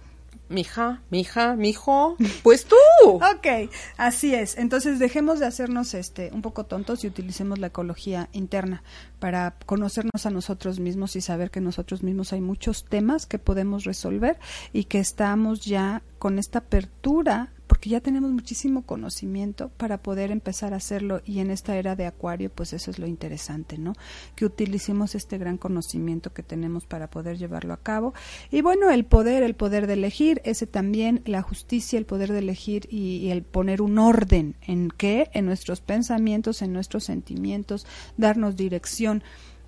mija, 0.49 1.01
mija, 1.09 1.55
mijo, 1.55 2.15
pues 2.43 2.65
tú. 2.65 2.75
ok, 3.03 3.69
así 3.97 4.33
es. 4.33 4.57
Entonces 4.57 4.99
dejemos 4.99 5.39
de 5.39 5.45
hacernos 5.45 5.93
este 5.93 6.31
un 6.33 6.41
poco 6.41 6.65
tontos 6.65 7.03
y 7.03 7.07
utilicemos 7.07 7.59
la 7.59 7.67
ecología 7.67 8.29
interna 8.33 8.83
para 9.19 9.55
conocernos 9.65 10.25
a 10.25 10.29
nosotros 10.29 10.79
mismos 10.79 11.15
y 11.15 11.21
saber 11.21 11.51
que 11.51 11.61
nosotros 11.61 12.03
mismos 12.03 12.33
hay 12.33 12.41
muchos 12.41 12.85
temas 12.85 13.25
que 13.25 13.39
podemos 13.39 13.83
resolver 13.83 14.39
y 14.73 14.85
que 14.85 14.99
estamos 14.99 15.65
ya 15.65 16.01
con 16.19 16.39
esta 16.39 16.59
apertura 16.59 17.49
ya 17.87 18.01
tenemos 18.01 18.31
muchísimo 18.31 18.85
conocimiento 18.85 19.69
para 19.77 20.01
poder 20.01 20.31
empezar 20.31 20.73
a 20.73 20.77
hacerlo 20.77 21.21
y 21.25 21.39
en 21.39 21.51
esta 21.51 21.77
era 21.77 21.95
de 21.95 22.05
acuario 22.05 22.49
pues 22.49 22.73
eso 22.73 22.91
es 22.91 22.99
lo 22.99 23.07
interesante, 23.07 23.77
¿no? 23.77 23.93
Que 24.35 24.45
utilicemos 24.45 25.15
este 25.15 25.37
gran 25.37 25.57
conocimiento 25.57 26.33
que 26.33 26.43
tenemos 26.43 26.85
para 26.85 27.09
poder 27.09 27.37
llevarlo 27.37 27.73
a 27.73 27.81
cabo 27.81 28.13
y 28.51 28.61
bueno, 28.61 28.89
el 28.89 29.05
poder, 29.05 29.43
el 29.43 29.55
poder 29.55 29.87
de 29.87 29.93
elegir, 29.93 30.41
ese 30.43 30.67
también, 30.67 31.21
la 31.25 31.41
justicia, 31.41 31.99
el 31.99 32.05
poder 32.05 32.31
de 32.31 32.39
elegir 32.39 32.87
y, 32.89 33.17
y 33.17 33.31
el 33.31 33.43
poner 33.43 33.81
un 33.81 33.99
orden 33.99 34.55
en 34.61 34.89
qué, 34.89 35.29
en 35.33 35.45
nuestros 35.45 35.81
pensamientos, 35.81 36.61
en 36.61 36.73
nuestros 36.73 37.03
sentimientos, 37.03 37.85
darnos 38.17 38.55
dirección. 38.55 39.23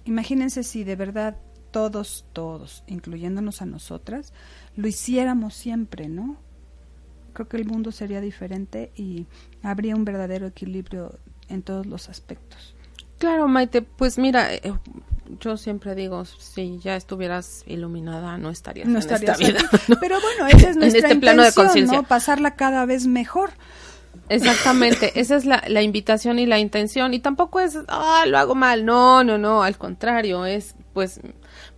Imagínense 0.06 0.64
si 0.64 0.84
de 0.84 0.96
verdad 0.96 1.38
todos, 1.72 2.26
todos, 2.34 2.84
incluyéndonos 2.88 3.62
a 3.62 3.66
nosotras, 3.66 4.34
lo 4.76 4.88
hiciéramos 4.88 5.54
siempre, 5.54 6.08
¿no? 6.08 6.38
Creo 7.40 7.48
que 7.48 7.56
el 7.56 7.68
mundo 7.68 7.94
sería 7.94 8.20
diferente 8.20 8.92
y 8.98 9.26
habría 9.64 9.96
un 9.96 10.04
verdadero 10.04 10.46
equilibrio 10.46 11.18
en 11.48 11.62
todos 11.62 11.86
los 11.86 12.10
aspectos. 12.10 12.76
Claro, 13.18 13.48
Maite, 13.48 13.82
pues 13.82 14.18
mira, 14.18 14.54
eh, 14.54 14.74
yo 15.40 15.56
siempre 15.56 15.96
digo, 15.96 16.26
si 16.26 16.80
ya 16.80 16.98
estuvieras 16.98 17.64
iluminada, 17.66 18.38
no 18.38 18.50
estarías 18.50 18.90
no 18.90 18.96
en 18.96 19.00
estarías 19.00 19.40
esta 19.40 19.54
vida. 19.54 19.70
aquí. 19.72 19.84
¿no? 19.88 19.96
Pero 20.02 20.18
bueno, 20.20 20.48
esa 20.48 20.70
es 20.70 20.76
En 20.76 20.80
nuestra 20.82 21.08
este 21.08 21.16
plano 21.16 21.44
de 21.44 21.54
conciencia. 21.54 21.98
¿no? 22.00 22.04
Pasarla 22.06 22.58
cada 22.58 22.86
vez 22.86 23.08
mejor. 23.08 23.52
Exactamente, 24.28 25.14
esa 25.18 25.38
es 25.38 25.46
la, 25.46 25.64
la 25.66 25.82
invitación 25.82 26.40
y 26.40 26.46
la 26.46 26.60
intención. 26.60 27.14
Y 27.14 27.20
tampoco 27.20 27.62
es, 27.62 27.78
ah, 27.88 28.26
lo 28.28 28.38
hago 28.38 28.54
mal. 28.54 28.84
No, 28.84 29.24
no, 29.24 29.38
no, 29.38 29.64
al 29.64 29.78
contrario, 29.78 30.46
es, 30.46 30.76
pues, 30.92 31.22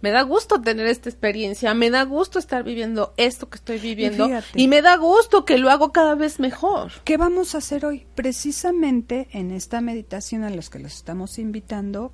me 0.01 0.11
da 0.11 0.23
gusto 0.23 0.61
tener 0.61 0.87
esta 0.87 1.09
experiencia, 1.09 1.73
me 1.73 1.89
da 1.89 2.03
gusto 2.03 2.39
estar 2.39 2.63
viviendo 2.63 3.13
esto 3.17 3.49
que 3.49 3.57
estoy 3.57 3.79
viviendo 3.79 4.29
y 4.55 4.67
me 4.67 4.81
da 4.81 4.97
gusto 4.97 5.45
que 5.45 5.57
lo 5.57 5.69
hago 5.69 5.91
cada 5.91 6.15
vez 6.15 6.39
mejor. 6.39 6.91
¿Qué 7.03 7.17
vamos 7.17 7.55
a 7.55 7.59
hacer 7.59 7.85
hoy? 7.85 8.05
Precisamente 8.15 9.27
en 9.31 9.51
esta 9.51 9.81
meditación 9.81 10.43
a 10.43 10.49
los 10.49 10.69
que 10.69 10.79
los 10.79 10.93
estamos 10.93 11.37
invitando 11.37 12.11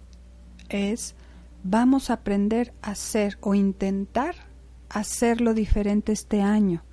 es 0.70 1.16
vamos 1.64 2.10
a 2.10 2.14
aprender 2.14 2.74
a 2.82 2.92
hacer 2.92 3.38
o 3.42 3.56
intentar 3.56 4.36
hacerlo 4.90 5.54
diferente 5.54 6.12
este 6.12 6.42
año. 6.42 6.84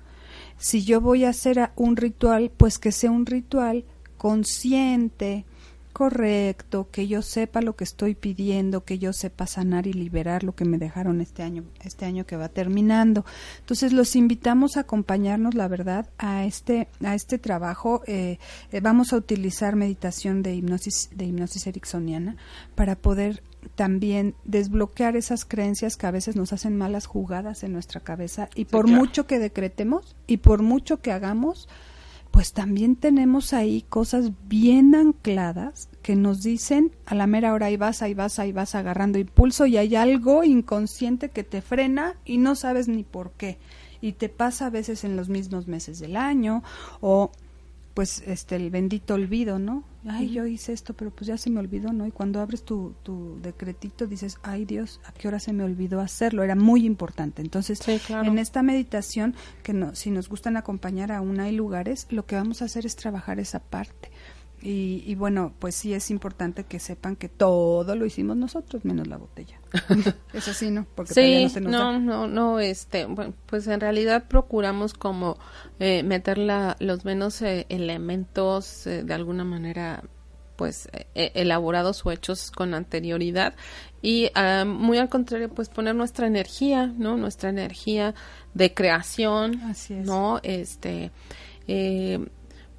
Si 0.57 0.83
yo 0.83 1.01
voy 1.01 1.25
a 1.25 1.29
hacer 1.29 1.71
un 1.75 1.97
ritual, 1.97 2.51
pues 2.55 2.79
que 2.79 2.91
sea 2.91 3.11
un 3.11 3.25
ritual 3.25 3.85
consciente, 4.17 5.45
correcto, 5.95 6.89
que 6.91 7.07
yo 7.07 7.21
sepa 7.21 7.61
lo 7.61 7.77
que 7.77 7.85
estoy 7.85 8.15
pidiendo, 8.15 8.83
que 8.83 8.99
yo 8.99 9.13
sepa 9.13 9.47
sanar 9.47 9.87
y 9.87 9.93
liberar 9.93 10.43
lo 10.43 10.53
que 10.53 10.65
me 10.65 10.77
dejaron 10.77 11.21
este 11.21 11.41
año, 11.41 11.63
este 11.85 12.03
año 12.03 12.25
que 12.25 12.35
va 12.35 12.49
terminando. 12.49 13.23
Entonces 13.61 13.93
los 13.93 14.17
invitamos 14.17 14.75
a 14.75 14.81
acompañarnos, 14.81 15.55
la 15.55 15.69
verdad, 15.69 16.09
a 16.17 16.43
este, 16.43 16.89
a 17.01 17.15
este 17.15 17.37
trabajo. 17.37 18.01
Eh, 18.07 18.39
eh, 18.73 18.81
vamos 18.81 19.13
a 19.13 19.15
utilizar 19.15 19.77
meditación 19.77 20.43
de 20.43 20.55
hipnosis, 20.55 21.11
de 21.15 21.27
hipnosis 21.27 21.65
ericksoniana 21.65 22.35
para 22.75 22.97
poder 22.97 23.41
también 23.75 24.35
desbloquear 24.43 25.15
esas 25.15 25.45
creencias 25.45 25.95
que 25.95 26.07
a 26.07 26.11
veces 26.11 26.35
nos 26.35 26.51
hacen 26.51 26.75
malas 26.75 27.05
jugadas 27.05 27.63
en 27.63 27.71
nuestra 27.71 28.01
cabeza 28.01 28.49
y 28.53 28.65
por 28.65 28.87
claro. 28.87 28.99
mucho 28.99 29.27
que 29.27 29.39
decretemos 29.39 30.17
y 30.27 30.37
por 30.37 30.61
mucho 30.61 30.99
que 30.99 31.13
hagamos, 31.13 31.69
pues 32.35 32.51
también 32.51 32.97
tenemos 32.97 33.53
ahí 33.53 33.85
cosas 33.87 34.31
bien 34.49 34.93
ancladas 34.93 35.87
que 36.01 36.17
nos 36.17 36.43
dicen 36.43 36.91
a 37.05 37.15
la 37.15 37.27
mera 37.27 37.53
hora 37.53 37.67
ahí 37.67 37.77
vas, 37.77 38.01
ahí 38.01 38.13
vas, 38.13 38.39
ahí 38.39 38.51
vas 38.51 38.75
agarrando 38.75 39.17
impulso 39.17 39.65
y 39.67 39.77
hay 39.77 39.95
algo 39.95 40.43
inconsciente 40.43 41.29
que 41.29 41.45
te 41.45 41.61
frena 41.61 42.17
y 42.25 42.37
no 42.37 42.55
sabes 42.55 42.89
ni 42.89 43.03
por 43.03 43.31
qué. 43.31 43.57
Y 44.01 44.11
te 44.11 44.27
pasa 44.27 44.65
a 44.65 44.69
veces 44.69 45.05
en 45.05 45.15
los 45.15 45.29
mismos 45.29 45.69
meses 45.69 45.99
del 45.99 46.17
año 46.17 46.61
o 46.99 47.31
pues 47.95 48.21
este 48.27 48.57
el 48.57 48.69
bendito 48.69 49.13
olvido, 49.15 49.57
¿no? 49.57 49.83
Ay, 50.07 50.29
yo 50.29 50.45
hice 50.45 50.71
esto, 50.73 50.93
pero 50.93 51.09
pues 51.09 51.25
ya 51.25 51.37
se 51.37 51.49
me 51.49 51.59
olvidó, 51.59 51.91
¿no? 51.91 52.05
Y 52.05 52.11
cuando 52.11 52.39
abres 52.39 52.63
tu, 52.63 52.93
tu 53.01 53.39
decretito 53.41 54.05
dices, 54.05 54.37
ay 54.43 54.65
Dios, 54.65 54.99
¿a 55.05 55.11
qué 55.13 55.27
hora 55.27 55.39
se 55.39 55.51
me 55.53 55.63
olvidó 55.63 55.99
hacerlo? 56.01 56.43
Era 56.43 56.55
muy 56.55 56.85
importante. 56.85 57.41
Entonces, 57.41 57.79
Sí, 57.79 57.97
claro. 58.05 58.29
en 58.29 58.37
esta 58.37 58.61
meditación, 58.61 59.33
que 59.63 59.73
no, 59.73 59.95
si 59.95 60.11
nos 60.11 60.29
gustan 60.29 60.57
acompañar 60.57 61.11
a 61.11 61.21
una 61.21 61.49
y 61.49 61.55
lugares, 61.55 62.05
lo 62.11 62.25
que 62.27 62.35
vamos 62.35 62.61
a 62.61 62.65
hacer 62.65 62.85
es 62.85 62.95
trabajar 62.95 63.39
esa 63.39 63.59
parte. 63.59 64.11
Y, 64.67 65.03
y 65.05 65.13
bueno, 65.13 65.53
pues 65.59 65.75
sí 65.75 65.93
es 65.93 66.09
importante 66.09 66.63
que 66.63 66.79
sepan 66.79 67.15
que 67.15 67.29
todo 67.29 67.95
lo 67.95 68.03
hicimos 68.03 68.35
nosotros, 68.35 68.83
menos 68.83 69.05
la 69.07 69.17
botella. 69.17 69.59
Eso 70.33 70.53
sí, 70.55 70.71
¿no? 70.71 70.87
Porque 70.95 71.13
todavía 71.13 71.37
Sí, 71.37 71.43
no 71.43 71.49
se 71.49 71.61
nos 71.61 71.71
no, 71.71 71.79
da. 71.91 71.99
no, 71.99 72.27
no, 72.27 72.59
este, 72.59 73.05
bueno, 73.05 73.35
pues 73.45 73.67
en 73.67 73.79
realidad 73.79 74.23
procuramos 74.27 74.95
como 74.95 75.37
eh, 75.79 76.01
meter 76.01 76.39
la, 76.39 76.77
los 76.79 77.05
menos 77.05 77.43
eh, 77.43 77.67
elementos 77.69 78.87
eh, 78.87 79.03
de 79.03 79.13
alguna 79.13 79.43
manera 79.43 80.03
pues 80.55 80.89
eh, 81.13 81.31
elaborados 81.35 82.03
o 82.05 82.11
hechos 82.11 82.49
con 82.49 82.73
anterioridad 82.73 83.53
y 84.01 84.29
muy 84.65 84.97
al 84.97 85.09
contrario 85.09 85.49
pues 85.49 85.67
poner 85.67 85.93
nuestra 85.95 86.27
energía 86.27 86.87
no 86.87 87.17
nuestra 87.17 87.49
energía 87.49 88.15
de 88.53 88.73
creación 88.73 89.59
Así 89.63 89.95
es. 89.95 90.05
no 90.07 90.39
este 90.43 91.11
eh, 91.67 92.25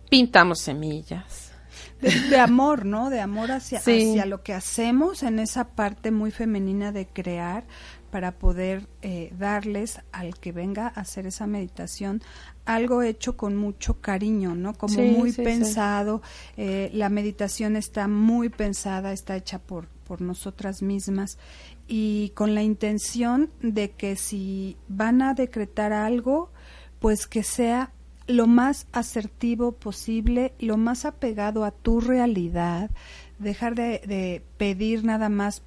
pintamos 0.09 0.61
semillas 0.61 1.53
de, 2.01 2.11
de 2.31 2.39
amor, 2.39 2.85
¿no? 2.85 3.11
De 3.11 3.21
amor 3.21 3.51
hacia, 3.53 3.81
Sí. 3.81 4.11
hacia 4.11 4.27
lo 4.27 4.43
que 4.43 4.55
hacemos 4.55 5.23
en 5.23 5.39
esa 5.39 5.69
parte 5.69 6.11
muy 6.11 6.31
femenina 6.31 6.93
de 6.93 7.07
crear 7.07 7.65
para 8.11 8.33
poder 8.39 8.87
eh, 9.03 9.33
darles 9.39 10.01
al 10.13 10.39
que 10.39 10.53
venga 10.53 10.87
a 10.87 11.01
hacer 11.01 11.27
esa 11.27 11.47
meditación 11.47 12.23
algo 12.65 13.03
hecho 13.03 13.37
con 13.37 13.57
mucho 13.57 14.01
cariño, 14.01 14.55
¿no? 14.55 14.75
Como 14.75 14.95
Sí, 14.95 15.03
muy 15.03 15.33
sí, 15.33 15.43
pensado. 15.43 16.23
eh, 16.57 16.91
la 16.93 17.09
meditación 17.09 17.77
está 17.77 18.09
muy 18.09 18.49
pensada, 18.49 19.13
está 19.13 19.37
hecha 19.37 19.59
por, 19.61 19.87
por 20.07 20.21
nosotras 20.21 20.83
mismas 20.83 21.39
y 21.87 22.31
con 22.35 22.55
la 22.55 22.63
intención 22.63 23.51
de 23.61 23.91
que 23.93 24.17
si 24.17 24.77
van 24.89 25.23
a 25.23 25.35
decretar 25.35 25.93
algo, 25.93 26.51
pues 26.99 27.27
que 27.29 27.43
sea 27.45 27.93
lo 28.27 28.47
más 28.47 28.87
asertivo 28.93 29.73
posible, 29.73 30.55
lo 30.59 30.77
más 30.77 31.05
apegado 31.05 31.65
a 31.65 31.71
tu 31.71 32.01
realidad, 32.01 32.91
dejar 33.39 33.75
de, 33.75 34.01
de 34.07 34.43
pedir 34.57 35.05
nada 35.05 35.29
más 35.29 35.63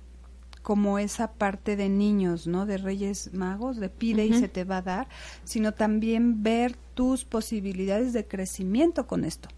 como 0.62 1.00
esa 1.00 1.32
parte 1.32 1.76
de 1.76 1.90
niños, 1.90 2.46
¿no? 2.46 2.66
De 2.66 2.78
Reyes 2.78 3.34
Magos, 3.34 3.78
de 3.78 3.90
pide 3.90 4.26
y 4.26 4.34
se 4.34 4.48
te 4.48 4.66
va 4.66 4.78
a 4.78 4.82
dar, 4.82 5.08
sino 5.44 5.74
también 5.74 6.44
ver 6.44 6.76
tus 6.94 7.26
posibilidades 7.26 8.14
de 8.14 8.28
crecimiento 8.28 9.08
con 9.08 9.24
esto 9.24 9.50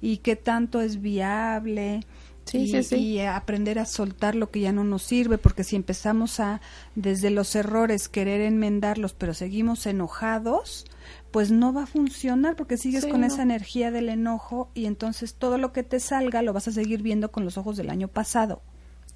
y 0.00 0.18
qué 0.18 0.36
tanto 0.36 0.80
es 0.80 1.00
viable. 1.00 2.00
Sí, 2.44 2.58
y, 2.58 2.68
sí, 2.68 2.82
sí. 2.82 2.96
y 2.96 3.20
aprender 3.20 3.78
a 3.78 3.84
soltar 3.84 4.34
lo 4.34 4.50
que 4.50 4.60
ya 4.60 4.72
no 4.72 4.82
nos 4.82 5.02
sirve, 5.02 5.38
porque 5.38 5.62
si 5.62 5.76
empezamos 5.76 6.40
a, 6.40 6.60
desde 6.96 7.30
los 7.30 7.54
errores, 7.54 8.08
querer 8.08 8.40
enmendarlos, 8.40 9.12
pero 9.12 9.34
seguimos 9.34 9.86
enojados, 9.86 10.84
pues 11.30 11.50
no 11.50 11.72
va 11.72 11.84
a 11.84 11.86
funcionar 11.86 12.56
porque 12.56 12.76
sigues 12.76 13.04
Sí, 13.04 13.10
con 13.10 13.20
no. 13.20 13.26
esa 13.26 13.42
energía 13.42 13.90
del 13.90 14.08
enojo 14.08 14.70
y 14.74 14.86
entonces 14.86 15.34
todo 15.34 15.58
lo 15.58 15.72
que 15.72 15.82
te 15.82 16.00
salga 16.00 16.42
lo 16.42 16.52
vas 16.52 16.68
a 16.68 16.72
seguir 16.72 17.02
viendo 17.02 17.30
con 17.30 17.44
los 17.44 17.56
ojos 17.58 17.76
del 17.76 17.90
año 17.90 18.08
pasado. 18.08 18.62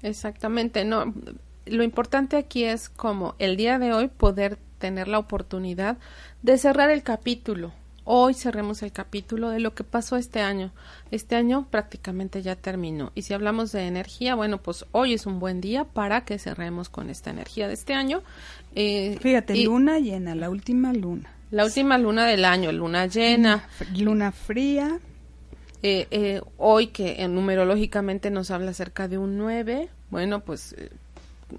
Exactamente, 0.01 0.85
no. 0.85 1.13
Lo 1.65 1.83
importante 1.83 2.37
aquí 2.37 2.63
es 2.63 2.89
como 2.89 3.35
el 3.39 3.57
día 3.57 3.79
de 3.79 3.91
hoy 3.93 4.07
poder 4.07 4.57
tener 4.77 5.07
la 5.07 5.19
oportunidad 5.19 5.97
de 6.43 6.57
cerrar 6.57 6.89
el 6.91 7.01
capítulo. 7.03 7.73
Hoy 8.07 8.35
cerremos 8.35 8.83
el 8.83 8.91
capítulo 8.91 9.49
de 9.49 9.59
lo 9.59 9.73
que 9.73 9.83
pasó 9.83 10.15
este 10.15 10.39
año. 10.39 10.71
Este 11.09 11.35
año 11.35 11.67
prácticamente 11.71 12.43
ya 12.43 12.55
terminó. 12.55 13.11
Y 13.15 13.23
si 13.23 13.33
hablamos 13.33 13.71
de 13.71 13.87
energía, 13.87 14.35
bueno, 14.35 14.59
pues 14.61 14.85
hoy 14.91 15.15
es 15.15 15.25
un 15.25 15.39
buen 15.39 15.59
día 15.59 15.85
para 15.85 16.23
que 16.23 16.37
cerremos 16.37 16.89
con 16.89 17.09
esta 17.09 17.31
energía 17.31 17.67
de 17.67 17.73
este 17.73 17.95
año. 17.95 18.21
Eh, 18.75 19.17
Fíjate, 19.21 19.57
y 19.57 19.65
luna 19.65 19.97
llena, 19.97 20.35
la 20.35 20.51
última 20.51 20.93
luna. 20.93 21.31
La 21.55 21.63
última 21.63 21.97
luna 21.97 22.25
del 22.25 22.43
año, 22.43 22.69
luna 22.73 23.05
llena. 23.05 23.69
Luna 23.95 24.33
fría, 24.33 24.99
Eh, 25.81 26.07
eh, 26.11 26.41
hoy 26.57 26.87
que 26.87 27.23
eh, 27.23 27.27
numerológicamente 27.29 28.29
nos 28.29 28.51
habla 28.51 28.71
acerca 28.71 29.07
de 29.07 29.17
un 29.17 29.37
9, 29.37 29.87
bueno, 30.09 30.41
pues 30.41 30.73
eh, 30.77 30.89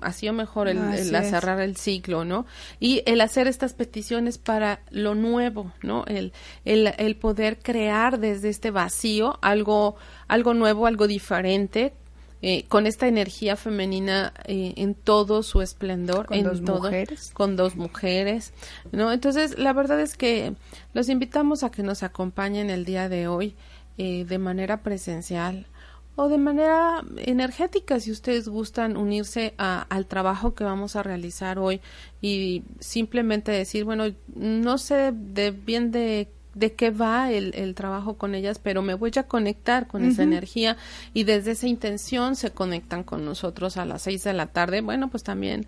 ha 0.03 0.13
sido 0.13 0.35
mejor 0.35 0.69
el, 0.69 0.81
cerrar 1.25 1.61
el 1.61 1.77
ciclo, 1.77 2.27
¿no? 2.27 2.45
Y 2.79 3.03
el 3.07 3.23
hacer 3.23 3.47
estas 3.47 3.73
peticiones 3.73 4.37
para 4.37 4.81
lo 4.91 5.15
nuevo, 5.15 5.73
¿no? 5.83 6.05
El, 6.07 6.35
el, 6.67 6.93
el 6.99 7.17
poder 7.17 7.59
crear 7.59 8.19
desde 8.19 8.51
este 8.51 8.71
vacío 8.71 9.39
algo, 9.41 9.97
algo 10.29 10.53
nuevo, 10.53 10.87
algo 10.87 11.07
diferente, 11.07 11.95
eh, 12.43 12.65
con 12.69 12.87
esta 12.87 13.09
energía 13.09 13.57
femenina 13.57 14.33
eh, 14.45 14.75
en 14.77 14.95
todo 14.95 15.43
su 15.43 15.63
esplendor, 15.63 16.27
Con 16.27 16.37
en 16.37 16.45
dos 16.45 16.65
todo, 16.65 16.83
mujeres. 16.83 17.31
con 17.33 17.57
dos 17.57 17.77
mujeres, 17.77 18.53
¿no? 18.93 19.11
Entonces, 19.13 19.59
la 19.59 19.73
verdad 19.73 20.01
es 20.01 20.17
que 20.17 20.55
los 20.95 21.09
invitamos 21.09 21.63
a 21.63 21.71
que 21.71 21.83
nos 21.83 22.03
acompañen 22.03 22.71
el 22.71 22.85
día 22.85 23.09
de 23.09 23.27
hoy 23.29 23.55
eh, 23.99 24.25
de 24.27 24.39
manera 24.39 24.83
presencial 24.83 25.67
o 26.19 26.29
de 26.29 26.39
manera 26.39 27.03
energética 27.19 28.01
si 28.01 28.11
ustedes 28.11 28.49
gustan 28.49 28.97
unirse 28.97 29.53
a- 29.59 29.83
al 29.91 30.07
trabajo 30.07 30.55
que 30.55 30.65
vamos 30.65 30.97
a 30.97 31.03
realizar 31.03 31.59
hoy 31.59 31.81
y 32.23 32.63
simplemente 32.81 33.53
decir, 33.53 33.85
bueno, 33.85 34.05
no 34.35 34.79
sé 34.79 35.13
de 35.15 35.51
bien 35.51 35.91
de 35.93 36.29
de 36.57 36.73
qué 36.73 36.91
va 36.91 37.31
el, 37.31 37.55
el, 37.55 37.75
trabajo 37.75 38.17
con 38.17 38.35
ellas, 38.35 38.59
pero 38.59 38.81
me 38.81 38.95
voy 38.95 39.13
a 39.17 39.25
conectar 39.25 39.87
con 39.87 40.07
esa 40.07 40.23
energía 40.23 40.79
y 41.13 41.25
desde 41.25 41.51
esa 41.51 41.69
intención 41.69 42.35
se 42.35 42.51
conectan 42.51 43.05
con 43.05 43.27
nosotros 43.27 43.77
a 43.77 43.85
las 43.85 44.03
seis 44.03 44.25
de 44.25 44.33
la 44.33 44.47
tarde. 44.47 44.81
Bueno, 44.81 45.09
pues 45.09 45.23
también 45.23 45.67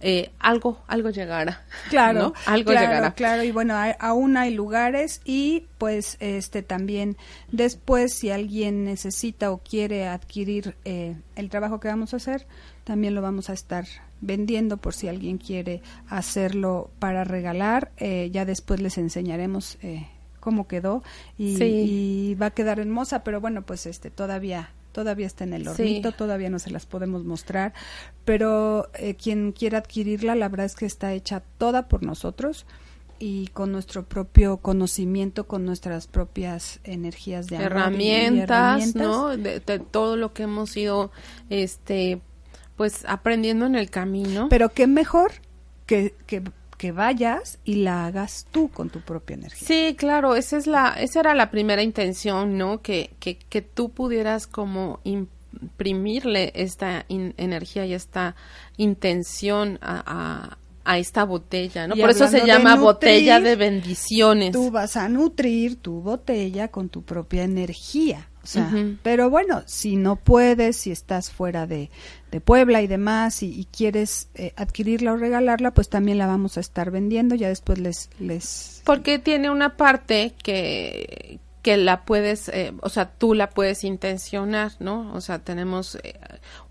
eh, 0.00 0.30
algo, 0.38 0.78
algo 0.88 1.08
llegará. 1.08 1.62
Claro, 1.88 2.34
algo 2.44 2.72
llegará. 2.72 3.14
Claro, 3.14 3.44
y 3.44 3.50
bueno, 3.50 3.74
aún 3.98 4.36
hay 4.36 4.52
lugares 4.52 5.22
y 5.24 5.64
pues 5.78 6.18
este 6.20 6.62
también 6.62 7.16
después 7.50 8.12
si 8.12 8.30
alguien 8.30 8.84
necesita 8.84 9.50
o 9.50 9.58
quiere 9.58 10.06
adquirir 10.06 10.76
eh, 10.84 11.16
el 11.34 11.48
trabajo 11.48 11.80
que 11.80 11.88
vamos 11.88 12.12
a 12.12 12.18
hacer, 12.18 12.46
también 12.84 13.14
lo 13.14 13.22
vamos 13.22 13.48
a 13.48 13.54
estar 13.54 13.86
vendiendo 14.20 14.76
por 14.76 14.92
si 14.92 15.08
alguien 15.08 15.38
quiere 15.38 15.80
hacerlo 16.08 16.90
para 16.98 17.24
regalar. 17.24 17.90
Eh, 17.96 18.28
ya 18.30 18.44
después 18.44 18.80
les 18.82 18.98
enseñaremos 18.98 19.78
cómo 20.46 20.68
quedó 20.68 21.02
y, 21.36 21.60
y, 21.60 22.34
va 22.36 22.46
a 22.46 22.50
quedar 22.52 22.78
hermosa, 22.78 23.24
pero 23.24 23.40
bueno, 23.40 23.62
pues 23.62 23.84
este 23.84 24.10
todavía 24.12 24.70
todavía 24.92 25.26
está 25.26 25.42
en 25.42 25.54
el 25.54 25.66
hornito, 25.66 26.12
todavía 26.12 26.50
no 26.50 26.60
se 26.60 26.70
las 26.70 26.86
podemos 26.86 27.24
mostrar, 27.24 27.74
pero 28.24 28.88
eh, 28.94 29.16
quien 29.16 29.50
quiera 29.50 29.78
adquirirla, 29.78 30.36
la 30.36 30.48
verdad 30.48 30.66
es 30.66 30.76
que 30.76 30.86
está 30.86 31.14
hecha 31.14 31.42
toda 31.58 31.88
por 31.88 32.04
nosotros 32.04 32.64
y 33.18 33.48
con 33.48 33.72
nuestro 33.72 34.04
propio 34.04 34.58
conocimiento, 34.58 35.48
con 35.48 35.64
nuestras 35.64 36.06
propias 36.06 36.78
energías 36.84 37.48
de 37.48 37.56
herramientas, 37.56 38.94
¿no? 38.94 39.36
De, 39.36 39.60
todo 39.60 40.16
lo 40.16 40.32
que 40.32 40.44
hemos 40.44 40.76
ido, 40.76 41.10
este, 41.50 42.20
pues 42.76 43.04
aprendiendo 43.08 43.66
en 43.66 43.74
el 43.74 43.90
camino. 43.90 44.46
Pero 44.48 44.68
qué 44.68 44.86
mejor 44.86 45.32
que, 45.86 46.14
que 46.28 46.44
que 46.76 46.92
vayas 46.92 47.58
y 47.64 47.76
la 47.76 48.06
hagas 48.06 48.46
tú 48.50 48.70
con 48.70 48.90
tu 48.90 49.00
propia 49.00 49.34
energía. 49.34 49.66
Sí, 49.66 49.94
claro, 49.96 50.36
esa 50.36 50.56
es 50.56 50.66
la, 50.66 50.94
esa 50.98 51.20
era 51.20 51.34
la 51.34 51.50
primera 51.50 51.82
intención, 51.82 52.58
¿no? 52.58 52.82
Que, 52.82 53.10
que, 53.20 53.36
que 53.36 53.62
tú 53.62 53.90
pudieras 53.90 54.46
como 54.46 55.00
imprimirle 55.04 56.52
esta 56.54 57.04
energía 57.08 57.86
y 57.86 57.94
esta 57.94 58.36
intención 58.76 59.78
a, 59.80 60.56
a, 60.84 60.98
esta 60.98 61.24
botella, 61.24 61.88
¿no? 61.88 61.96
Por 61.96 62.10
eso 62.10 62.28
se 62.28 62.46
llama 62.46 62.76
botella 62.76 63.40
de 63.40 63.56
bendiciones. 63.56 64.52
Tú 64.52 64.70
vas 64.70 64.96
a 64.96 65.08
nutrir 65.08 65.76
tu 65.76 66.00
botella 66.00 66.68
con 66.68 66.88
tu 66.88 67.02
propia 67.02 67.42
energía. 67.42 68.28
O 68.46 68.48
sea, 68.48 68.72
pero 69.02 69.28
bueno, 69.28 69.64
si 69.66 69.96
no 69.96 70.14
puedes, 70.14 70.76
si 70.76 70.92
estás 70.92 71.32
fuera 71.32 71.66
de, 71.66 71.90
de 72.30 72.40
Puebla 72.40 72.80
y 72.80 72.86
demás 72.86 73.42
y, 73.42 73.66
quieres 73.76 74.28
eh, 74.36 74.52
adquirirla 74.54 75.14
o 75.14 75.16
regalarla, 75.16 75.72
pues 75.74 75.88
también 75.88 76.18
la 76.18 76.28
vamos 76.28 76.56
a 76.56 76.60
estar 76.60 76.92
vendiendo. 76.92 77.34
Ya 77.34 77.48
después 77.48 77.80
les... 77.80 78.08
les... 78.20 78.82
Porque 78.84 79.18
tiene 79.18 79.50
una 79.50 79.76
parte 79.76 80.32
que, 80.44 81.40
que 81.66 81.76
la 81.76 82.04
puedes, 82.04 82.48
eh, 82.50 82.72
o 82.80 82.88
sea, 82.88 83.10
tú 83.10 83.34
la 83.34 83.50
puedes 83.50 83.82
intencionar, 83.82 84.70
¿no? 84.78 85.12
O 85.14 85.20
sea, 85.20 85.40
tenemos 85.40 85.98
eh, 86.04 86.14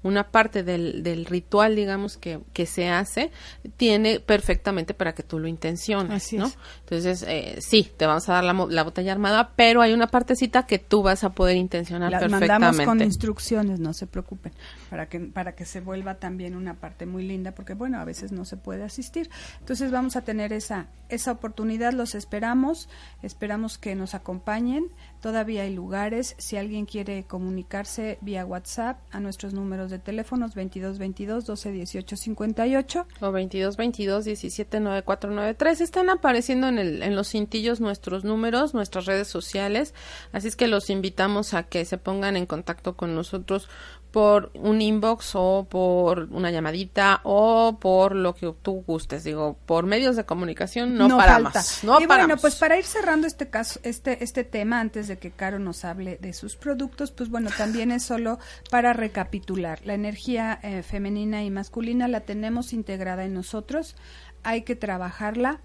una 0.03 0.31
parte 0.31 0.63
del, 0.63 1.03
del 1.03 1.25
ritual, 1.25 1.75
digamos, 1.75 2.15
que, 2.15 2.39
que, 2.53 2.65
se 2.65 2.87
hace, 2.87 3.29
tiene 3.75 4.21
perfectamente 4.21 4.93
para 4.93 5.13
que 5.13 5.21
tú 5.21 5.37
lo 5.37 5.49
intenciones, 5.49 6.31
¿no? 6.31 6.49
Entonces, 6.79 7.25
eh, 7.27 7.57
sí, 7.59 7.91
te 7.97 8.05
vamos 8.05 8.29
a 8.29 8.35
dar 8.35 8.45
la, 8.45 8.53
la, 8.69 8.83
botella 8.83 9.11
armada, 9.11 9.51
pero 9.57 9.81
hay 9.81 9.91
una 9.91 10.07
partecita 10.07 10.65
que 10.65 10.79
tú 10.79 11.03
vas 11.03 11.25
a 11.25 11.31
poder 11.31 11.57
intencionar 11.57 12.09
Las 12.09 12.21
perfectamente. 12.21 12.63
mandamos 12.63 12.85
con 12.85 13.01
instrucciones, 13.01 13.81
no 13.81 13.91
se 13.91 14.07
preocupen, 14.07 14.53
para 14.89 15.09
que, 15.09 15.19
para 15.19 15.55
que 15.55 15.65
se 15.65 15.81
vuelva 15.81 16.15
también 16.19 16.55
una 16.55 16.75
parte 16.75 17.05
muy 17.05 17.27
linda, 17.27 17.51
porque 17.51 17.73
bueno, 17.73 17.99
a 17.99 18.05
veces 18.05 18.31
no 18.31 18.45
se 18.45 18.55
puede 18.55 18.85
asistir. 18.85 19.29
Entonces, 19.59 19.91
vamos 19.91 20.15
a 20.15 20.21
tener 20.21 20.53
esa, 20.53 20.87
esa 21.09 21.33
oportunidad, 21.33 21.91
los 21.91 22.15
esperamos, 22.15 22.87
esperamos 23.21 23.77
que 23.77 23.93
nos 23.95 24.15
acompañen 24.15 24.84
Todavía 25.21 25.63
hay 25.63 25.73
lugares. 25.73 26.35
Si 26.37 26.55
alguien 26.57 26.85
quiere 26.85 27.23
comunicarse 27.23 28.17
vía 28.21 28.45
WhatsApp 28.45 28.99
a 29.11 29.19
nuestros 29.19 29.53
números 29.53 29.89
de 29.89 29.99
teléfonos 29.99 30.51
2222 30.53 31.45
12 31.45 31.71
18 31.71 32.15
58 32.15 33.07
o 33.21 33.25
2222 33.25 34.25
17 34.25 34.79
9493 34.79 35.81
están 35.81 36.09
apareciendo 36.09 36.67
en, 36.67 36.77
el, 36.77 37.01
en 37.01 37.15
los 37.15 37.29
cintillos 37.29 37.81
nuestros 37.81 38.23
números, 38.23 38.73
nuestras 38.73 39.05
redes 39.05 39.27
sociales. 39.27 39.93
Así 40.31 40.47
es 40.47 40.55
que 40.55 40.67
los 40.67 40.89
invitamos 40.89 41.53
a 41.53 41.63
que 41.63 41.85
se 41.85 41.97
pongan 41.97 42.37
en 42.37 42.45
contacto 42.45 42.95
con 42.95 43.15
nosotros 43.15 43.67
por 44.15 44.49
un 44.53 44.81
inbox 44.81 45.31
o 45.33 45.67
por 45.69 46.29
una 46.31 46.49
llamadita 46.49 47.19
o 47.23 47.77
por 47.81 48.15
lo 48.15 48.33
que 48.33 48.55
tú 48.61 48.81
gustes, 48.87 49.25
digo, 49.25 49.57
por 49.65 49.85
medios 49.85 50.15
de 50.15 50.23
comunicación 50.23 50.95
no, 50.95 51.17
paramos. 51.17 51.83
No 51.83 51.99
y 51.99 52.05
bueno, 52.05 52.37
pues 52.37 52.55
para 52.55 52.77
ir 52.77 52.85
cerrando 52.85 53.27
este 53.27 53.49
caso, 53.49 53.77
este 53.83 54.23
este 54.23 54.45
tema 54.45 54.79
antes 54.79 55.09
de 55.09 55.17
que 55.17 55.31
Caro 55.31 55.59
nos 55.59 55.83
hable 55.83 56.17
de 56.21 56.31
sus 56.31 56.55
productos, 56.55 57.11
pues 57.11 57.29
bueno, 57.29 57.49
también 57.57 57.91
es 57.91 58.03
solo 58.03 58.39
para 58.71 58.93
recapitular. 58.93 59.81
La 59.83 59.95
energía 59.95 60.61
eh, 60.63 60.81
femenina 60.81 61.43
y 61.43 61.51
masculina 61.51 62.07
la 62.07 62.21
tenemos 62.21 62.71
integrada 62.71 63.25
en 63.25 63.33
nosotros, 63.33 63.97
hay 64.43 64.61
que 64.61 64.77
trabajarla 64.77 65.59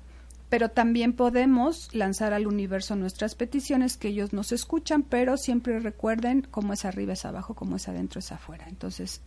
pero 0.50 0.68
también 0.68 1.12
podemos 1.12 1.88
lanzar 1.94 2.32
al 2.34 2.48
universo 2.48 2.96
nuestras 2.96 3.36
peticiones 3.36 3.96
que 3.96 4.08
ellos 4.08 4.32
nos 4.32 4.50
escuchan, 4.50 5.04
pero 5.04 5.36
siempre 5.36 5.78
recuerden 5.78 6.46
cómo 6.50 6.72
es 6.72 6.84
arriba 6.84 7.12
es 7.12 7.24
abajo, 7.24 7.54
cómo 7.54 7.76
es 7.76 7.88
adentro 7.88 8.18
es 8.18 8.32
afuera. 8.32 8.66
Entonces, 8.68 9.22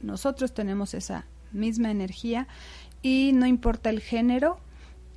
nosotros 0.00 0.54
tenemos 0.54 0.94
esa 0.94 1.26
misma 1.52 1.90
energía 1.90 2.46
y 3.02 3.32
no 3.34 3.46
importa 3.46 3.90
el 3.90 4.00
género 4.00 4.60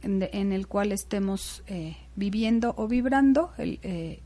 en, 0.02 0.52
el 0.52 0.68
cual 0.68 0.92
estemos 0.92 1.64
eh, 1.68 1.96
viviendo 2.16 2.74
o 2.76 2.88
vibrando, 2.88 3.52
eh, 3.58 4.20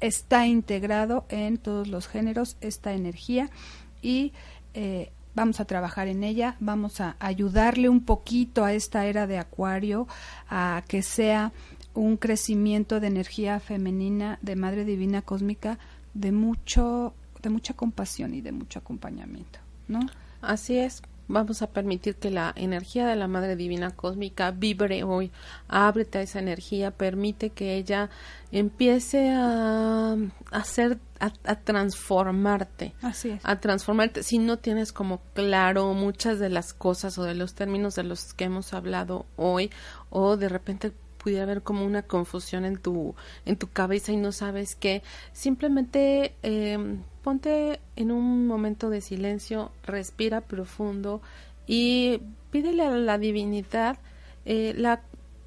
está 0.00 0.46
integrado 0.46 1.26
en 1.28 1.58
todos 1.58 1.88
los 1.88 2.06
géneros 2.06 2.56
esta 2.60 2.94
energía 2.94 3.50
y 4.00 4.32
eh, 4.74 5.10
vamos 5.34 5.60
a 5.60 5.64
trabajar 5.64 6.08
en 6.08 6.24
ella, 6.24 6.56
vamos 6.60 7.00
a 7.00 7.16
ayudarle 7.18 7.88
un 7.88 8.04
poquito 8.04 8.64
a 8.64 8.72
esta 8.72 9.06
era 9.06 9.26
de 9.26 9.38
Acuario 9.38 10.08
a 10.48 10.82
que 10.88 11.02
sea 11.02 11.52
un 11.94 12.16
crecimiento 12.16 13.00
de 13.00 13.08
energía 13.08 13.60
femenina 13.60 14.38
de 14.42 14.56
Madre 14.56 14.84
Divina 14.84 15.22
Cósmica 15.22 15.78
de 16.14 16.32
mucho 16.32 17.14
de 17.42 17.50
mucha 17.50 17.74
compasión 17.74 18.34
y 18.34 18.42
de 18.42 18.52
mucho 18.52 18.78
acompañamiento, 18.78 19.60
¿no? 19.88 20.00
Así 20.42 20.76
es 20.76 21.02
vamos 21.30 21.62
a 21.62 21.68
permitir 21.68 22.16
que 22.16 22.30
la 22.30 22.52
energía 22.56 23.06
de 23.06 23.16
la 23.16 23.28
Madre 23.28 23.56
Divina 23.56 23.90
Cósmica 23.92 24.50
vibre 24.50 25.04
hoy. 25.04 25.30
Ábrete 25.68 26.18
a 26.18 26.22
esa 26.22 26.40
energía, 26.40 26.90
permite 26.90 27.50
que 27.50 27.76
ella 27.76 28.10
empiece 28.52 29.30
a 29.30 30.16
hacer, 30.50 30.98
a, 31.20 31.54
transformarte. 31.54 32.94
Así 33.00 33.30
es. 33.30 33.40
A 33.44 33.60
transformarte. 33.60 34.22
Si 34.22 34.38
no 34.38 34.58
tienes 34.58 34.92
como 34.92 35.20
claro 35.34 35.94
muchas 35.94 36.38
de 36.38 36.48
las 36.48 36.74
cosas 36.74 37.16
o 37.18 37.22
de 37.22 37.34
los 37.34 37.54
términos 37.54 37.94
de 37.94 38.02
los 38.02 38.34
que 38.34 38.44
hemos 38.44 38.74
hablado 38.74 39.26
hoy, 39.36 39.70
o 40.10 40.36
de 40.36 40.48
repente 40.48 40.92
pudiera 41.22 41.42
haber 41.42 41.62
como 41.62 41.84
una 41.84 42.02
confusión 42.02 42.64
en 42.64 42.78
tu 42.78 43.14
en 43.44 43.56
tu 43.56 43.68
cabeza 43.68 44.12
y 44.12 44.16
no 44.16 44.32
sabes 44.32 44.74
qué 44.74 45.02
simplemente 45.32 46.34
eh, 46.42 46.78
ponte 47.22 47.80
en 47.96 48.10
un 48.10 48.46
momento 48.46 48.90
de 48.90 49.00
silencio, 49.00 49.70
respira 49.84 50.40
profundo 50.40 51.20
y 51.66 52.20
pídele 52.50 52.84
a 52.84 52.90
la 52.90 53.18
divinidad 53.18 53.98
eh, 54.44 54.74
la 54.76 55.02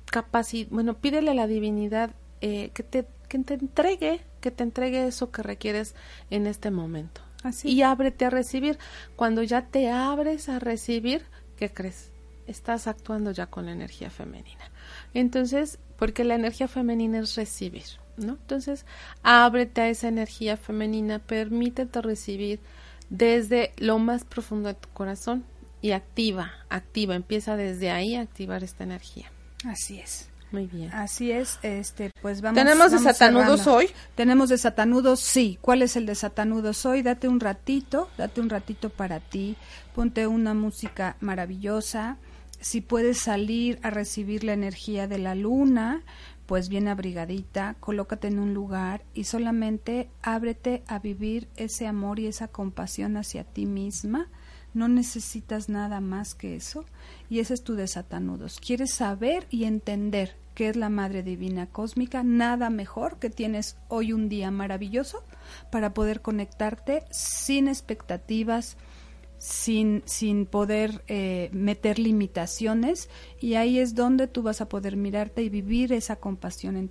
capacidad, 0.05 0.69
bueno, 0.69 0.93
pídele 0.93 1.31
a 1.31 1.33
la 1.33 1.47
divinidad 1.47 2.11
eh, 2.41 2.69
que, 2.73 2.83
te, 2.83 3.05
que 3.27 3.39
te 3.39 3.55
entregue, 3.55 4.21
que 4.41 4.51
te 4.51 4.63
entregue 4.63 5.07
eso 5.07 5.31
que 5.31 5.41
requieres 5.41 5.95
en 6.29 6.45
este 6.45 6.71
momento. 6.71 7.21
Así. 7.43 7.69
Y 7.69 7.81
ábrete 7.81 8.25
a 8.25 8.29
recibir. 8.29 8.77
Cuando 9.15 9.43
ya 9.43 9.65
te 9.65 9.89
abres 9.89 10.47
a 10.49 10.59
recibir, 10.59 11.25
¿qué 11.57 11.73
crees? 11.73 12.11
Estás 12.47 12.87
actuando 12.87 13.31
ya 13.31 13.47
con 13.47 13.65
la 13.65 13.71
energía 13.71 14.09
femenina. 14.09 14.71
Entonces, 15.13 15.79
porque 15.97 16.23
la 16.23 16.35
energía 16.35 16.67
femenina 16.67 17.19
es 17.19 17.35
recibir. 17.35 17.83
¿no? 18.17 18.33
Entonces, 18.33 18.85
ábrete 19.23 19.81
a 19.81 19.89
esa 19.89 20.07
energía 20.07 20.57
femenina, 20.57 21.19
permítete 21.19 22.01
recibir 22.01 22.59
desde 23.09 23.73
lo 23.77 23.99
más 23.99 24.23
profundo 24.23 24.69
de 24.69 24.75
tu 24.75 24.89
corazón 24.89 25.43
y 25.81 25.91
activa, 25.91 26.51
activa, 26.69 27.15
empieza 27.15 27.55
desde 27.55 27.91
ahí 27.91 28.15
a 28.15 28.21
activar 28.21 28.63
esta 28.63 28.83
energía. 28.83 29.31
Así 29.65 29.99
es. 29.99 30.29
Muy 30.51 30.67
bien. 30.67 30.93
Así 30.93 31.31
es, 31.31 31.57
este, 31.63 32.11
pues 32.21 32.41
vamos. 32.41 32.61
¿Tenemos 32.61 32.91
desatanudos 32.91 33.65
hoy? 33.65 33.89
Tenemos 34.13 34.49
desatanudos, 34.49 35.19
sí. 35.19 35.57
¿Cuál 35.59 35.81
es 35.81 35.95
el 35.95 36.05
desatanudos 36.05 36.85
hoy? 36.85 37.01
Date 37.01 37.27
un 37.27 37.39
ratito, 37.39 38.07
date 38.19 38.39
un 38.39 38.51
ratito 38.51 38.91
para 38.91 39.19
ti, 39.19 39.55
ponte 39.95 40.27
una 40.27 40.53
música 40.53 41.17
maravillosa. 41.21 42.17
Si 42.63 42.79
puedes 42.79 43.19
salir 43.19 43.77
a 43.83 43.89
recibir 43.89 44.45
la 44.45 44.53
energía 44.53 45.05
de 45.05 45.17
la 45.17 45.35
luna, 45.35 46.01
pues 46.45 46.69
bien 46.69 46.87
abrigadita, 46.87 47.75
colócate 47.81 48.29
en 48.29 48.39
un 48.39 48.53
lugar 48.53 49.03
y 49.13 49.25
solamente 49.25 50.09
ábrete 50.21 50.81
a 50.87 50.99
vivir 50.99 51.49
ese 51.57 51.87
amor 51.87 52.19
y 52.19 52.27
esa 52.27 52.47
compasión 52.47 53.17
hacia 53.17 53.43
ti 53.43 53.65
misma. 53.65 54.29
No 54.73 54.87
necesitas 54.87 55.67
nada 55.67 55.99
más 55.99 56.35
que 56.35 56.55
eso 56.55 56.85
y 57.29 57.39
ese 57.39 57.53
es 57.53 57.65
tu 57.65 57.75
desatanudos. 57.75 58.61
Quieres 58.61 58.93
saber 58.93 59.45
y 59.49 59.65
entender 59.65 60.37
que 60.55 60.69
es 60.69 60.77
la 60.77 60.87
Madre 60.87 61.21
Divina 61.21 61.67
Cósmica, 61.67 62.23
nada 62.23 62.69
mejor 62.69 63.19
que 63.19 63.29
tienes 63.29 63.75
hoy 63.89 64.13
un 64.13 64.29
día 64.29 64.51
maravilloso 64.51 65.21
para 65.69 65.93
poder 65.93 66.21
conectarte 66.21 67.03
sin 67.11 67.67
expectativas, 67.67 68.77
sin, 69.43 70.03
sin 70.05 70.45
poder 70.45 71.03
eh, 71.09 71.49
meter 71.51 71.99
limitaciones 71.99 73.09
y 73.41 73.55
ahí 73.55 73.77
es 73.77 73.93
donde 73.93 74.27
tú 74.27 74.41
vas 74.41 74.61
a 74.61 74.69
poder 74.69 74.95
mirarte 74.95 75.43
y 75.43 75.49
vivir 75.49 75.91
esa 75.91 76.15
compasión 76.15 76.89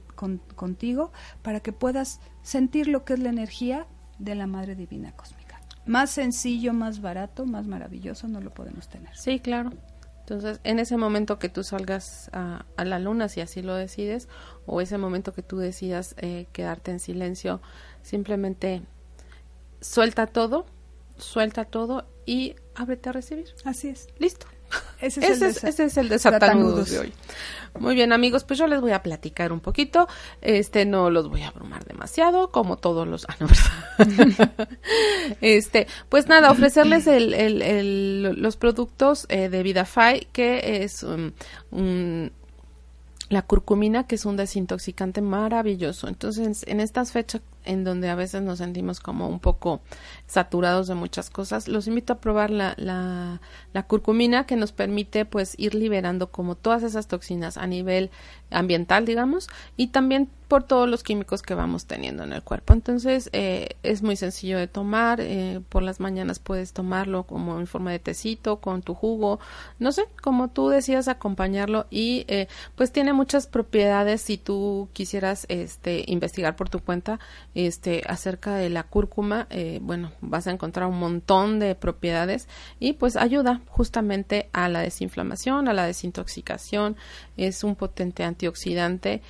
contigo 0.55 1.13
para 1.41 1.61
que 1.61 1.73
puedas 1.73 2.21
sentir 2.43 2.89
lo 2.89 3.07
que 3.07 3.15
es 3.15 3.21
la 3.21 3.31
energía 3.31 3.87
de 4.19 4.35
la 4.35 4.47
Madre 4.47 4.75
Divina 4.75 5.13
Cósmica. 5.13 5.63
Más 5.87 6.11
sencillo, 6.11 6.75
más 6.75 7.01
barato, 7.01 7.47
más 7.47 7.67
maravilloso 7.67 8.29
no 8.29 8.43
lo 8.43 8.53
podemos 8.53 8.87
tener. 8.87 9.17
Sí, 9.17 9.41
claro. 9.41 9.71
Entonces, 10.21 10.61
en 10.63 10.79
ese 10.79 10.99
momento 10.99 11.39
que 11.39 11.49
tú 11.49 11.65
salgas 11.65 12.29
a, 12.35 12.67
la 12.77 12.99
luna, 12.99 13.29
si 13.29 13.41
así 13.41 13.63
lo 13.63 13.75
decides, 13.75 14.29
o 14.67 14.83
ese 14.83 14.99
momento 14.99 15.33
que 15.33 15.43
tú 15.43 15.57
decidas 15.57 16.15
eh, 16.19 16.49
quedarte 16.53 16.91
en 16.91 17.01
silencio, 17.01 17.63
simplemente 18.03 18.83
suelta 19.81 20.27
todo, 20.27 20.67
suelta 21.17 21.65
todo 21.65 22.12
y 22.27 22.55
ábrete 22.75 23.09
a 23.09 23.13
recibir. 23.13 23.47
Así 23.65 23.89
es. 23.89 24.09
Listo. 24.19 24.47
Ese 25.01 25.21
es, 25.21 25.97
el, 25.99 26.09
de 26.09 26.19
de 26.19 26.99
hoy. 26.99 27.13
Muy 27.79 27.95
bien, 27.95 28.13
amigos, 28.13 28.45
pues 28.45 28.59
yo 28.59 28.67
les 28.67 28.81
voy 28.81 28.93
a 28.93 29.03
platicar 29.03 29.53
un 29.53 29.61
poquito. 29.61 30.09
Este, 30.41 30.87
no 30.87 31.11
los 31.11 31.29
voy 31.29 31.43
a 31.43 31.49
abrumar 31.49 31.85
demasiado, 31.85 32.51
como 32.51 32.77
todos 32.77 33.07
los... 33.07 33.27
Ah, 33.29 33.37
no, 33.41 33.49
¿verdad? 33.49 34.69
este, 35.41 35.89
pues 36.09 36.29
nada, 36.29 36.51
ofrecerles 36.51 37.07
el, 37.07 37.35
el, 37.35 38.23
los 38.23 38.57
productos 38.57 39.27
eh, 39.29 39.49
de 39.49 39.63
VidaFi, 39.63 40.29
que 40.33 40.85
es 40.85 41.03
un 41.03 41.35
la 43.33 43.43
curcumina, 43.43 44.07
que 44.07 44.17
es 44.17 44.27
un 44.27 44.37
desintoxicante 44.37 45.23
maravilloso. 45.23 46.07
Entonces, 46.07 46.65
en 46.67 46.81
estas 46.81 47.13
fechas 47.13 47.41
en 47.65 47.85
donde 47.85 48.09
a 48.11 48.15
veces 48.15 48.43
nos 48.43 48.59
sentimos 48.59 49.01
como 49.01 49.29
un 49.29 49.41
poco 49.41 49.81
saturados 50.27 50.89
de 50.89 50.95
muchas 50.95 51.31
cosas, 51.31 51.69
los 51.69 51.87
invito 51.87 52.15
a 52.15 52.19
probar 52.21 52.51
la, 52.51 52.75
la, 52.77 53.83
curcumina 53.87 54.47
que 54.47 54.57
nos 54.57 54.73
permite 54.73 55.25
pues 55.25 55.55
ir 55.59 55.75
liberando 55.75 56.31
como 56.31 56.55
todas 56.55 56.83
esas 56.83 57.07
toxinas 57.07 57.57
a 57.57 57.67
nivel 57.67 58.11
ambiental, 58.51 59.05
digamos, 59.05 59.49
y 59.77 59.89
también 59.89 60.29
por 60.53 60.65
todos 60.65 60.87
los 60.87 61.03
químicos 61.03 61.41
que 61.41 61.55
vamos 61.55 61.87
teniendo 61.87 62.25
en 62.25 62.35
el 62.35 62.43
cuerpo. 62.43 62.75
Entonces, 62.75 63.31
eh, 63.33 63.71
es 63.83 64.03
muy 64.03 64.17
sencillo 64.17 64.59
de 64.59 64.69
tomar. 64.69 65.19
Eh, 65.23 65.63
por 65.71 65.83
las 65.83 65.99
mañanas 65.99 66.41
puedes 66.41 66.75
tomarlo 66.75 67.23
como 67.23 67.59
en 67.59 67.67
forma 67.67 67.91
de 67.91 67.99
tecito, 67.99 68.61
con 68.61 68.83
tu 68.83 68.93
jugo, 68.93 69.41
no 69.79 69.93
sé, 69.93 70.05
como 70.21 70.49
tú 70.49 70.69
decías 70.69 71.09
acompañarlo. 71.09 71.87
Y 71.89 72.27
eh, 72.29 72.49
pues 72.77 72.93
tiene 72.93 73.15
muchas 73.15 73.47
propiedades 73.47 74.21
si 74.21 74.37
tú 74.37 74.91
quisieras 74.93 75.47
este, 75.49 76.05
investigar 76.07 76.55
por 76.55 76.69
tu 76.69 76.81
cuenta 76.81 77.19
este, 77.55 78.03
acerca 78.07 78.55
de 78.55 78.71
la 78.71 78.85
cúrcuma. 78.85 79.47
bueno, 79.81 80.13
vas 80.21 80.47
a 80.47 80.51
encontrar 80.51 80.89
un 80.89 80.99
montón 80.99 81.59
de 81.59 81.75
propiedades 81.75 82.49
y 82.79 82.95
pues 82.95 83.17
ayuda 83.17 83.61
justamente 83.69 84.49
a 84.53 84.69
la 84.69 84.81
desinflamación, 84.81 85.69
a 85.69 85.73
la 85.73 85.87
desintoxicación. 85.87 86.97
Es 87.37 87.65
un 87.65 87.77
potente 87.77 88.25
antioxidante 88.25 89.23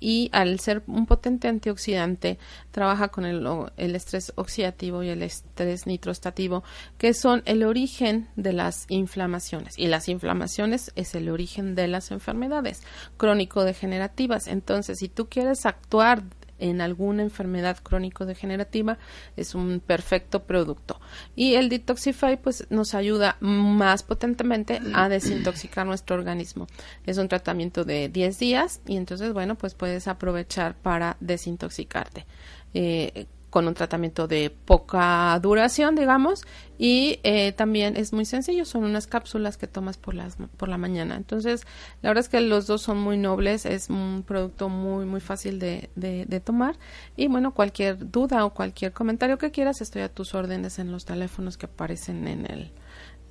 y 0.00 0.30
al 0.32 0.60
ser 0.60 0.82
un 0.86 1.06
potente 1.06 1.48
antioxidante, 1.48 2.38
trabaja 2.70 3.08
con 3.08 3.24
el, 3.24 3.46
el, 3.76 3.96
estrés 3.96 4.32
oxidativo 4.36 5.02
y 5.02 5.08
el 5.08 5.22
estrés 5.22 5.86
nitrostativo, 5.86 6.62
que 6.98 7.14
son 7.14 7.42
el 7.46 7.64
origen 7.64 8.28
de 8.36 8.52
las 8.52 8.84
inflamaciones. 8.88 9.78
Y 9.78 9.88
las 9.88 10.08
inflamaciones 10.08 10.92
es 10.94 11.14
el 11.14 11.28
origen 11.28 11.74
de 11.74 11.88
las 11.88 12.10
enfermedades 12.10 12.82
crónico-degenerativas. 13.16 14.46
Entonces, 14.46 14.98
si 14.98 15.08
tú 15.08 15.28
quieres 15.28 15.66
actuar 15.66 16.22
en 16.58 16.80
alguna 16.80 17.22
enfermedad 17.22 17.78
crónico-degenerativa 17.82 18.98
es 19.36 19.54
un 19.54 19.80
perfecto 19.80 20.44
producto. 20.44 21.00
Y 21.36 21.54
el 21.54 21.68
Detoxify 21.68 22.36
pues 22.36 22.66
nos 22.70 22.94
ayuda 22.94 23.36
más 23.40 24.02
potentemente 24.02 24.80
a 24.94 25.08
desintoxicar 25.08 25.86
nuestro 25.86 26.16
organismo. 26.16 26.66
Es 27.06 27.18
un 27.18 27.28
tratamiento 27.28 27.84
de 27.84 28.08
10 28.08 28.38
días 28.38 28.80
y 28.86 28.96
entonces 28.96 29.32
bueno 29.32 29.54
pues 29.56 29.74
puedes 29.74 30.08
aprovechar 30.08 30.74
para 30.76 31.16
desintoxicarte. 31.20 32.26
Eh, 32.74 33.26
con 33.50 33.66
un 33.66 33.74
tratamiento 33.74 34.28
de 34.28 34.50
poca 34.50 35.38
duración, 35.40 35.94
digamos, 35.94 36.44
y 36.76 37.18
eh, 37.22 37.52
también 37.52 37.96
es 37.96 38.12
muy 38.12 38.24
sencillo, 38.24 38.64
son 38.64 38.84
unas 38.84 39.06
cápsulas 39.06 39.56
que 39.56 39.66
tomas 39.66 39.96
por, 39.96 40.14
las, 40.14 40.36
por 40.56 40.68
la 40.68 40.78
mañana. 40.78 41.16
Entonces, 41.16 41.66
la 42.02 42.10
verdad 42.10 42.24
es 42.24 42.28
que 42.28 42.40
los 42.40 42.66
dos 42.66 42.82
son 42.82 42.98
muy 42.98 43.16
nobles, 43.16 43.66
es 43.66 43.88
un 43.90 44.22
producto 44.26 44.68
muy, 44.68 45.06
muy 45.06 45.20
fácil 45.20 45.58
de, 45.58 45.90
de, 45.96 46.26
de 46.26 46.40
tomar. 46.40 46.76
Y 47.16 47.28
bueno, 47.28 47.52
cualquier 47.54 48.10
duda 48.10 48.44
o 48.44 48.54
cualquier 48.54 48.92
comentario 48.92 49.38
que 49.38 49.50
quieras, 49.50 49.80
estoy 49.80 50.02
a 50.02 50.12
tus 50.12 50.34
órdenes 50.34 50.78
en 50.78 50.92
los 50.92 51.04
teléfonos 51.04 51.56
que 51.56 51.66
aparecen 51.66 52.28
en 52.28 52.46
el, 52.46 52.72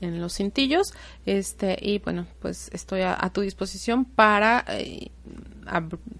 en 0.01 0.22
los 0.22 0.36
cintillos 0.36 0.93
este 1.26 1.78
y 1.82 1.99
bueno 1.99 2.28
pues 2.39 2.70
estoy 2.74 3.01
a, 3.01 3.18
tu 3.34 3.41
disposición 3.41 4.05
para 4.05 4.63
eh, 4.70 5.11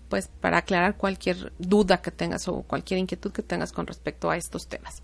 pues 0.10 0.30
para 0.42 0.60
aclarar 0.60 0.96
cualquier 0.96 1.52
duda 1.60 1.98
que 2.02 2.12
tengas 2.12 2.48
o 2.48 2.64
cualquier 2.64 3.00
inquietud 3.00 3.32
que 3.32 3.44
tengas 3.44 3.72
con 3.72 3.88
respecto 3.88 4.30
a 4.30 4.38
estos 4.38 4.68
temas. 4.68 5.02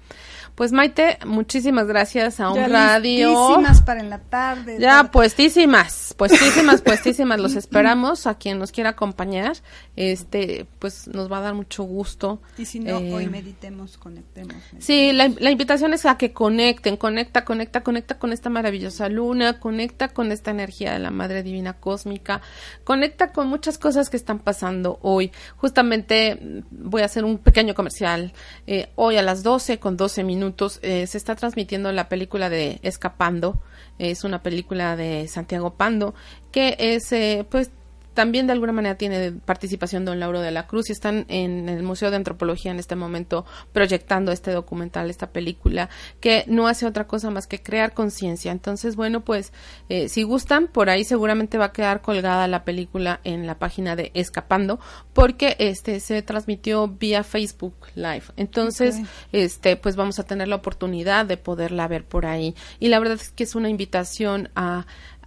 Pues 0.55 0.71
Maite, 0.71 1.17
muchísimas 1.25 1.87
gracias 1.87 2.39
a 2.39 2.49
un 2.49 2.55
ya 2.55 2.67
radio. 2.67 3.61
para 3.85 4.01
en 4.01 4.09
la 4.09 4.19
tarde. 4.19 4.77
Ya 4.79 5.05
puestísimas, 5.05 6.13
puestísimas, 6.17 6.81
puestísimas. 6.81 7.39
Los 7.39 7.55
esperamos 7.55 8.27
a 8.27 8.35
quien 8.35 8.59
nos 8.59 8.71
quiera 8.71 8.91
acompañar. 8.91 9.57
Este, 9.95 10.67
pues 10.79 11.07
nos 11.07 11.31
va 11.31 11.37
a 11.37 11.41
dar 11.41 11.53
mucho 11.55 11.83
gusto. 11.83 12.41
Y 12.57 12.65
si 12.65 12.79
no, 12.79 12.97
hoy 12.97 13.25
eh, 13.25 13.29
meditemos, 13.29 13.97
conectemos. 13.97 14.55
Sí, 14.79 15.11
la, 15.11 15.27
la 15.39 15.51
invitación 15.51 15.93
es 15.93 16.05
a 16.05 16.17
que 16.17 16.33
conecten, 16.33 16.97
conecta, 16.97 17.43
conecta, 17.45 17.81
conecta 17.81 18.19
con 18.19 18.31
esta 18.31 18.49
maravillosa 18.49 19.09
luna, 19.09 19.59
conecta 19.59 20.09
con 20.09 20.31
esta 20.31 20.51
energía 20.51 20.93
de 20.93 20.99
la 20.99 21.11
Madre 21.11 21.43
Divina 21.43 21.73
Cósmica, 21.73 22.41
conecta 22.83 23.31
con 23.31 23.47
muchas 23.47 23.77
cosas 23.77 24.09
que 24.09 24.17
están 24.17 24.39
pasando 24.39 24.92
hoy. 25.01 25.31
Justamente 25.57 26.35
mm, 26.35 26.89
voy 26.89 27.01
a 27.01 27.05
hacer 27.05 27.25
un 27.25 27.37
pequeño 27.37 27.73
comercial. 27.73 28.33
Eh, 28.67 28.89
hoy 28.95 29.17
a 29.17 29.21
las 29.21 29.43
12 29.43 29.79
con 29.79 29.97
12 29.97 30.23
minutos 30.23 30.79
eh, 30.81 31.07
se 31.07 31.17
está 31.17 31.35
transmitiendo 31.35 31.91
la 31.91 32.09
película 32.09 32.49
de 32.49 32.79
Escapando. 32.83 33.61
Es 33.99 34.23
una 34.23 34.41
película 34.41 34.95
de 34.95 35.27
Santiago 35.27 35.75
Pando 35.75 36.13
que 36.51 36.75
es, 36.79 37.11
eh, 37.11 37.45
pues, 37.49 37.71
también 38.13 38.47
de 38.47 38.53
alguna 38.53 38.71
manera 38.71 38.95
tiene 38.95 39.31
participación 39.31 40.05
don 40.05 40.19
Lauro 40.19 40.41
de 40.41 40.51
la 40.51 40.67
Cruz 40.67 40.89
y 40.89 40.93
están 40.93 41.25
en 41.27 41.69
el 41.69 41.83
Museo 41.83 42.09
de 42.09 42.17
Antropología 42.17 42.71
en 42.71 42.79
este 42.79 42.95
momento 42.95 43.45
proyectando 43.71 44.31
este 44.31 44.51
documental, 44.51 45.09
esta 45.09 45.31
película, 45.31 45.89
que 46.19 46.45
no 46.47 46.67
hace 46.67 46.85
otra 46.85 47.07
cosa 47.07 47.29
más 47.29 47.47
que 47.47 47.61
crear 47.61 47.93
conciencia. 47.93 48.51
Entonces, 48.51 48.95
bueno, 48.95 49.21
pues 49.21 49.53
eh, 49.89 50.09
si 50.09 50.23
gustan, 50.23 50.67
por 50.67 50.89
ahí 50.89 51.03
seguramente 51.03 51.57
va 51.57 51.65
a 51.65 51.71
quedar 51.73 52.01
colgada 52.01 52.47
la 52.47 52.63
película 52.63 53.19
en 53.23 53.47
la 53.47 53.59
página 53.59 53.95
de 53.95 54.11
Escapando, 54.13 54.79
porque 55.13 55.55
este 55.59 55.99
se 55.99 56.21
transmitió 56.21 56.87
vía 56.87 57.23
Facebook 57.23 57.75
Live. 57.95 58.23
Entonces, 58.37 58.99
este, 59.31 59.75
pues 59.75 59.95
vamos 59.95 60.19
a 60.19 60.23
tener 60.23 60.47
la 60.47 60.55
oportunidad 60.55 61.25
de 61.25 61.37
poderla 61.37 61.87
ver 61.87 62.05
por 62.05 62.25
ahí. 62.25 62.55
Y 62.79 62.89
la 62.89 62.99
verdad 62.99 63.17
es 63.19 63.29
que 63.29 63.43
es 63.43 63.55
una 63.55 63.69
invitación 63.69 64.49
a 64.55 64.85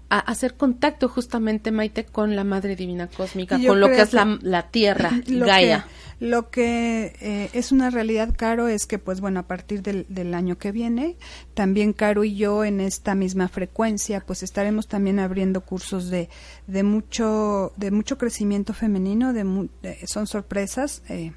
a 0.09 0.19
hacer 0.19 0.55
contacto 0.55 1.09
justamente, 1.09 1.73
Maite, 1.73 2.05
con 2.05 2.37
la 2.37 2.45
Madre 2.45 2.77
Divina 2.77 3.09
Cósmica, 3.09 3.59
con 3.65 3.81
lo 3.81 3.89
que 3.89 4.03
es 4.03 4.13
la, 4.13 4.39
la 4.41 4.71
Tierra, 4.71 5.11
Gaia. 5.27 5.87
lo 6.21 6.51
que 6.51 7.17
eh, 7.21 7.51
es 7.53 7.73
una 7.73 7.91
realidad, 7.91 8.33
Caro, 8.37 8.69
es 8.69 8.87
que, 8.87 8.99
pues 8.99 9.21
bueno, 9.21 9.41
a 9.41 9.43
partir 9.45 9.83
del, 9.83 10.07
del, 10.09 10.35
año 10.35 10.59
que 10.59 10.71
viene, 10.71 11.17
también 11.55 11.93
Caro 11.93 12.23
y 12.23 12.37
yo 12.37 12.65
en 12.65 12.81
esta 12.81 13.15
misma 13.15 13.49
frecuencia, 13.49 14.23
pues 14.25 14.43
estaremos 14.43 14.87
también 14.87 15.19
abriendo 15.19 15.61
cursos 15.63 16.09
de, 16.09 16.29
de, 16.67 16.83
mucho, 16.83 17.73
de 17.77 17.91
mucho 17.91 18.17
crecimiento 18.17 18.75
femenino, 18.75 19.33
de, 19.33 19.67
son 20.07 20.27
sorpresas. 20.27 21.03
Eh, 21.09 21.33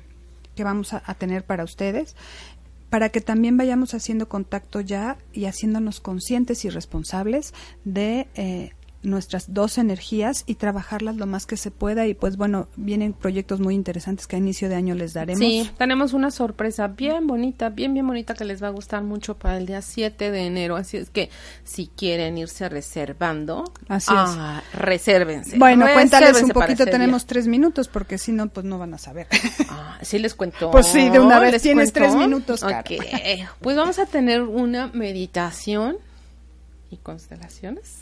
que 0.55 0.63
vamos 0.65 0.91
a, 0.91 1.01
a, 1.05 1.13
tener 1.13 1.45
para 1.45 1.63
ustedes 1.63 2.17
para 2.89 3.09
que 3.09 3.21
también 3.21 3.57
vayamos 3.57 3.93
haciendo 3.93 4.27
contacto 4.29 4.81
ya 4.81 5.17
y 5.33 5.45
haciéndonos 5.45 5.99
conscientes 5.99 6.65
y 6.65 6.69
responsables 6.69 7.53
de 7.85 8.27
eh, 8.35 8.71
nuestras 9.01 9.53
dos 9.53 9.77
energías 9.77 10.43
y 10.45 10.55
trabajarlas 10.55 11.15
lo 11.15 11.25
más 11.25 11.45
que 11.45 11.55
se 11.55 11.71
pueda 11.71 12.05
y 12.05 12.13
pues 12.13 12.35
bueno, 12.35 12.67
vienen 12.75 13.13
proyectos 13.13 13.59
muy 13.59 13.73
interesantes 13.73 14.27
que 14.27 14.35
a 14.35 14.39
inicio 14.39 14.67
de 14.67 14.75
año 14.75 14.93
les 14.93 15.13
daremos. 15.13 15.39
Sí, 15.39 15.69
tenemos 15.77 16.13
una 16.13 16.31
sorpresa 16.31 16.87
bien 16.87 17.25
bonita, 17.25 17.69
bien 17.69 17.93
bien 17.93 18.05
bonita 18.05 18.33
que 18.33 18.43
les 18.43 18.61
va 18.61 18.67
a 18.67 18.71
gustar 18.71 19.03
mucho 19.03 19.37
para 19.37 19.57
el 19.57 19.65
día 19.65 19.81
7 19.81 20.31
de 20.31 20.45
enero, 20.45 20.75
así 20.75 20.97
es 20.97 21.09
que 21.09 21.29
si 21.63 21.87
quieren 21.87 22.37
irse 22.37 22.67
reservando, 22.67 23.63
así 23.87 24.11
ah, 24.13 24.61
resérvense. 24.73 25.57
Bueno, 25.57 25.85
cuéntales 25.93 26.41
un 26.41 26.49
poquito, 26.49 26.85
tenemos 26.85 27.25
tres 27.25 27.47
minutos 27.47 27.87
porque 27.87 28.17
si 28.17 28.33
no 28.33 28.47
pues 28.47 28.65
no 28.65 28.77
van 28.77 28.93
a 28.93 28.97
saber. 28.97 29.27
Ah, 29.69 29.97
sí 30.01 30.19
les 30.19 30.33
cuento. 30.35 30.71
Pues 30.71 30.87
sí, 30.87 31.09
de 31.09 31.19
una 31.19 31.39
vez 31.39 31.61
tienes 31.61 31.93
tres 31.93 32.15
minutos. 32.15 32.63
Okay. 32.63 32.99
Pues 33.61 33.77
vamos 33.77 33.99
a 33.99 34.05
tener 34.05 34.41
una 34.41 34.87
meditación 34.87 35.97
y 36.91 36.97
constelaciones. 36.97 37.99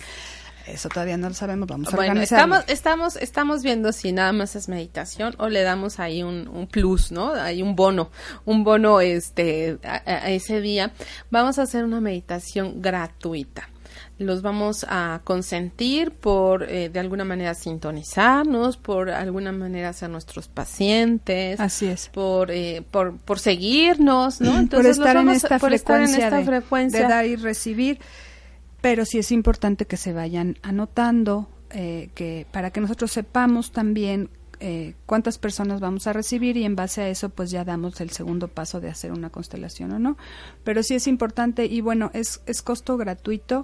Eso 0.67 0.89
todavía 0.89 1.17
no 1.17 1.29
lo 1.29 1.33
sabemos, 1.33 1.67
vamos 1.67 1.93
a 1.93 1.95
bueno, 1.95 2.21
estamos, 2.21 2.63
estamos, 2.67 3.15
estamos 3.15 3.63
viendo 3.63 3.91
si 3.93 4.11
nada 4.11 4.33
más 4.33 4.55
es 4.55 4.67
meditación 4.67 5.33
o 5.37 5.49
le 5.49 5.63
damos 5.63 5.99
ahí 5.99 6.23
un, 6.23 6.67
plus, 6.71 7.11
¿no? 7.11 7.33
Hay 7.33 7.61
un 7.61 7.75
bono, 7.75 8.11
un 8.45 8.63
bono 8.63 9.01
este 9.01 9.79
a 9.83 10.29
ese 10.29 10.61
día. 10.61 10.91
Vamos 11.31 11.57
a 11.59 11.63
hacer 11.63 11.83
una 11.83 12.01
meditación 12.01 12.81
gratuita 12.81 13.69
los 14.19 14.41
vamos 14.41 14.85
a 14.89 15.21
consentir 15.23 16.11
por 16.11 16.63
eh, 16.63 16.89
de 16.89 16.99
alguna 16.99 17.23
manera 17.23 17.53
sintonizarnos, 17.53 18.77
por 18.77 19.09
alguna 19.09 19.51
manera 19.51 19.93
ser 19.93 20.09
nuestros 20.09 20.47
pacientes. 20.47 21.59
Así 21.59 21.85
es. 21.85 22.09
Por, 22.09 22.49
eh, 22.51 22.83
por, 22.89 23.17
por 23.17 23.39
seguirnos, 23.39 24.41
¿no? 24.41 24.57
Entonces, 24.59 24.97
por 24.97 25.07
estar, 25.07 25.17
en 25.17 25.29
esta, 25.29 25.59
frecuencia 25.59 26.31
de, 26.31 26.45
frecuencia 26.45 27.01
de 27.01 27.07
dar 27.07 27.25
y 27.25 27.35
recibir. 27.35 27.99
Pero 28.81 29.05
sí 29.05 29.17
es 29.17 29.31
importante 29.31 29.85
que 29.85 29.97
se 29.97 30.13
vayan 30.13 30.57
anotando, 30.61 31.49
eh, 31.71 32.09
que 32.15 32.45
para 32.51 32.71
que 32.71 32.81
nosotros 32.81 33.11
sepamos 33.11 33.71
también 33.71 34.29
eh, 34.59 34.95
cuántas 35.05 35.37
personas 35.37 35.79
vamos 35.81 36.07
a 36.07 36.13
recibir 36.13 36.57
y 36.57 36.63
en 36.63 36.75
base 36.75 37.01
a 37.01 37.09
eso 37.09 37.29
pues 37.29 37.51
ya 37.51 37.63
damos 37.63 38.01
el 38.01 38.09
segundo 38.09 38.47
paso 38.47 38.81
de 38.81 38.89
hacer 38.89 39.11
una 39.11 39.29
constelación 39.29 39.91
o 39.91 39.99
no. 39.99 40.17
Pero 40.63 40.83
sí 40.83 40.95
es 40.95 41.07
importante 41.07 41.65
y 41.65 41.81
bueno, 41.81 42.09
es, 42.13 42.41
es 42.45 42.61
costo 42.61 42.97
gratuito 42.97 43.63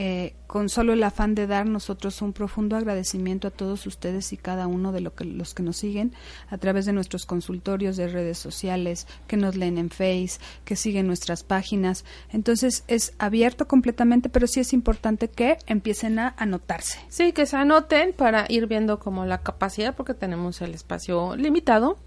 eh, 0.00 0.36
con 0.46 0.68
solo 0.68 0.92
el 0.92 1.02
afán 1.02 1.34
de 1.34 1.48
dar 1.48 1.66
nosotros 1.66 2.22
un 2.22 2.32
profundo 2.32 2.76
agradecimiento 2.76 3.48
a 3.48 3.50
todos 3.50 3.84
ustedes 3.84 4.32
y 4.32 4.36
cada 4.36 4.68
uno 4.68 4.92
de 4.92 5.00
los 5.00 5.54
que 5.54 5.62
nos 5.64 5.76
siguen 5.76 6.12
a 6.48 6.56
través 6.56 6.86
de 6.86 6.92
nuestros 6.92 7.26
consultorios 7.26 7.96
de 7.96 8.06
redes 8.06 8.38
sociales, 8.38 9.08
que 9.26 9.36
nos 9.36 9.56
leen 9.56 9.76
en 9.76 9.90
Face, 9.90 10.38
que 10.64 10.76
siguen 10.76 11.08
nuestras 11.08 11.42
páginas. 11.42 12.04
Entonces 12.30 12.84
es 12.86 13.12
abierto 13.18 13.66
completamente, 13.66 14.28
pero 14.28 14.46
sí 14.46 14.60
es 14.60 14.72
importante 14.72 15.26
que 15.26 15.58
empiecen 15.66 16.20
a 16.20 16.32
anotarse. 16.38 17.00
Sí, 17.08 17.32
que 17.32 17.44
se 17.44 17.56
anoten 17.56 18.12
para 18.12 18.46
ir 18.48 18.68
viendo 18.68 19.00
como 19.00 19.26
la 19.26 19.38
capacidad, 19.38 19.96
porque 19.96 20.14
tenemos 20.14 20.62
el 20.62 20.74
espacio 20.74 21.34
limitado 21.34 21.98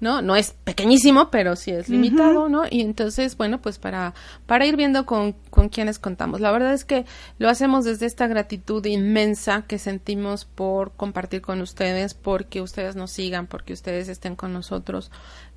¿no? 0.00 0.22
No 0.22 0.34
es 0.34 0.52
pequeñísimo, 0.64 1.30
pero 1.30 1.56
sí 1.56 1.70
es 1.70 1.88
limitado, 1.88 2.48
¿no? 2.48 2.62
Y 2.68 2.80
entonces, 2.80 3.36
bueno, 3.36 3.60
pues 3.60 3.78
para, 3.78 4.14
para 4.46 4.66
ir 4.66 4.76
viendo 4.76 5.06
con, 5.06 5.32
con 5.50 5.68
quiénes 5.68 5.98
contamos. 5.98 6.40
La 6.40 6.50
verdad 6.50 6.72
es 6.72 6.84
que 6.84 7.04
lo 7.38 7.48
hacemos 7.48 7.84
desde 7.84 8.06
esta 8.06 8.26
gratitud 8.26 8.84
inmensa 8.86 9.64
que 9.68 9.78
sentimos 9.78 10.46
por 10.46 10.92
compartir 10.92 11.42
con 11.42 11.60
ustedes, 11.60 12.14
porque 12.14 12.62
ustedes 12.62 12.96
nos 12.96 13.10
sigan, 13.10 13.46
porque 13.46 13.72
ustedes 13.72 14.08
estén 14.08 14.36
con 14.36 14.52
nosotros, 14.52 15.10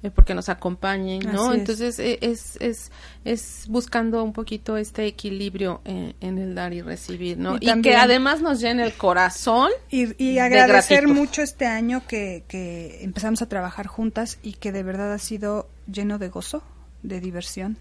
eh, 0.04 0.12
porque 0.12 0.36
nos 0.36 0.50
acompañen, 0.50 1.22
¿no? 1.32 1.54
Entonces 1.54 1.98
e, 1.98 2.20
es, 2.22 2.58
es, 2.60 2.92
es 3.24 3.66
buscando 3.70 4.22
un 4.22 4.34
poquito 4.34 4.76
este 4.76 5.06
equilibrio 5.06 5.80
en, 5.86 6.38
el 6.38 6.56
dar 6.56 6.74
y 6.74 6.82
recibir, 6.82 7.38
¿no? 7.38 7.56
Y, 7.62 7.82
que 7.82 7.96
además 7.96 8.42
nos 8.42 8.60
llene 8.60 8.84
el 8.84 8.94
corazón. 8.94 9.72
Y, 9.90 10.22
y 10.22 10.40
agradecer 10.40 11.08
mucho 11.08 11.42
este 11.42 11.68
año 11.68 12.04
que, 12.06 12.44
que 12.50 13.02
empezamos 13.02 13.42
a 13.42 13.48
trabajar 13.48 13.88
juntas 13.88 14.40
y 14.44 14.54
que 14.54 14.74
de 14.74 14.84
verdad 14.84 15.14
ha 15.14 15.20
sido 15.20 15.70
lleno 15.90 16.20
de 16.20 16.28
gozo, 16.28 16.64
de 17.02 17.22
diversión. 17.22 17.78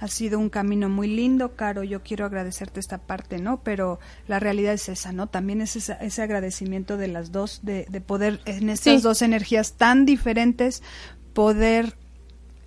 Ha 0.00 0.08
sido 0.08 0.38
un 0.38 0.50
camino 0.50 0.88
muy 0.88 1.06
lindo, 1.06 1.54
Caro. 1.54 1.82
Yo 1.84 2.02
quiero 2.02 2.26
agradecerte 2.26 2.80
esta 2.80 2.98
parte, 2.98 3.38
¿no? 3.38 3.62
Pero 3.62 4.00
la 4.26 4.40
realidad 4.40 4.74
es 4.74 4.88
esa, 4.88 5.12
¿no? 5.12 5.28
También 5.28 5.60
es 5.60 5.76
ese 5.76 6.22
agradecimiento 6.22 6.96
de 6.96 7.08
las 7.08 7.30
dos, 7.30 7.60
de, 7.62 7.86
de 7.88 8.00
poder 8.00 8.40
en 8.44 8.70
estas 8.70 9.02
dos 9.02 9.22
energías 9.22 9.74
tan 9.74 10.04
diferentes 10.04 10.82
poder 11.34 11.94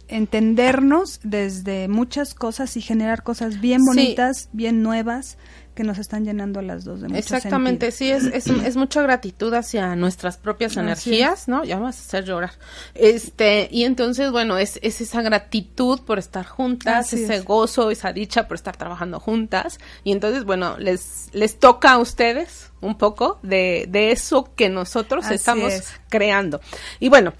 entendernos 0.09 1.19
desde 1.23 1.87
muchas 1.87 2.33
cosas 2.33 2.77
y 2.77 2.81
generar 2.81 3.23
cosas 3.23 3.59
bien 3.59 3.81
bonitas, 3.83 4.49
bien 4.53 4.81
nuevas 4.81 5.37
que 5.75 5.83
nos 5.83 5.99
están 5.99 6.25
llenando 6.25 6.63
las 6.63 6.85
dos 6.85 7.01
de 7.01 7.19
Exactamente, 7.19 7.91
sí, 7.91 8.09
es, 8.09 8.23
es, 8.23 8.47
es, 8.65 8.75
mucha 8.75 9.03
gratitud 9.03 9.53
hacia 9.53 9.95
nuestras 9.95 10.37
propias 10.37 10.75
energías, 10.75 11.47
¿no? 11.47 11.63
Ya 11.63 11.77
vamos 11.77 11.97
a 11.97 11.99
hacer 11.99 12.25
llorar. 12.25 12.53
Este, 12.95 13.67
y 13.71 13.83
entonces, 13.83 14.31
bueno, 14.31 14.57
es, 14.57 14.79
es 14.81 15.01
esa 15.01 15.21
gratitud 15.21 16.01
por 16.01 16.17
estar 16.17 16.47
juntas, 16.47 17.13
ese 17.13 17.41
gozo, 17.41 17.91
esa 17.91 18.11
dicha 18.11 18.47
por 18.47 18.55
estar 18.55 18.75
trabajando 18.75 19.19
juntas. 19.19 19.77
Y 20.03 20.13
entonces, 20.13 20.45
bueno, 20.45 20.79
les, 20.79 21.27
les 21.33 21.59
toca 21.59 21.91
a 21.91 21.97
ustedes 21.99 22.71
un 22.81 22.97
poco 22.97 23.39
de, 23.43 23.85
de 23.87 24.11
eso 24.11 24.51
que 24.55 24.69
nosotros 24.69 25.29
estamos 25.29 25.73
creando. 26.09 26.59
Y 26.99 27.09
bueno, 27.09 27.33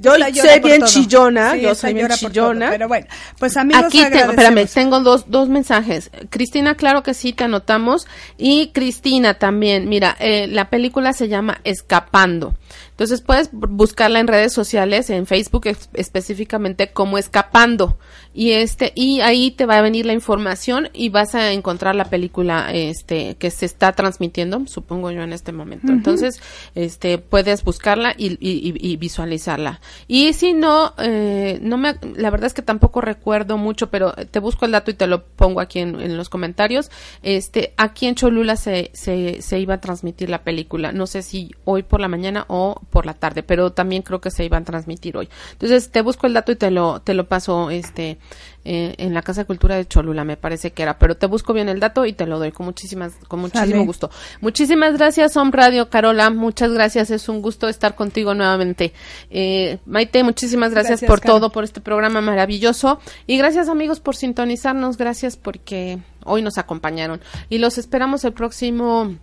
yo 0.00 0.12
soy 0.14 0.60
bien 0.60 0.82
chillona, 0.82 1.56
yo 1.56 1.74
soy 1.74 1.94
bien 1.94 2.08
chillona. 2.08 2.70
pero 2.70 2.88
bueno, 2.88 3.06
pues 3.38 3.56
amigos, 3.56 3.84
Aquí 3.84 4.02
tengo, 4.10 4.30
espérame, 4.30 4.66
tengo 4.66 5.00
dos, 5.00 5.30
dos 5.30 5.48
mensajes. 5.48 6.10
Cristina, 6.30 6.74
claro 6.74 7.02
que 7.02 7.14
sí, 7.14 7.32
te 7.32 7.44
anotamos. 7.44 8.06
Y 8.38 8.68
Cristina 8.72 9.34
también, 9.34 9.88
mira, 9.88 10.16
eh, 10.18 10.46
la 10.48 10.70
película 10.70 11.12
se 11.12 11.28
llama 11.28 11.60
Escapando. 11.64 12.56
Entonces 12.90 13.20
puedes 13.20 13.50
buscarla 13.52 14.20
en 14.20 14.28
redes 14.28 14.52
sociales, 14.52 15.10
en 15.10 15.26
Facebook 15.26 15.66
específicamente 15.94 16.92
como 16.92 17.18
Escapando 17.18 17.98
y 18.34 18.52
este 18.52 18.92
y 18.94 19.20
ahí 19.20 19.50
te 19.50 19.66
va 19.66 19.78
a 19.78 19.82
venir 19.82 20.06
la 20.06 20.12
información 20.12 20.88
y 20.92 21.08
vas 21.10 21.34
a 21.34 21.52
encontrar 21.52 21.94
la 21.94 22.06
película 22.06 22.72
este 22.72 23.36
que 23.36 23.50
se 23.50 23.66
está 23.66 23.92
transmitiendo, 23.92 24.66
supongo 24.66 25.10
yo 25.10 25.22
en 25.22 25.32
este 25.32 25.52
momento. 25.52 25.92
Entonces, 25.92 26.40
este 26.74 27.18
puedes 27.18 27.64
buscarla 27.64 28.14
y, 28.16 28.38
y, 28.40 28.96
visualizarla. 28.96 29.80
Y 30.08 30.32
si 30.32 30.52
no, 30.52 30.94
eh, 30.98 31.58
no 31.62 31.76
me, 31.76 31.96
la 32.16 32.30
verdad 32.30 32.46
es 32.46 32.54
que 32.54 32.62
tampoco 32.62 33.00
recuerdo 33.00 33.58
mucho, 33.58 33.90
pero 33.90 34.12
te 34.12 34.38
busco 34.38 34.64
el 34.64 34.72
dato 34.72 34.90
y 34.90 34.94
te 34.94 35.06
lo 35.06 35.24
pongo 35.24 35.60
aquí 35.60 35.80
en, 35.80 36.00
en 36.00 36.16
los 36.16 36.28
comentarios. 36.28 36.90
Este, 37.22 37.74
aquí 37.76 38.06
en 38.06 38.14
Cholula 38.14 38.56
se, 38.56 38.90
se, 38.94 39.42
se 39.42 39.58
iba 39.58 39.74
a 39.74 39.80
transmitir 39.80 40.30
la 40.30 40.42
película. 40.42 40.92
No 40.92 41.06
sé 41.06 41.22
si 41.22 41.50
hoy 41.64 41.82
por 41.82 42.00
la 42.00 42.08
mañana 42.08 42.44
o 42.48 42.80
por 42.90 43.06
la 43.06 43.14
tarde, 43.14 43.42
pero 43.42 43.72
también 43.72 44.02
creo 44.02 44.20
que 44.20 44.30
se 44.30 44.44
iban 44.44 44.62
a 44.62 44.66
transmitir 44.66 45.16
hoy. 45.16 45.28
Entonces 45.52 45.90
te 45.90 46.02
busco 46.02 46.26
el 46.26 46.34
dato 46.34 46.52
y 46.52 46.56
te 46.56 46.70
lo, 46.70 47.00
te 47.00 47.14
lo 47.14 47.28
paso 47.28 47.70
este, 47.70 48.18
eh, 48.64 48.94
en 48.98 49.12
la 49.12 49.22
Casa 49.22 49.42
de 49.42 49.46
Cultura 49.46 49.76
de 49.76 49.86
Cholula, 49.86 50.24
me 50.24 50.36
parece 50.36 50.70
que 50.70 50.82
era, 50.82 50.98
pero 50.98 51.16
te 51.16 51.26
busco 51.26 51.52
bien 51.52 51.68
el 51.68 51.80
dato 51.80 52.06
y 52.06 52.12
te 52.12 52.26
lo 52.26 52.38
doy 52.38 52.52
con 52.52 52.66
muchísimas, 52.66 53.14
con 53.26 53.40
muchísimo 53.40 53.84
gusto. 53.84 54.10
Muchísimas 54.40 54.96
gracias, 54.96 55.36
Home 55.36 55.50
Radio, 55.52 55.90
Carola, 55.90 56.30
muchas 56.30 56.72
gracias, 56.72 57.10
es 57.10 57.28
un 57.28 57.42
gusto 57.42 57.68
estar 57.68 57.94
contigo 57.94 58.34
nuevamente. 58.34 58.92
Eh, 59.30 59.78
Maite, 59.86 60.22
muchísimas 60.22 60.72
gracias, 60.72 61.02
por 61.02 61.20
todo, 61.20 61.50
por 61.50 61.64
este 61.64 61.80
programa 61.80 62.20
maravilloso. 62.20 63.00
Y 63.26 63.36
gracias 63.36 63.68
amigos 63.68 64.00
por 64.00 64.14
sintonizarnos, 64.14 64.96
gracias 64.96 65.36
porque 65.36 65.98
hoy 66.24 66.42
nos 66.42 66.58
acompañaron. 66.58 67.20
Y 67.48 67.58
los 67.58 67.78
esperamos 67.78 68.24
el 68.24 68.32
próximo 68.32 69.16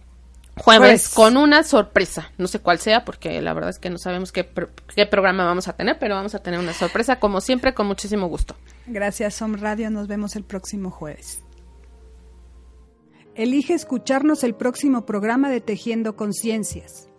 jueves 0.60 1.10
con 1.10 1.38
una 1.38 1.64
sorpresa. 1.64 2.32
No 2.38 2.48
sé 2.48 2.60
cuál 2.60 2.80
sea, 2.80 3.06
porque 3.06 3.42
la 3.42 3.54
verdad 3.54 3.72
es 3.72 3.80
que 3.80 3.90
no 3.90 3.98
sabemos 3.98 4.32
qué, 4.32 4.48
qué, 4.96 5.06
programa 5.06 5.46
vamos 5.46 5.68
a 5.68 5.74
tener, 5.74 5.98
pero 6.00 6.16
vamos 6.16 6.36
a 6.36 6.40
tener 6.40 6.60
una 6.60 6.74
sorpresa, 6.74 7.20
como 7.20 7.42
siempre, 7.42 7.74
con 7.74 7.88
muchísimo 7.88 8.28
gusto. 8.28 8.56
Gracias, 8.88 9.36
Som 9.36 9.56
Radio. 9.56 9.90
Nos 9.90 10.08
vemos 10.08 10.36
el 10.36 10.44
próximo 10.44 10.92
jueves. 10.92 11.42
Elige 13.36 13.74
escucharnos 13.74 14.44
el 14.44 14.54
próximo 14.54 15.06
programa 15.06 15.50
de 15.50 15.62
Tejiendo 15.62 16.16
Conciencias. 16.16 17.10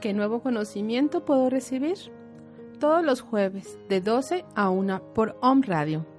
¿Qué 0.00 0.14
nuevo 0.14 0.42
conocimiento 0.42 1.24
puedo 1.24 1.50
recibir? 1.50 1.96
Todos 2.80 3.04
los 3.04 3.20
jueves, 3.20 3.78
de 3.88 4.00
12 4.00 4.44
a 4.54 4.70
1 4.70 5.14
por 5.14 5.38
Om 5.40 5.62
Radio 5.62 6.15